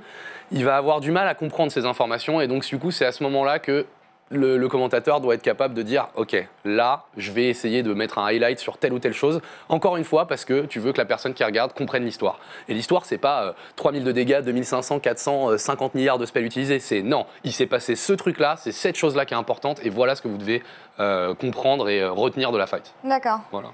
il 0.52 0.66
va 0.66 0.76
avoir 0.78 1.00
du 1.00 1.12
mal 1.12 1.28
à 1.28 1.34
comprendre 1.34 1.72
ces 1.72 1.86
informations. 1.86 2.42
Et 2.42 2.48
donc, 2.48 2.66
du 2.66 2.78
coup, 2.78 2.92
c'est 2.92 3.06
à 3.06 3.12
ce 3.12 3.24
moment-là 3.24 3.60
que 3.60 3.86
le, 4.30 4.58
le 4.58 4.68
commentateur 4.68 5.22
doit 5.22 5.36
être 5.36 5.42
capable 5.42 5.74
de 5.74 5.82
dire 5.82 6.08
Ok, 6.16 6.36
là, 6.66 7.06
je 7.18 7.32
vais 7.32 7.46
essayer 7.46 7.84
de 7.84 7.94
mettre 7.94 8.18
un 8.18 8.26
highlight 8.26 8.60
sur 8.60 8.78
telle 8.78 8.94
ou 8.94 9.00
telle 9.00 9.14
chose. 9.14 9.42
Encore 9.70 9.98
une 9.98 10.04
fois, 10.04 10.28
parce 10.28 10.46
que 10.46 10.66
tu 10.66 10.80
veux 10.80 10.92
que 10.92 10.98
la 10.98 11.06
personne 11.06 11.34
qui 11.34 11.44
regarde 11.44 11.74
comprenne 11.74 12.04
l'histoire. 12.04 12.40
Et 12.68 12.74
l'histoire, 12.74 13.06
c'est 13.06 13.18
pas 13.18 13.44
euh, 13.44 13.54
3000 13.76 14.04
de 14.04 14.12
dégâts, 14.12 14.42
2500, 14.42 15.00
400, 15.00 15.52
euh, 15.52 15.58
50 15.58 15.96
milliards 15.96 16.18
de 16.18 16.26
spells 16.26 16.46
utilisés. 16.46 16.80
C'est 16.80 17.02
non, 17.02 17.26
il 17.44 17.54
s'est 17.54 17.68
passé 17.68 17.96
ce 17.96 18.14
truc-là, 18.14 18.56
c'est 18.58 18.72
cette 18.72 18.96
chose-là 18.96 19.26
qui 19.26 19.34
est 19.34 19.38
importante. 19.38 19.80
Et 19.86 19.90
voilà 19.90 20.16
ce 20.16 20.22
que 20.22 20.28
vous 20.28 20.38
devez 20.38 20.64
euh, 21.00 21.36
comprendre 21.36 21.90
et 21.90 22.02
euh, 22.02 22.12
retenir 22.12 22.52
de 22.52 22.58
la 22.58 22.68
fight. 22.68 22.94
D'accord. 23.04 23.42
Voilà. 23.52 23.70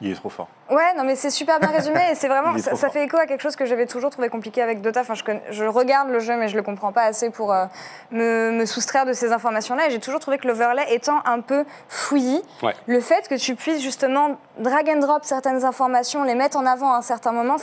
Il 0.00 0.10
est 0.10 0.14
trop 0.14 0.30
fort. 0.30 0.48
Ouais, 0.70 0.94
non, 0.96 1.04
mais 1.04 1.16
c'est 1.16 1.30
super 1.30 1.58
bien 1.60 1.70
résumé 1.70 2.00
et 2.12 2.14
c'est 2.14 2.28
vraiment, 2.34 2.56
ça, 2.58 2.88
fait 2.90 3.04
écho 3.04 3.16
à 3.16 3.26
quelque 3.26 3.40
chose 3.42 3.56
que 3.56 3.64
j'avais 3.66 3.86
toujours 3.86 4.10
trouvé 4.10 4.28
compliqué 4.28 4.62
avec 4.62 4.80
Dota. 4.80 5.00
Enfin, 5.00 5.14
je, 5.14 5.24
connais- 5.24 5.42
je 5.50 5.64
regarde 5.64 6.08
le 6.10 6.20
jeu, 6.20 6.36
mais 6.36 6.48
je 6.48 6.56
le 6.56 6.62
comprends 6.62 6.92
pas 6.92 7.02
assez 7.04 7.30
pour 7.30 7.52
euh, 7.52 7.64
me, 8.12 8.52
me 8.52 8.66
soustraire 8.66 9.04
de 9.06 9.12
ces 9.12 9.32
informations-là. 9.32 9.86
Et 9.88 9.90
j'ai 9.90 9.98
toujours 10.00 10.20
trouvé 10.20 10.38
que 10.38 10.46
l'overlay 10.46 10.84
étant 10.94 11.20
un 11.24 11.40
peu 11.40 11.64
fouillis, 11.88 12.42
Ouais. 12.62 12.74
le 12.86 13.00
fait 13.00 13.26
que 13.28 13.34
tu 13.34 13.54
puisses 13.56 13.80
justement 13.82 14.36
drag 14.58 14.88
and 14.90 15.00
drop 15.00 15.24
certaines 15.24 15.64
informations, 15.64 16.22
les 16.22 16.34
mettre 16.34 16.56
en 16.56 16.66
avant 16.66 16.92
à 16.92 16.98
un 16.98 17.02
certain 17.02 17.32
moment, 17.32 17.56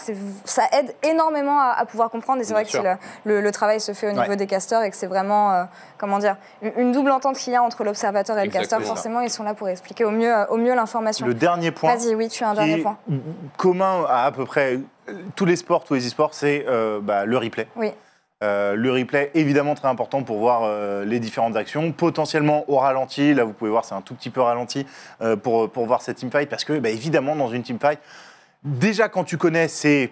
ça 0.45 0.63
aide 0.73 0.93
énormément 1.03 1.59
à, 1.59 1.75
à 1.77 1.85
pouvoir 1.85 2.09
comprendre. 2.09 2.41
Et 2.41 2.43
c'est 2.43 2.53
vrai 2.53 2.63
que 2.65 2.69
sûr. 2.71 2.83
le, 3.23 3.41
le- 3.41 3.51
travail 3.51 3.79
se 3.79 3.93
fait 3.93 4.07
au 4.07 4.11
niveau 4.11 4.23
Ouais. 4.27 4.35
des 4.35 4.47
casteurs 4.47 4.81
et 4.83 4.89
que 4.89 4.95
c'est 4.97 5.07
vraiment, 5.07 5.51
euh, 5.53 5.63
comment 5.97 6.19
dire, 6.19 6.35
une, 6.61 6.73
une 6.77 6.91
double 6.91 7.11
entente 7.11 7.37
qu'il 7.37 7.53
y 7.53 7.55
a 7.55 7.63
entre 7.63 7.83
l'observateur 7.83 8.37
et 8.37 8.45
le 8.45 8.51
casteur, 8.51 8.81
forcément, 8.83 9.21
ils 9.21 9.29
sont 9.29 9.43
là 9.43 9.53
pour 9.53 9.69
expliquer 9.69 10.03
au 10.03 10.11
mieux, 10.11 10.33
euh, 10.35 10.45
au 10.47 10.57
mieux 10.57 10.73
l'information. 10.75 11.25
Le 11.25 11.33
dernier 11.33 11.71
point. 11.71 11.95
Vas-y, 11.95 12.13
oui, 12.15 12.27
tu 12.27 12.43
as 12.43 12.49
un 12.49 12.51
qui 12.53 12.57
dernier 12.57 12.81
point. 12.81 12.96
Commun 13.57 14.05
à 14.07 14.25
à 14.25 14.31
peu 14.31 14.45
près 14.45 14.79
tous 15.35 15.45
les 15.45 15.55
sports, 15.55 15.83
tous 15.83 15.93
les 15.95 16.05
e-sports, 16.07 16.33
c'est 16.33 16.65
euh, 16.67 16.99
bah, 17.01 17.25
le 17.25 17.37
replay. 17.37 17.67
Oui. 17.75 17.91
Euh, 18.43 18.75
le 18.75 18.91
replay, 18.91 19.31
évidemment, 19.33 19.73
très 19.73 19.87
important 19.87 20.21
pour 20.21 20.37
voir 20.37 20.61
euh, 20.63 21.03
les 21.05 21.19
différentes 21.19 21.55
actions, 21.55 21.91
potentiellement 21.91 22.65
au 22.69 22.77
ralenti. 22.77 23.33
Là, 23.33 23.43
vous 23.45 23.53
pouvez 23.53 23.71
voir, 23.71 23.83
c'est 23.83 23.95
un 23.95 24.01
tout 24.01 24.13
petit 24.13 24.29
peu 24.29 24.41
ralenti 24.41 24.85
euh, 25.21 25.35
pour, 25.35 25.69
pour 25.71 25.87
voir 25.87 26.01
cette 26.03 26.17
teamfight, 26.17 26.47
parce 26.47 26.63
que, 26.63 26.77
bah, 26.77 26.89
évidemment, 26.89 27.35
dans 27.35 27.47
une 27.47 27.63
teamfight, 27.63 27.99
déjà 28.63 29.09
quand 29.09 29.23
tu 29.23 29.37
connais, 29.37 29.67
c'est 29.67 30.11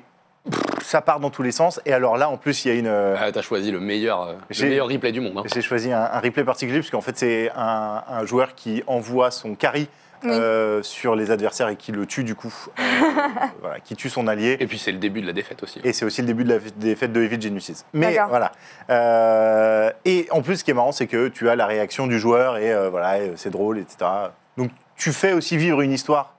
ça 0.81 1.01
part 1.01 1.19
dans 1.19 1.29
tous 1.29 1.43
les 1.43 1.51
sens. 1.51 1.79
Et 1.85 1.93
alors 1.93 2.17
là, 2.17 2.29
en 2.29 2.37
plus, 2.37 2.65
il 2.65 2.67
y 2.69 2.71
a 2.71 2.79
une. 2.79 2.87
Ah, 2.87 3.31
T'as 3.31 3.41
choisi 3.43 3.69
le 3.71 3.79
meilleur, 3.79 4.21
euh, 4.23 4.33
le 4.59 4.69
meilleur 4.69 4.87
replay 4.87 5.11
du 5.11 5.19
monde. 5.21 5.37
hein. 5.37 5.43
j'ai 5.53 5.61
choisi 5.61 5.91
un, 5.91 6.01
un 6.01 6.19
replay 6.19 6.43
particulier, 6.43 6.79
parce 6.79 6.89
qu'en 6.89 7.01
fait, 7.01 7.17
c'est 7.17 7.51
un, 7.55 8.01
un 8.07 8.25
joueur 8.25 8.55
qui 8.55 8.83
envoie 8.87 9.29
son 9.29 9.53
carry 9.53 9.87
Oui. 10.25 10.31
euh, 10.33 10.81
sur 10.83 11.15
les 11.15 11.31
adversaires 11.31 11.69
et 11.69 11.75
qui 11.75 11.91
le 11.91 12.05
tue, 12.05 12.23
du 12.23 12.35
coup, 12.35 12.53
euh, 12.79 12.81
voilà, 13.61 13.79
qui 13.79 13.95
tue 13.95 14.09
son 14.09 14.27
allié. 14.27 14.57
Et 14.59 14.67
puis 14.67 14.77
c'est 14.79 14.91
le 14.91 14.97
début 14.97 15.21
de 15.21 15.27
la 15.27 15.33
défaite 15.33 15.61
aussi. 15.63 15.79
Et 15.83 15.93
c'est 15.93 16.05
aussi 16.05 16.21
le 16.21 16.27
début 16.27 16.43
de 16.43 16.53
la 16.53 16.95
fêtes 16.95 17.11
de 17.13 17.21
Evil 17.21 17.41
Geniuses. 17.41 17.85
Mais 17.93 18.13
D'accord. 18.13 18.29
voilà. 18.29 18.51
Euh, 18.89 19.91
et 20.05 20.27
en 20.31 20.41
plus, 20.41 20.57
ce 20.57 20.63
qui 20.63 20.71
est 20.71 20.75
marrant, 20.75 20.91
c'est 20.91 21.07
que 21.07 21.27
tu 21.27 21.49
as 21.49 21.55
la 21.55 21.65
réaction 21.65 22.07
du 22.07 22.19
joueur 22.19 22.57
et 22.57 22.71
euh, 22.73 22.89
voilà, 22.89 23.35
c'est 23.35 23.49
drôle, 23.49 23.79
etc. 23.79 23.97
Donc 24.57 24.71
tu 24.95 25.11
fais 25.11 25.33
aussi 25.33 25.57
vivre 25.57 25.81
une 25.81 25.91
histoire 25.91 26.33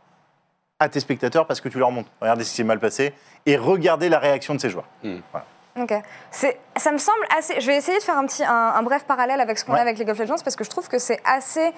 à 0.78 0.88
tes 0.88 1.00
spectateurs 1.00 1.46
parce 1.46 1.60
que 1.60 1.68
tu 1.68 1.78
leur 1.78 1.90
montres. 1.90 2.10
Regardez 2.20 2.44
ce 2.44 2.50
qui 2.50 2.56
s'est 2.56 2.64
mal 2.64 2.78
passé 2.80 3.12
et 3.46 3.56
regardez 3.56 4.08
la 4.08 4.18
réaction 4.18 4.54
de 4.54 4.60
ces 4.60 4.70
joueurs. 4.70 4.88
Ok. 5.78 5.92
C'est, 6.30 6.58
ça 6.76 6.90
me 6.92 6.98
semble 6.98 7.18
assez. 7.36 7.60
Je 7.60 7.66
vais 7.66 7.76
essayer 7.76 7.98
de 7.98 8.02
faire 8.02 8.16
un 8.16 8.24
petit, 8.26 8.42
un, 8.44 8.50
un 8.50 8.82
bref 8.82 9.04
parallèle 9.04 9.40
avec 9.40 9.58
ce 9.58 9.64
qu'on 9.64 9.72
Ouais. 9.72 9.78
a 9.78 9.82
avec 9.82 9.98
League 9.98 10.08
of 10.08 10.18
Legends 10.18 10.36
parce 10.42 10.56
que 10.56 10.64
je 10.64 10.70
trouve 10.70 10.88
que 10.88 10.98
c'est 10.98 11.20
assez 11.24 11.70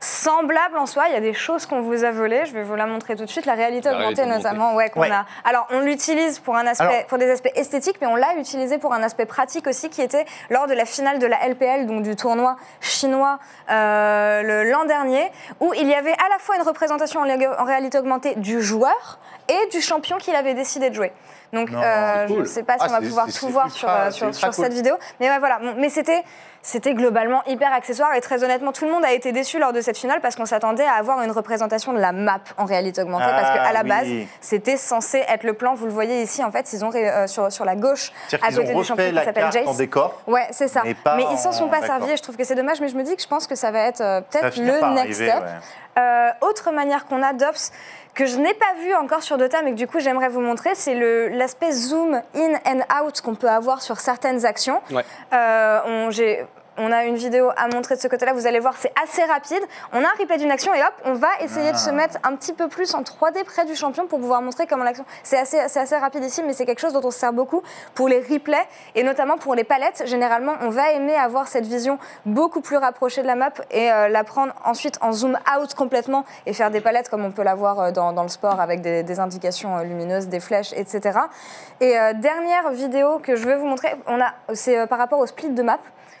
semblable 0.00 0.76
en 0.76 0.86
soi. 0.86 1.04
Il 1.08 1.14
y 1.14 1.16
a 1.16 1.20
des 1.20 1.32
choses 1.32 1.66
qu'on 1.66 1.80
vous 1.82 2.04
a 2.04 2.10
volées. 2.10 2.44
Je 2.46 2.52
vais 2.52 2.62
vous 2.62 2.74
la 2.74 2.86
montrer 2.86 3.16
tout 3.16 3.24
de 3.24 3.30
suite. 3.30 3.46
La 3.46 3.54
réalité 3.54 3.88
La 3.88 3.94
augmentée, 3.96 4.22
réalité 4.22 4.36
notamment, 4.44 4.74
ouais, 4.74 4.90
qu'on 4.90 5.00
Ouais. 5.00 5.10
a. 5.10 5.24
Alors, 5.44 5.66
on 5.70 5.80
l'utilise 5.80 6.38
pour 6.40 6.56
un 6.56 6.66
aspect, 6.66 6.84
Alors- 6.84 7.06
pour 7.06 7.18
des 7.18 7.30
aspects 7.30 7.50
esthétiques, 7.54 7.96
mais 8.00 8.06
on 8.06 8.16
l'a 8.16 8.34
utilisé 8.36 8.78
pour 8.78 8.92
un 8.92 9.02
aspect 9.02 9.26
pratique 9.26 9.66
aussi, 9.66 9.88
qui 9.90 10.02
était 10.02 10.24
lors 10.50 10.66
de 10.66 10.74
la 10.74 10.84
finale 10.84 11.18
de 11.18 11.26
la 11.26 11.38
LPL, 11.48 11.86
donc 11.86 12.02
du 12.02 12.16
tournoi 12.16 12.56
chinois 12.80 13.38
euh, 13.70 14.64
l'an 14.70 14.84
dernier, 14.84 15.30
où 15.60 15.72
il 15.74 15.88
y 15.88 15.94
avait 15.94 16.12
à 16.12 16.28
la 16.30 16.38
fois 16.38 16.56
une 16.56 16.62
représentation 16.62 17.20
en, 17.20 17.64
réalité 17.64 17.98
augmentée 17.98 18.34
du 18.36 18.62
joueur 18.62 19.18
et 19.48 19.68
du 19.70 19.80
champion 19.80 20.18
qu'il 20.18 20.34
avait 20.34 20.54
décidé 20.54 20.90
de 20.90 20.94
jouer. 20.94 21.12
Donc, 21.52 21.70
Non, 21.70 21.80
euh, 21.82 22.26
je 22.28 22.34
ne 22.34 22.44
sais 22.44 22.62
pas 22.62 22.74
si 22.74 22.80
Ah, 22.82 22.86
on 22.88 22.92
va 22.92 23.00
pouvoir 23.00 23.26
tout 23.32 23.48
voir 23.48 23.66
ultra- 23.66 23.78
sur, 23.78 23.88
euh, 23.88 24.10
sur, 24.10 24.26
ultra 24.26 24.40
sur 24.40 24.50
cool. 24.56 24.64
cette 24.64 24.72
vidéo. 24.74 24.96
Mais 25.20 25.30
ouais, 25.30 25.38
voilà. 25.38 25.58
Bon, 25.60 25.74
Mais 25.78 25.88
c'était, 25.88 26.24
c'était 26.66 26.94
globalement 26.94 27.42
hyper 27.46 27.72
accessoire 27.74 28.14
et 28.14 28.22
très 28.22 28.42
honnêtement, 28.42 28.72
tout 28.72 28.86
le 28.86 28.90
monde 28.90 29.04
a 29.04 29.12
été 29.12 29.32
déçu 29.32 29.58
lors 29.58 29.74
de 29.74 29.82
cette 29.82 29.98
finale 29.98 30.20
parce 30.22 30.34
qu'on 30.34 30.46
s'attendait 30.46 30.86
à 30.86 30.94
avoir 30.94 31.20
une 31.22 31.30
représentation 31.30 31.92
de 31.92 31.98
la 31.98 32.12
map 32.12 32.40
en 32.56 32.64
réalité 32.64 33.02
augmentée. 33.02 33.26
parce 33.28 33.50
Ah, 33.52 33.58
qu'à 33.66 33.72
la 33.72 33.82
oui. 33.82 33.88
base, 33.88 34.28
c'était 34.40 34.78
censé 34.78 35.22
être 35.28 35.44
le 35.44 35.52
plan. 35.52 35.74
Vous 35.74 35.84
le 35.84 35.92
voyez 35.92 36.22
ici, 36.22 36.42
en 36.42 36.50
fait, 36.50 36.72
ils 36.72 36.82
ont 36.82 36.90
euh, 36.94 37.26
sur, 37.26 37.52
sur 37.52 37.66
la 37.66 37.76
gauche, 37.76 38.12
à 38.32 38.50
côté 38.50 38.72
du 38.74 38.82
champion 38.84 39.10
qui 39.10 39.14
s'appelle 39.14 39.34
carte 39.50 39.56
en 39.58 39.66
Jace. 39.66 39.76
décor. 39.76 40.22
Ouais, 40.26 40.46
c'est 40.52 40.68
ça. 40.68 40.80
Mais 40.84 40.94
pas 40.94 41.18
ils 41.30 41.36
s'en 41.38 41.52
sont 41.52 41.64
en- 41.64 41.68
pas 41.68 41.82
servis 41.82 42.12
et 42.12 42.16
je 42.16 42.22
trouve 42.22 42.36
que 42.38 42.44
c'est 42.44 42.54
dommage, 42.54 42.80
mais 42.80 42.88
je 42.88 42.96
me 42.96 43.02
dis 43.02 43.14
que 43.14 43.22
je 43.22 43.28
pense 43.28 43.46
que 43.46 43.54
ça 43.56 43.70
va 43.70 43.80
être 43.80 44.00
euh, 44.00 44.22
peut-être 44.22 44.56
le 44.56 44.64
next 44.64 44.82
arriver, 44.98 45.14
step. 45.30 45.42
ouais. 45.42 46.02
Euh, 46.02 46.30
autre 46.40 46.72
manière 46.72 47.04
qu'on 47.06 47.22
a 47.22 47.32
d'Ops, 47.34 47.70
que 48.14 48.26
je 48.26 48.36
n'ai 48.38 48.54
pas 48.54 48.74
vu 48.80 48.94
encore 48.94 49.22
sur 49.22 49.38
Dota, 49.38 49.62
mais 49.62 49.72
que 49.72 49.76
du 49.76 49.86
coup 49.86 49.98
j'aimerais 49.98 50.28
vous 50.28 50.40
montrer, 50.40 50.74
c'est 50.74 50.94
l'aspect 51.30 51.72
zoom 51.72 52.20
in 52.34 52.54
and 52.66 52.80
out 53.02 53.20
qu'on 53.20 53.34
peut 53.34 53.50
avoir 53.50 53.82
sur 53.82 54.00
certaines 54.00 54.46
actions. 54.46 54.80
Ouais. 54.90 55.04
Euh, 55.32 55.80
on, 55.86 56.10
on 56.78 56.90
a 56.92 57.04
une 57.04 57.16
vidéo 57.16 57.50
à 57.56 57.68
montrer 57.68 57.96
de 57.96 58.00
ce 58.00 58.08
côté-là, 58.08 58.32
vous 58.32 58.46
allez 58.46 58.60
voir, 58.60 58.74
c'est 58.78 58.92
assez 59.02 59.22
rapide. 59.24 59.62
On 59.92 59.98
a 60.02 60.06
un 60.06 60.12
replay 60.18 60.38
d'une 60.38 60.50
action 60.50 60.72
et 60.74 60.80
hop, 60.82 60.92
on 61.04 61.14
va 61.14 61.28
essayer 61.40 61.72
de 61.72 61.76
se 61.76 61.90
Ah. 61.90 61.92
mettre 61.92 62.18
un 62.24 62.34
petit 62.36 62.52
peu 62.52 62.68
plus 62.68 62.94
en 62.94 63.02
3D 63.02 63.44
près 63.44 63.64
du 63.64 63.74
champion 63.74 64.06
pour 64.06 64.18
pouvoir 64.20 64.42
montrer 64.42 64.66
comment 64.66 64.84
l'action. 64.84 65.04
C'est 65.22 65.38
assez, 65.38 65.58
c'est 65.68 65.80
assez 65.80 65.96
rapide 65.96 66.24
ici, 66.24 66.42
mais 66.44 66.52
c'est 66.52 66.66
quelque 66.66 66.80
chose 66.80 66.92
dont 66.92 67.02
on 67.04 67.10
se 67.10 67.18
sert 67.18 67.32
beaucoup 67.32 67.62
pour 67.94 68.08
les 68.08 68.20
replays 68.20 68.66
et 68.94 69.02
notamment 69.02 69.36
pour 69.38 69.54
les 69.54 69.64
palettes. 69.64 70.02
Généralement, 70.06 70.54
on 70.62 70.68
va 70.68 70.90
aimer 70.92 71.14
avoir 71.14 71.48
cette 71.48 71.66
vision 71.66 71.98
beaucoup 72.26 72.60
plus 72.60 72.76
rapprochée 72.76 73.22
de 73.22 73.26
la 73.26 73.34
map 73.36 73.50
et 73.70 73.90
euh, 73.92 74.08
la 74.08 74.24
prendre 74.24 74.52
ensuite 74.64 74.98
en 75.00 75.12
zoom 75.12 75.38
out 75.56 75.74
complètement 75.74 76.24
et 76.46 76.52
faire 76.52 76.70
des 76.70 76.80
palettes 76.80 77.08
comme 77.08 77.24
on 77.24 77.30
peut 77.32 77.42
l'avoir 77.42 77.80
euh, 77.80 77.90
dans, 77.90 78.12
dans 78.12 78.22
le 78.22 78.28
sport 78.28 78.60
avec 78.60 78.80
des, 78.80 79.02
des 79.02 79.20
indications 79.20 79.76
euh, 79.76 79.82
lumineuses, 79.84 80.28
des 80.28 80.40
flèches, 80.40 80.72
etc. 80.74 81.18
Et 81.80 81.98
euh, 81.98 82.12
dernière 82.14 82.70
vidéo 82.70 83.18
que 83.18 83.36
je 83.36 83.44
veux 83.46 83.56
vous 83.56 83.66
montrer, 83.66 83.94
on 84.06 84.20
a, 84.20 84.32
c'est 84.54 84.78
euh, 84.78 84.86
par 84.86 84.98
rapport 84.98 85.18
au 85.18 85.26
split 85.26 85.50
de 85.50 85.62
map. 85.62 85.78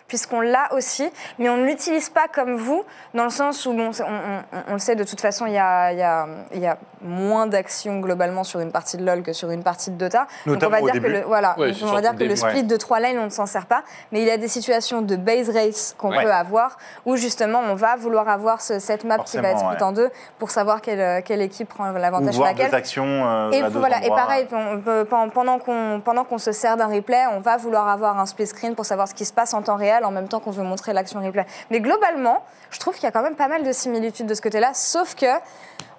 Puisqu'on 0.08 0.40
l'a 0.40 0.72
aussi, 0.72 1.10
mais 1.38 1.48
on 1.48 1.56
ne 1.56 1.64
l'utilise 1.64 2.10
pas 2.10 2.28
comme 2.32 2.56
vous, 2.56 2.84
dans 3.14 3.24
le 3.24 3.30
sens 3.30 3.64
où, 3.66 3.72
bon, 3.72 3.90
on, 4.00 4.04
on- 4.04 4.62
on 4.68 4.72
le 4.74 4.78
sait, 4.78 4.94
de 4.96 5.04
toute 5.04 5.20
façon, 5.20 5.46
il 5.46 5.54
y 5.54 5.58
a, 5.58 5.92
il 5.92 5.98
y 5.98 6.02
a- 6.02 6.26
il 6.52 6.60
y 6.60 6.66
a 6.66 6.76
moins 7.00 7.46
d'actions 7.46 8.00
globalement 8.00 8.44
sur 8.44 8.60
une 8.60 8.70
partie 8.72 8.96
de 8.96 9.04
LoL 9.04 9.22
que 9.22 9.32
sur 9.32 9.50
une 9.50 9.62
partie 9.62 9.90
de 9.90 9.96
Dota. 9.96 10.26
Notamment 10.46 10.76
Donc 10.76 10.82
on 10.82 10.86
va 10.86 10.92
dire 10.92 11.02
que 11.02 11.06
le, 11.08 11.20
voilà, 11.22 11.54
Ouais, 11.58 11.68
donc 11.68 11.76
c'est 11.78 11.84
on 11.84 11.92
va 11.92 12.00
dire 12.00 12.14
que 12.16 12.24
le 12.24 12.36
split 12.36 12.64
de 12.64 12.76
trois 12.76 13.00
lanes, 13.00 13.18
on 13.18 13.24
ne 13.24 13.30
s'en 13.30 13.46
sert 13.46 13.66
pas, 13.66 13.82
mais 14.12 14.20
il 14.20 14.26
y 14.26 14.30
a 14.30 14.36
des 14.36 14.48
situations 14.48 15.02
de 15.02 15.16
base 15.16 15.50
race 15.50 15.94
qu'on 15.98 16.10
Ouais. 16.10 16.22
peut 16.22 16.32
avoir, 16.32 16.76
où 17.06 17.16
justement 17.16 17.60
on 17.60 17.74
va 17.74 17.96
vouloir 17.96 18.28
avoir 18.28 18.60
ce- 18.60 18.78
cette 18.78 19.04
map 19.04 19.18
qui 19.18 19.38
va 19.38 19.48
être 19.50 19.58
split 19.58 19.82
en 19.82 19.92
deux 19.92 20.10
pour 20.38 20.50
savoir 20.50 20.80
quelle, 20.80 21.22
quelle 21.24 21.40
équipe 21.42 21.68
prend 21.68 21.90
l'avantage 21.90 22.34
sur 22.34 22.42
voir 22.42 22.52
laquelle. 22.54 22.74
actions 22.74 23.04
euh, 23.06 23.50
Et 23.52 23.62
voilà, 23.62 24.04
et 24.04 24.08
pareil, 24.08 24.46
on 24.52 24.80
peut- 24.80 25.04
pen- 25.04 25.30
pendant 25.32 25.58
qu'on 25.58 26.00
pendant 26.04 26.24
qu'on 26.24 26.38
se 26.38 26.52
sert 26.52 26.76
d'un 26.76 26.86
replay, 26.88 27.24
on 27.32 27.40
va 27.40 27.56
vouloir 27.56 27.88
avoir 27.88 28.18
un 28.18 28.26
split 28.26 28.46
screen 28.46 28.74
pour 28.74 28.84
savoir 28.86 29.08
ce 29.08 29.14
qui 29.14 29.24
se 29.24 29.32
passe 29.32 29.54
en 29.54 29.62
temps 29.62 29.76
réel 29.76 29.93
en 30.02 30.10
même 30.10 30.26
temps 30.26 30.40
qu'on 30.40 30.50
veut 30.50 30.64
montrer 30.64 30.92
l'action 30.92 31.20
replay. 31.22 31.46
Mais 31.70 31.80
globalement, 31.80 32.42
je 32.70 32.80
trouve 32.80 32.94
qu'il 32.94 33.04
y 33.04 33.06
a 33.06 33.12
quand 33.12 33.22
même 33.22 33.36
pas 33.36 33.48
mal 33.48 33.62
de 33.62 33.70
similitudes 33.70 34.26
de 34.26 34.34
ce 34.34 34.42
côté-là, 34.42 34.72
sauf 34.74 35.14
que 35.14 35.26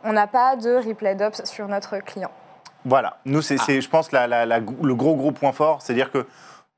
on 0.03 0.12
n'a 0.12 0.27
pas 0.27 0.55
de 0.58 0.75
replay 0.75 1.15
d'ops 1.15 1.45
sur 1.45 1.67
notre 1.67 1.99
client. 1.99 2.31
Voilà, 2.84 3.17
nous, 3.25 3.39
Ah. 3.39 3.41
c'est, 3.43 3.58
c'est, 3.60 3.79
je 3.81 3.89
pense, 3.89 4.12
la- 4.12 4.27
la- 4.27 4.45
la- 4.45 4.60
le 4.60 4.95
gros, 4.95 5.15
gros 5.15 5.31
point 5.31 5.53
fort, 5.53 5.81
c'est-à-dire 5.81 6.12
que 6.12 6.25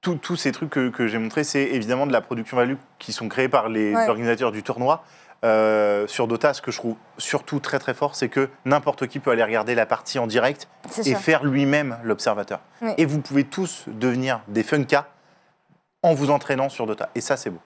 tous- 0.01 0.35
ces 0.37 0.51
trucs 0.53 0.69
que, 0.69 0.89
que 0.89 1.07
j'ai 1.07 1.17
montrés, 1.17 1.43
c'est 1.43 1.63
évidemment 1.63 2.05
de 2.07 2.13
la 2.13 2.21
production 2.21 2.55
value 2.55 2.75
qui 2.99 3.11
sont 3.11 3.27
créés 3.27 3.49
par 3.49 3.67
les 3.67 3.93
Ouais. 3.95 4.07
organisateurs 4.07 4.51
du 4.53 4.61
tournoi. 4.63 5.03
Euh, 5.43 6.07
sur 6.07 6.27
Dota, 6.27 6.53
ce 6.53 6.61
que 6.63 6.71
je 6.71 6.77
trouve 6.77 6.95
surtout 7.19 7.59
très 7.59 7.77
très 7.77 7.93
fort, 7.93 8.15
c'est 8.15 8.27
que 8.29 8.49
n'importe 8.65 9.05
qui 9.07 9.19
peut 9.19 9.29
aller 9.31 9.43
regarder 9.43 9.75
la 9.75 9.85
partie 9.85 10.17
en 10.17 10.25
direct 10.25 10.67
et 10.97 11.03
sûr. 11.03 11.17
faire 11.19 11.43
lui-même 11.43 11.97
l'observateur. 12.03 12.59
Oui. 12.81 12.91
Et 12.97 13.05
vous 13.05 13.19
pouvez 13.21 13.43
tous 13.43 13.83
devenir 13.87 14.39
des 14.47 14.63
Funka 14.63 15.05
en 16.03 16.13
vous 16.13 16.29
entraînant 16.31 16.69
sur 16.69 16.85
Dota. 16.85 17.09
Et 17.15 17.21
ça, 17.21 17.37
c'est 17.37 17.49
beau. 17.49 17.59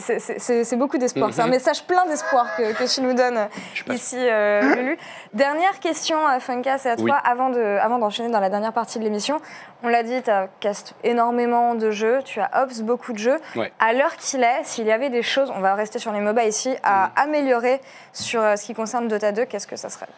C'est- 0.00 0.74
beaucoup 0.76 0.98
d'espoir. 0.98 1.28
Mhm. 1.28 1.32
C'est 1.34 1.42
un 1.42 1.46
message 1.46 1.84
plein 1.84 2.04
d'espoir 2.06 2.56
que, 2.56 2.72
que 2.72 2.92
tu 2.92 3.00
nous 3.00 3.14
donnes 3.14 3.48
ici, 3.90 4.16
euh, 4.18 4.74
Lulu. 4.74 4.98
Dernière 5.34 5.78
question, 5.78 6.16
euh, 6.28 6.40
Funka, 6.40 6.78
c'est 6.78 6.90
à 6.90 6.96
toi. 6.96 7.04
Oui. 7.04 7.12
Avant 7.22 7.48
de- 7.50 7.78
avant 7.80 8.00
d'enchaîner 8.00 8.28
dans 8.28 8.40
la 8.40 8.50
dernière 8.50 8.72
partie 8.72 8.98
de 8.98 9.04
l'émission, 9.04 9.36
on 9.84 9.88
l'a 9.88 10.02
dit, 10.02 10.20
tu 10.20 10.30
as 10.30 10.48
cast 10.58 10.94
énormément 11.04 11.76
de 11.76 11.92
jeux, 11.92 12.22
tu 12.24 12.40
as 12.40 12.50
ops 12.64 12.80
beaucoup 12.80 13.12
de 13.12 13.18
jeux. 13.18 13.38
Ouais. 13.54 13.72
À 13.78 13.92
l'heure 13.92 14.16
qu'il 14.16 14.42
est, 14.42 14.64
s'il 14.64 14.84
y 14.84 14.90
avait 14.90 15.10
des 15.10 15.22
choses, 15.22 15.52
on 15.54 15.60
va 15.60 15.76
rester 15.76 16.00
sur 16.00 16.10
les 16.12 16.18
MOBA 16.20 16.42
ici, 16.46 16.74
à 16.82 17.06
Mhm. 17.06 17.12
améliorer 17.28 17.80
sur 18.12 18.42
euh, 18.42 18.56
ce 18.56 18.64
qui 18.64 18.74
concerne 18.74 19.06
Dota 19.06 19.30
2, 19.30 19.44
qu'est-ce 19.44 19.68
que 19.68 19.76
ça 19.76 19.90
serait? 19.90 20.08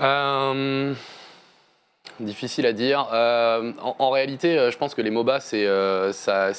Euh, 0.00 0.94
difficile 2.20 2.66
à 2.66 2.72
dire. 2.72 3.08
Euh, 3.12 3.72
en, 3.82 3.96
en 3.98 4.10
réalité, 4.10 4.58
euh, 4.58 4.70
je 4.70 4.78
pense 4.78 4.94
que 4.94 5.02
les 5.02 5.10
MOBA, 5.10 5.40
c'est 5.40 5.64
euh, 5.66 6.12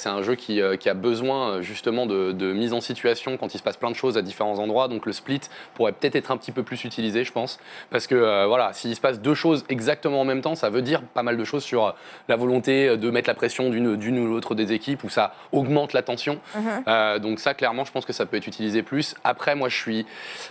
un 0.06 0.22
jeu 0.22 0.36
qui, 0.36 0.62
qui 0.80 0.90
a 0.90 0.94
besoin 0.94 1.62
justement 1.62 2.06
de, 2.06 2.32
de 2.32 2.54
mise 2.54 2.74
en 2.74 2.82
situation 2.82 3.38
quand 3.38 3.54
il 3.54 3.58
se 3.58 3.64
passe 3.64 3.78
plein 3.78 3.92
de 3.92 3.96
choses 3.96 4.18
à 4.18 4.22
différents 4.22 4.60
endroits. 4.60 4.88
Donc 4.88 5.06
le 5.06 5.14
split 5.14 5.42
pourrait 5.74 5.92
peut-être 5.92 6.16
être 6.16 6.32
un 6.32 6.38
petit 6.38 6.52
peu 6.52 6.64
plus 6.64 6.84
utilisé, 6.84 7.24
je 7.24 7.32
pense. 7.32 7.60
Parce 7.90 8.08
que 8.08 8.16
euh, 8.16 8.46
voilà, 8.48 8.74
s'il 8.74 8.96
se 8.96 9.02
passe 9.02 9.20
deux 9.20 9.34
choses 9.34 9.66
exactement 9.70 10.22
en 10.22 10.26
même 10.26 10.42
temps, 10.42 10.56
ça 10.56 10.70
veut 10.70 10.82
dire 10.82 11.02
pas 11.02 11.24
mal 11.24 11.38
de 11.38 11.44
choses 11.44 11.64
sur 11.64 11.96
la 12.28 12.36
volonté 12.36 12.98
de 12.98 13.10
mettre 13.10 13.30
la 13.30 13.36
pression 13.36 13.70
d'une 13.70 14.20
ou 14.20 14.28
l'autre 14.28 14.56
des 14.56 14.74
équipes, 14.74 15.04
où 15.04 15.10
ça 15.10 15.34
augmente 15.52 15.94
la 15.94 16.02
tension. 16.02 16.40
Mhm. 16.56 17.20
Donc 17.20 17.40
ça, 17.40 17.54
clairement, 17.54 17.86
je 17.86 17.92
pense 17.92 18.06
que 18.06 18.14
ça 18.14 18.26
peut 18.26 18.38
être 18.38 18.48
utilisé 18.48 18.84
plus. 18.84 19.16
Après, 19.24 19.56
moi, 19.56 19.70
je 19.70 19.76
suis, 19.76 20.06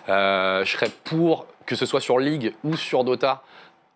je 0.08 0.64
serais 0.66 0.90
pour 1.04 1.46
que 1.66 1.76
ce 1.76 1.86
soit 1.86 2.00
sur 2.00 2.18
League 2.18 2.54
ou 2.64 2.76
sur 2.76 3.04
Dota, 3.04 3.42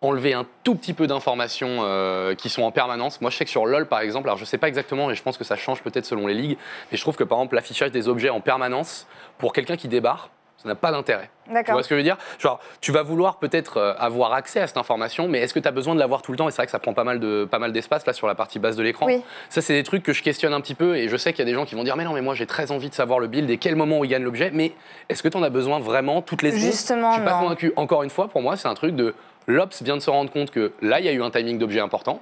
enlever 0.01 0.33
un 0.33 0.45
tout 0.63 0.75
petit 0.75 0.93
peu 0.93 1.07
d'informations 1.07 1.79
euh, 1.81 2.33
qui 2.33 2.49
sont 2.49 2.63
en 2.63 2.71
permanence. 2.71 3.19
Moi, 3.19 3.29
je 3.31 3.37
sais 3.37 3.45
que 3.45 3.51
sur 3.51 3.65
LoL, 3.65 3.85
par 3.87 3.99
exemple, 3.99 4.29
alors 4.29 4.37
je 4.37 4.45
sais 4.45 4.57
pas 4.57 4.67
exactement, 4.69 5.11
et 5.11 5.15
je 5.15 5.21
pense 5.23 5.37
que 5.37 5.43
ça 5.43 5.57
change 5.57 5.81
peut-être 5.81 6.05
selon 6.05 6.27
les 6.27 6.33
ligues, 6.33 6.57
mais 6.91 6.97
je 6.97 7.01
trouve 7.01 7.17
que 7.17 7.23
par 7.25 7.37
exemple 7.39 7.55
l'affichage 7.55 7.91
des 7.91 8.07
objets 8.07 8.29
en 8.29 8.39
permanence 8.39 9.07
pour 9.37 9.51
quelqu'un 9.51 9.75
qui 9.75 9.89
débarre, 9.89 10.29
ça 10.57 10.67
n'a 10.67 10.75
pas 10.75 10.91
d'intérêt. 10.91 11.29
Tu 11.65 11.71
vois 11.71 11.83
ce 11.83 11.87
que 11.87 11.95
je 11.95 11.99
veux 11.99 12.03
dire? 12.03 12.17
Genre, 12.37 12.59
tu 12.81 12.91
vas 12.91 13.01
vouloir 13.01 13.39
peut-être 13.39 13.77
euh, 13.77 13.93
avoir 13.97 14.33
accès 14.33 14.59
à 14.59 14.67
cette 14.67 14.75
information, 14.75 15.29
mais 15.29 15.39
est-ce 15.39 15.53
que 15.53 15.59
tu 15.59 15.67
as 15.67 15.71
besoin 15.71 15.95
de 15.95 15.99
l'avoir 15.99 16.21
tout 16.21 16.31
le 16.33 16.37
temps? 16.37 16.49
Et 16.49 16.51
c'est 16.51 16.57
vrai 16.57 16.65
que 16.65 16.71
ça 16.71 16.79
prend 16.79 16.93
pas 16.93 17.05
mal 17.05 17.19
de 17.21 17.47
pas 17.49 17.59
mal 17.59 17.71
d'espace 17.71 18.05
là 18.05 18.11
sur 18.11 18.27
la 18.27 18.35
partie 18.35 18.59
basse 18.59 18.75
de 18.75 18.83
l'écran. 18.83 19.05
Oui. 19.05 19.21
Ça, 19.49 19.61
c'est 19.61 19.73
des 19.73 19.83
trucs 19.83 20.03
que 20.03 20.11
je 20.11 20.21
questionne 20.21 20.53
un 20.53 20.59
petit 20.59 20.75
peu 20.75 20.97
et 20.97 21.07
je 21.07 21.15
sais 21.15 21.31
qu'il 21.31 21.39
y 21.39 21.47
a 21.47 21.51
des 21.51 21.53
gens 21.55 21.65
qui 21.65 21.75
vont 21.75 21.83
dire 21.85 21.95
Mais 21.95 22.03
non, 22.03 22.11
mais 22.13 22.21
moi 22.21 22.35
j'ai 22.35 22.45
très 22.45 22.71
envie 22.71 22.89
de 22.89 22.93
savoir 22.93 23.19
le 23.19 23.27
build 23.27 23.49
et 23.49 23.57
quel 23.57 23.77
moment 23.77 23.99
où 23.99 24.05
il 24.05 24.09
gagne 24.09 24.23
l'objet. 24.23 24.51
Mais 24.53 24.73
est-ce 25.07 25.23
que 25.23 25.29
tu 25.29 25.37
en 25.37 25.43
as 25.43 25.49
besoin 25.49 25.79
vraiment 25.79 26.21
toutes 26.21 26.41
les 26.41 26.51
secondes? 26.51 26.65
Justement, 26.71 27.11
Je 27.11 27.15
suis 27.17 27.25
pas 27.25 27.35
non. 27.35 27.41
convaincu. 27.43 27.71
Encore 27.77 28.03
une 28.03 28.09
fois, 28.09 28.27
pour 28.27 28.41
moi, 28.41 28.57
c'est 28.57 28.67
un 28.67 28.75
truc 28.75 28.95
de 28.97 29.15
l'Ops 29.49 29.81
vient 29.81 29.97
de 29.97 30.01
se 30.01 30.09
rendre 30.09 30.31
compte 30.31 30.51
que 30.51 30.71
là, 30.81 30.99
il 30.99 31.05
y 31.05 31.09
a 31.09 31.11
eu 31.11 31.21
un 31.23 31.31
timing 31.31 31.57
d'objet 31.57 31.79
important. 31.79 32.21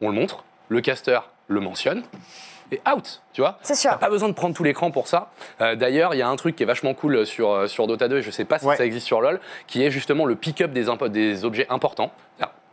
On 0.00 0.08
le 0.08 0.14
montre. 0.14 0.44
Le 0.68 0.80
caster 0.80 1.20
le 1.46 1.60
mentionne. 1.60 2.02
Et 2.72 2.80
out, 2.90 3.20
tu 3.34 3.42
vois 3.42 3.58
C'est 3.62 3.74
sûr. 3.74 3.90
T'as 3.90 3.98
pas 3.98 4.08
besoin 4.08 4.30
de 4.30 4.34
prendre 4.34 4.54
tout 4.56 4.64
l'écran 4.64 4.90
pour 4.90 5.06
ça. 5.06 5.30
Euh, 5.60 5.76
D'ailleurs, 5.76 6.14
il 6.14 6.18
y 6.18 6.22
a 6.22 6.28
un 6.28 6.36
truc 6.36 6.56
qui 6.56 6.62
est 6.62 6.66
vachement 6.66 6.94
cool 6.94 7.26
sur, 7.26 7.50
euh, 7.50 7.66
sur 7.68 7.86
Dota 7.86 8.08
2, 8.08 8.18
et 8.18 8.22
je 8.22 8.30
sais 8.30 8.46
pas 8.46 8.58
si 8.58 8.64
Ouais. 8.64 8.76
ça 8.76 8.86
existe 8.86 9.06
sur 9.06 9.20
LoL, 9.20 9.40
qui 9.66 9.84
est 9.84 9.90
justement 9.90 10.24
le 10.24 10.34
pick-up 10.34 10.72
des, 10.72 11.44
objets 11.44 11.66
importants. 11.68 12.10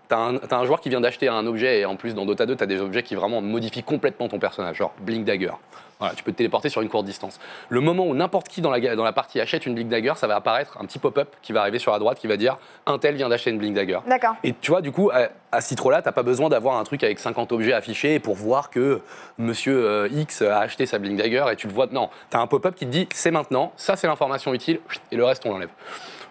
T'as 0.08 0.18
un, 0.18 0.38
t'as 0.38 0.58
un 0.58 0.66
joueur 0.66 0.82
qui 0.82 0.90
vient 0.90 1.00
d'acheter 1.02 1.28
un 1.30 1.46
objet, 1.46 1.80
et 1.80 1.86
en 1.86 1.96
plus 1.98 2.16
dans 2.16 2.26
Dota 2.26 2.46
2, 2.46 2.56
t'as 2.56 2.66
des 2.66 2.82
objets 2.82 3.04
qui 3.04 3.16
vraiment 3.16 3.42
modifient 3.42 3.84
complètement 3.84 4.28
ton 4.30 4.40
personnage, 4.40 4.78
genre 4.78 4.94
Blink 5.00 5.26
Dagger. 5.26 5.54
Voilà, 6.02 6.16
tu 6.16 6.24
peux 6.24 6.32
te 6.32 6.38
téléporter 6.38 6.68
sur 6.70 6.82
une 6.82 6.90
courte 6.90 7.06
distance. 7.06 7.40
Le 7.70 7.80
moment 7.80 8.06
où 8.08 8.16
n'importe 8.16 8.48
qui 8.50 8.60
dans 8.62 8.72
la, 8.72 8.96
dans 8.96 9.04
la 9.04 9.14
partie 9.14 9.40
achète 9.40 9.68
une 9.68 9.76
Blink 9.76 9.88
Dagger, 9.88 10.14
ça 10.16 10.26
va 10.26 10.36
apparaître 10.36 10.78
un 10.82 10.86
petit 10.86 10.98
pop-up 10.98 11.30
qui 11.44 11.54
va 11.54 11.62
arriver 11.62 11.78
sur 11.78 11.92
la 11.92 12.00
droite 12.00 12.18
qui 12.18 12.26
va 12.26 12.38
dire 12.38 12.58
un 12.88 12.98
tel 12.98 13.16
vient 13.16 13.30
d'acheter 13.30 13.52
une 13.52 13.60
Blink 13.60 13.76
Dagger. 13.76 14.00
D'accord. 14.08 14.34
Et 14.44 14.54
tu 14.60 14.72
vois, 14.72 14.82
du 14.82 14.92
coup, 14.92 15.12
à, 15.14 15.30
à 15.52 15.62
titre-là, 15.62 16.02
t'as 16.02 16.12
pas 16.12 16.24
besoin 16.24 16.50
d'avoir 16.50 16.78
un 16.78 16.84
truc 16.84 17.04
avec 17.04 17.20
50 17.20 17.52
objets 17.52 17.74
affichés 17.74 18.20
pour 18.20 18.34
voir 18.34 18.72
que 18.72 19.02
monsieur 19.38 19.86
euh, 19.86 20.10
X 20.12 20.42
a 20.42 20.58
acheté 20.60 20.88
sa 20.88 20.98
Blink 20.98 21.18
Dagger 21.20 21.46
et 21.52 21.56
tu 21.56 21.68
le 21.68 21.74
vois. 21.74 21.86
Non, 21.92 22.10
t'as 22.32 22.40
un 22.40 22.48
pop-up 22.48 22.74
qui 22.74 22.88
te 22.88 22.92
dit 22.92 23.08
c'est 23.14 23.30
maintenant, 23.32 23.72
ça 23.78 23.96
c'est 23.96 24.08
l'information 24.08 24.56
utile, 24.56 24.80
et 25.12 25.16
le 25.16 25.24
reste 25.24 25.46
on 25.46 25.52
l'enlève. 25.52 25.70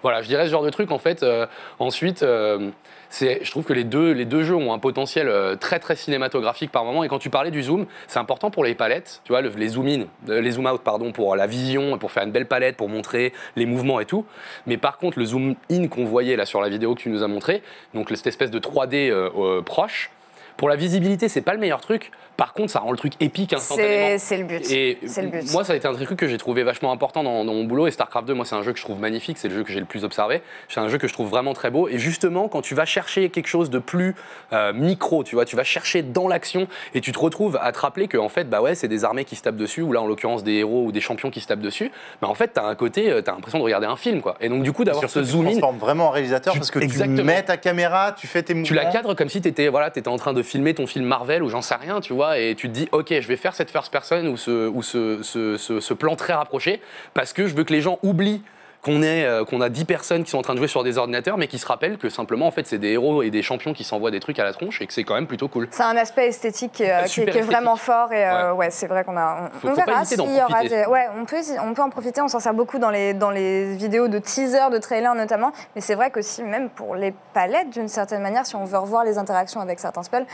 Voilà, 0.02 0.22
je 0.22 0.26
dirais 0.28 0.46
ce 0.46 0.50
genre 0.50 0.64
de 0.64 0.70
truc 0.70 0.90
en 0.90 0.98
fait. 0.98 1.22
euh, 1.22 1.46
ensuite, 1.78 2.22
euh, 2.24 2.70
je 3.10 3.50
trouve 3.50 3.64
que 3.64 3.72
les 3.72 3.84
deux, 3.84 4.12
les 4.12 4.24
deux 4.24 4.42
jeux 4.44 4.54
ont 4.54 4.72
un 4.72 4.78
potentiel 4.78 5.28
euh, 5.28 5.56
très 5.56 5.78
très 5.78 5.96
cinématographique 5.96 6.70
par 6.70 6.84
moment. 6.84 7.02
Et 7.04 7.08
quand 7.08 7.18
tu 7.18 7.30
parlais 7.30 7.50
du 7.50 7.62
zoom, 7.62 7.86
c'est 8.06 8.18
important 8.18 8.50
pour 8.50 8.64
les 8.64 8.74
palettes, 8.74 9.20
tu 9.24 9.32
vois, 9.32 9.40
le- 9.42 9.50
les 9.56 9.68
zoom 9.68 9.86
in, 9.88 10.00
euh, 10.28 10.40
les 10.40 10.52
zoom 10.52 10.66
out, 10.66 10.80
pardon, 10.82 11.12
pour 11.12 11.34
la 11.36 11.46
vision, 11.46 11.98
pour 11.98 12.12
faire 12.12 12.22
une 12.24 12.32
belle 12.32 12.46
palette, 12.46 12.76
pour 12.76 12.88
montrer 12.88 13.32
les 13.56 13.66
mouvements 13.66 14.00
et 14.00 14.06
tout. 14.06 14.24
Mais 14.66 14.76
par 14.76 14.98
contre, 14.98 15.18
le 15.18 15.24
zoom 15.24 15.54
in 15.70 15.88
qu'on 15.88 16.04
voyait 16.04 16.36
là 16.36 16.46
sur 16.46 16.60
la 16.60 16.68
vidéo 16.68 16.94
que 16.94 17.00
tu 17.02 17.08
nous 17.10 17.22
as 17.22 17.28
montré, 17.28 17.62
donc 17.94 18.10
cette 18.10 18.26
espèce 18.26 18.50
de 18.50 18.58
3D 18.58 19.10
euh, 19.10 19.28
euh, 19.36 19.62
proche. 19.62 20.10
Pour 20.56 20.68
la 20.68 20.76
visibilité, 20.76 21.28
c'est 21.28 21.40
pas 21.40 21.54
le 21.54 21.58
meilleur 21.58 21.80
truc. 21.80 22.10
Par 22.40 22.54
contre, 22.54 22.72
ça 22.72 22.78
rend 22.78 22.90
le 22.90 22.96
truc 22.96 23.12
épique 23.20 23.52
instantanément. 23.52 24.16
C'est 24.18 24.38
le 24.38 24.44
but. 24.44 24.70
Et 24.70 24.96
C'est 25.06 25.20
le 25.20 25.28
but. 25.28 25.52
moi, 25.52 25.62
ça 25.62 25.74
a 25.74 25.76
été 25.76 25.86
un 25.86 25.92
truc 25.92 26.16
que 26.16 26.26
j'ai 26.26 26.38
trouvé 26.38 26.62
vachement 26.62 26.90
important 26.90 27.22
dans, 27.22 27.44
dans 27.44 27.52
mon 27.52 27.64
boulot. 27.64 27.86
Et 27.86 27.90
StarCraft 27.90 28.26
2, 28.26 28.32
moi, 28.32 28.46
c'est 28.46 28.54
un 28.54 28.62
jeu 28.62 28.72
que 28.72 28.78
je 28.78 28.82
trouve 28.84 28.98
magnifique. 28.98 29.36
C'est 29.36 29.48
le 29.48 29.54
jeu 29.56 29.62
que 29.62 29.70
j'ai 29.70 29.78
le 29.78 29.84
plus 29.84 30.04
observé. 30.04 30.40
C'est 30.70 30.80
un 30.80 30.88
jeu 30.88 30.96
que 30.96 31.06
je 31.06 31.12
trouve 31.12 31.28
vraiment 31.28 31.52
très 31.52 31.70
beau. 31.70 31.86
Et 31.88 31.98
justement, 31.98 32.48
quand 32.48 32.62
tu 32.62 32.74
vas 32.74 32.86
chercher 32.86 33.28
quelque 33.28 33.46
chose 33.46 33.68
de 33.68 33.78
plus 33.78 34.14
euh, 34.54 34.72
micro, 34.72 35.22
tu 35.22 35.34
vois, 35.34 35.44
tu 35.44 35.54
vas 35.54 35.64
chercher 35.64 36.00
dans 36.02 36.28
l'action 36.28 36.66
et 36.94 37.02
tu 37.02 37.12
te 37.12 37.18
retrouves 37.18 37.58
à 37.60 37.72
te 37.72 37.78
rappeler 37.78 38.08
que, 38.08 38.16
en 38.16 38.30
fait, 38.30 38.48
bah 38.48 38.62
ouais, 38.62 38.74
c'est 38.74 38.88
des 38.88 39.04
armées 39.04 39.26
qui 39.26 39.36
se 39.36 39.42
tapent 39.42 39.56
dessus, 39.56 39.82
ou 39.82 39.92
là, 39.92 40.00
en 40.00 40.06
l'occurrence, 40.06 40.42
des 40.42 40.54
héros 40.54 40.84
ou 40.86 40.92
des 40.92 41.02
champions 41.02 41.28
qui 41.30 41.40
se 41.40 41.46
tapent 41.46 41.60
dessus. 41.60 41.90
Mais 42.22 42.28
en 42.28 42.34
fait, 42.34 42.52
t'as 42.54 42.64
un 42.64 42.74
côté, 42.74 43.10
euh, 43.10 43.20
t'as 43.20 43.32
l'impression 43.32 43.58
de 43.58 43.64
regarder 43.64 43.86
un 43.86 43.96
film, 43.96 44.22
quoi. 44.22 44.36
Et 44.40 44.48
donc, 44.48 44.62
du 44.62 44.72
coup, 44.72 44.84
d'avoir 44.84 45.10
ce 45.10 45.18
tu 45.18 45.26
zoom 45.26 45.46
in. 45.46 45.50
transformes 45.50 45.76
vraiment 45.76 46.06
en 46.06 46.10
réalisateur 46.10 46.54
Tu- 46.54 46.58
parce 46.58 46.70
que 46.70 46.78
Exactement. 46.78 47.18
tu 47.18 47.22
mets 47.24 47.42
ta 47.42 47.58
caméra, 47.58 48.12
tu 48.18 48.26
fais 48.26 48.42
tes 48.42 48.54
mouvements. 48.54 48.66
Tu 48.66 48.72
la 48.72 48.86
cadres 48.86 49.12
comme 49.12 49.28
si 49.28 49.42
tu 49.42 49.48
étais, 49.48 49.68
voilà, 49.68 49.88
étais 49.88 50.08
en 50.08 50.16
train 50.16 50.32
de 50.32 50.42
filmer 50.42 50.72
ton 50.72 50.86
film 50.86 51.04
Marvel 51.04 51.42
ou 51.42 51.50
j'en 51.50 51.60
sais 51.60 51.74
rien, 51.74 52.00
tu 52.00 52.14
vois, 52.14 52.29
et 52.38 52.54
tu 52.54 52.68
te 52.68 52.72
dis, 52.74 52.88
ok, 52.92 53.08
je 53.20 53.28
vais 53.28 53.36
faire 53.36 53.54
cette 53.54 53.70
first 53.70 53.90
person 53.92 54.26
ou 54.26 54.36
ce, 54.36 54.68
ou 54.68 54.82
ce, 54.82 55.22
ce- 55.22 55.56
ce- 55.56 55.80
ce 55.80 55.94
plan 55.94 56.16
très 56.16 56.32
rapproché 56.34 56.80
parce 57.14 57.32
que 57.32 57.46
je 57.46 57.54
veux 57.54 57.64
que 57.64 57.72
les 57.72 57.80
gens 57.80 57.98
oublient 58.02 58.42
qu'on 58.82 59.02
euh, 59.02 59.44
qu'on 59.44 59.60
a 59.60 59.68
10 59.68 59.84
personnes 59.84 60.24
qui 60.24 60.30
sont 60.30 60.38
en 60.38 60.42
train 60.42 60.54
de 60.54 60.58
jouer 60.58 60.66
sur 60.66 60.82
des 60.82 60.96
ordinateurs, 60.96 61.36
mais 61.36 61.48
qui 61.48 61.58
se 61.58 61.66
rappellent 61.66 61.98
que 61.98 62.08
simplement, 62.08 62.46
en 62.46 62.50
fait, 62.50 62.66
c'est 62.66 62.78
des 62.78 62.92
héros 62.92 63.22
et 63.22 63.28
des 63.28 63.42
champions 63.42 63.74
qui 63.74 63.84
s'envoient 63.84 64.10
des 64.10 64.20
trucs 64.20 64.38
à 64.38 64.44
la 64.44 64.54
tronche 64.54 64.80
et 64.80 64.86
que 64.86 64.94
c'est 64.94 65.04
quand 65.04 65.12
même 65.16 65.26
plutôt 65.26 65.48
cool. 65.48 65.68
C'est 65.70 65.82
un 65.82 65.98
aspect 65.98 66.28
esthétique 66.28 66.72
qui, 66.72 66.84
est- 66.84 67.04
qui 67.06 67.20
est- 67.20 67.40
vraiment 67.42 67.76
fort 67.76 68.10
et 68.14 68.24
euh, 68.26 68.54
ouais, 68.54 68.70
c'est 68.70 68.86
vrai 68.86 69.04
qu'on 69.04 69.18
a. 69.18 69.50
On, 69.54 69.58
Faut- 69.58 69.68
on 69.68 69.70
faut 69.72 69.76
verra 69.84 70.02
s'il 70.06 70.18
y 70.34 70.42
aura 70.42 70.62
des. 70.64 70.86
Ouais, 70.86 71.08
on 71.14 71.26
peut, 71.26 71.36
on 71.62 71.74
peut 71.74 71.82
en 71.82 71.90
profiter. 71.90 72.22
On 72.22 72.28
s'en 72.28 72.40
sert 72.40 72.54
beaucoup 72.54 72.78
dans 72.78 72.88
les, 72.88 73.12
dans 73.12 73.30
les 73.30 73.74
vidéos 73.76 74.08
de 74.08 74.18
teaser, 74.18 74.70
de 74.72 74.78
trailer 74.78 75.14
notamment. 75.14 75.52
Mais 75.74 75.82
c'est 75.82 75.94
vrai 75.94 76.10
qu'aussi, 76.10 76.42
même 76.42 76.70
pour 76.70 76.94
les 76.94 77.12
palettes, 77.34 77.68
d'une 77.68 77.88
certaine 77.88 78.22
manière, 78.22 78.46
si 78.46 78.56
on 78.56 78.64
veut 78.64 78.78
revoir 78.78 79.04
les 79.04 79.18
interactions 79.18 79.60
avec 79.60 79.78
certains 79.78 80.04
spells, 80.04 80.24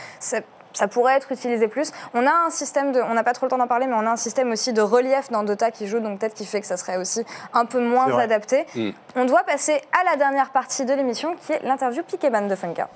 ça 0.77 0.89
pourrait 0.89 1.15
être 1.15 1.33
utilisé 1.33 1.69
plus. 1.69 1.91
On 2.15 2.27
a 2.27 2.31
un 2.31 2.51
système 2.51 2.93
de, 2.93 3.01
on 3.01 3.15
n'a 3.15 3.25
pas 3.25 3.33
trop 3.33 3.47
le 3.47 3.51
temps 3.51 3.59
d'en 3.59 3.67
parler, 3.67 3.87
mais 3.87 3.95
on 3.95 4.07
a 4.07 4.11
un 4.11 4.17
système 4.17 4.53
aussi 4.53 4.73
de 4.73 4.83
relief 4.83 5.31
dans 5.31 5.43
Dota 5.43 5.71
qui 5.71 5.87
joue, 5.89 6.01
donc 6.01 6.21
peut-être 6.21 6.35
qui 6.35 6.45
fait 6.45 6.61
que 6.61 6.67
ça 6.67 6.77
serait 6.77 6.99
aussi 6.99 7.25
un 7.55 7.65
peu 7.65 7.81
moins 7.81 8.17
adapté. 8.19 8.67
Mm. 8.75 8.91
On 9.17 9.25
doit 9.25 9.43
passer 9.45 9.81
à 9.99 10.05
la 10.11 10.17
dernière 10.17 10.51
partie 10.51 10.85
de 10.85 10.93
l'émission, 10.93 11.35
qui 11.35 11.53
est 11.53 11.63
l'interview 11.63 12.03
Piqueban 12.03 12.43
de 12.43 12.55
Funka. 12.55 12.89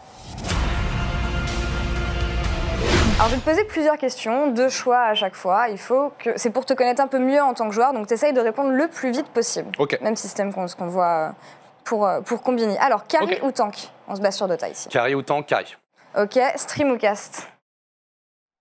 Alors, 3.14 3.29
je 3.29 3.35
vais 3.35 3.40
te 3.40 3.47
poser 3.47 3.64
plusieurs 3.64 3.99
questions, 3.99 4.47
deux 4.47 4.71
choix 4.71 5.01
à 5.01 5.14
chaque 5.14 5.35
fois. 5.35 5.69
Il 5.69 5.77
faut 5.79 6.11
que 6.19 6.31
c'est 6.37 6.49
pour 6.49 6.64
te 6.64 6.73
connaître 6.73 7.03
un 7.03 7.07
peu 7.07 7.19
mieux 7.19 7.43
en 7.43 7.53
tant 7.53 7.69
que 7.69 7.75
joueur, 7.75 7.93
donc 7.93 8.07
tu 8.07 8.14
essayes 8.14 8.33
de 8.33 8.40
répondre 8.40 8.71
le 8.71 8.88
plus 8.88 9.11
vite 9.11 9.29
possible. 9.29 9.73
Ok. 9.79 9.99
Même 10.01 10.16
système 10.16 10.55
qu'on 10.55 10.66
qu'on 10.66 10.87
voit 10.87 11.07
euh, 11.07 11.31
pour, 11.85 12.07
euh, 12.07 12.21
pour 12.23 12.43
combiner. 12.43 12.79
Alors, 12.79 13.07
carry 13.07 13.38
ou 13.43 13.53
tank? 13.53 13.90
On 14.09 14.16
se 14.16 14.23
base 14.23 14.37
sur 14.37 14.49
Dota 14.49 14.69
ici. 14.69 14.88
Carré 14.88 15.14
ou 15.14 15.21
tank, 15.21 15.47
carré. 15.47 15.66
Ok, 16.19 16.38
stream 16.57 16.93
ou 16.93 16.97
cast? 16.97 17.47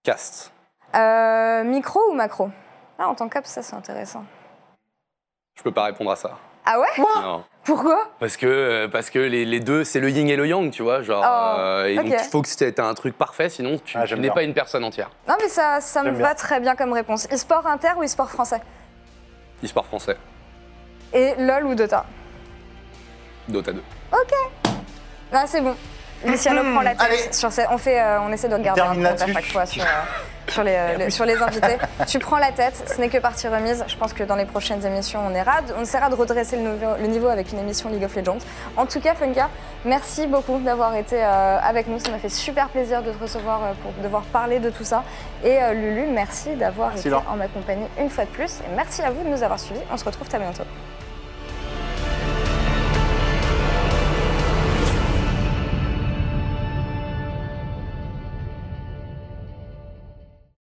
Cast. 0.04 0.52
Euh, 0.96 1.64
Micro 1.64 2.00
ou 2.10 2.14
macro? 2.14 2.50
Ah, 2.98 3.08
en 3.10 3.16
tant 3.16 3.30
qu'up, 3.30 3.46
ça 3.46 3.62
c'est 3.62 3.76
intéressant. 3.76 4.24
Je 5.56 5.64
peux 5.64 5.72
pas 5.72 5.84
répondre 5.84 6.12
à 6.12 6.16
ça. 6.16 6.38
Ah 6.66 6.80
ouais? 6.80 6.88
Non. 7.22 7.44
Pourquoi? 7.64 8.10
Parce 8.20 8.38
que, 8.38 8.88
parce 8.92 9.10
que 9.10 9.20
les, 9.20 9.46
les 9.46 9.60
deux, 9.60 9.84
c'est 9.84 10.00
le 10.00 10.10
yin 10.10 10.28
et 10.30 10.36
le 10.36 10.48
yang, 10.48 10.72
tu 10.72 10.82
vois. 10.84 11.02
Genre, 11.02 11.24
Oh, 11.24 11.60
euh, 11.60 11.86
et 11.86 11.96
donc, 11.96 12.06
ok. 12.08 12.14
il 12.18 12.30
faut 12.30 12.42
que 12.42 12.48
tu 12.74 12.82
un 12.82 12.94
truc 12.94 13.18
parfait, 13.18 13.50
sinon 13.50 13.78
tu, 13.84 13.98
Ah, 13.98 14.02
tu 14.04 14.08
j'aime 14.10 14.20
n'es 14.20 14.28
bien. 14.28 14.34
pas 14.34 14.44
une 14.44 14.54
personne 14.54 14.84
entière. 14.84 15.10
Non 15.28 15.36
mais 15.40 15.50
ça, 15.50 15.82
ça 15.82 16.02
me 16.02 16.06
J'aime 16.08 16.16
va 16.16 16.28
bien. 16.28 16.36
très 16.36 16.60
bien 16.60 16.76
comme 16.76 16.94
réponse. 16.94 17.28
E-sport 17.32 17.68
inter 17.68 17.92
ou 17.98 18.04
e-sport 18.04 18.30
français? 18.30 18.62
E-sport 19.64 19.86
français, 19.86 20.18
Et 21.14 21.36
LOL 21.38 21.66
ou 21.66 21.76
Dota? 21.76 22.06
Dota 23.48 23.74
2. 23.74 23.84
Ah 25.32 25.46
c'est 25.46 25.62
bon. 25.62 25.76
Luciano 26.26 26.62
prend 26.74 26.82
la 26.82 26.92
tête. 26.92 27.02
Allez. 27.02 27.34
Sur 27.34 27.52
ces- 27.52 27.66
on, 27.72 27.78
fait, 27.78 28.00
euh, 28.02 28.20
on 28.22 28.32
essaie 28.32 28.50
de 28.50 28.56
regarder 28.56 28.82
un 28.82 28.94
compte 28.96 29.22
à 29.22 29.28
chaque 29.28 29.46
fois 29.52 29.66
sur, 29.66 29.84
euh, 29.84 29.86
sur, 30.50 30.64
les, 30.64 30.78
les- 30.98 31.10
sur 31.10 31.26
les 31.26 31.42
invités. 31.42 31.78
tu 32.08 32.20
prends 32.20 32.38
la 32.38 32.52
tête, 32.52 32.74
ce 32.94 33.00
n'est 33.00 33.10
que 33.10 33.18
partie 33.20 33.48
remise. 33.48 33.84
Je 33.88 33.96
pense 33.96 34.14
que 34.14 34.24
dans 34.24 34.36
les 34.36 34.46
prochaines 34.46 34.86
émissions, 34.86 35.22
on, 35.26 35.34
ira, 35.34 35.58
on 35.78 35.82
essaiera 35.84 36.10
de 36.10 36.16
redresser 36.16 36.58
le 36.58 36.64
niveau, 36.64 36.88
le 37.00 37.08
niveau 37.08 37.28
avec 37.28 37.52
une 37.54 37.60
émission 37.60 37.90
League 37.90 38.04
of 38.04 38.16
Legends. 38.16 38.38
En 38.76 38.86
tout 38.86 39.00
cas, 39.00 39.16
Funka, 39.16 39.50
merci 39.86 40.28
beaucoup 40.28 40.58
d'avoir 40.60 40.96
été 40.96 41.16
euh, 41.24 41.58
avec 41.64 41.88
nous. 41.88 42.00
Ça 42.00 42.10
m'a 42.12 42.20
fait 42.20 42.30
super 42.30 42.68
plaisir 42.70 43.02
de 43.02 43.12
te 43.12 43.22
recevoir 43.22 43.62
euh, 43.64 43.72
pour 43.82 43.92
devoir 44.04 44.24
parler 44.24 44.60
de 44.60 44.70
tout 44.70 44.84
ça. 44.84 45.04
Et 45.44 45.58
euh, 45.62 45.74
Lulu, 45.74 46.08
merci 46.12 46.56
d'avoir 46.56 46.92
été 46.96 47.14
en 47.14 47.36
ma 47.38 47.48
compagnie 47.48 47.88
une 48.00 48.10
fois 48.10 48.26
de 48.26 48.30
plus. 48.30 48.60
Et 48.60 48.76
merci 48.76 49.02
à 49.02 49.10
vous 49.12 49.24
de 49.24 49.30
nous 49.30 49.42
avoir 49.44 49.60
suivis. 49.60 49.82
On 49.92 49.98
se 49.98 50.04
retrouve 50.06 50.28
très 50.28 50.40
bientôt. 50.40 50.64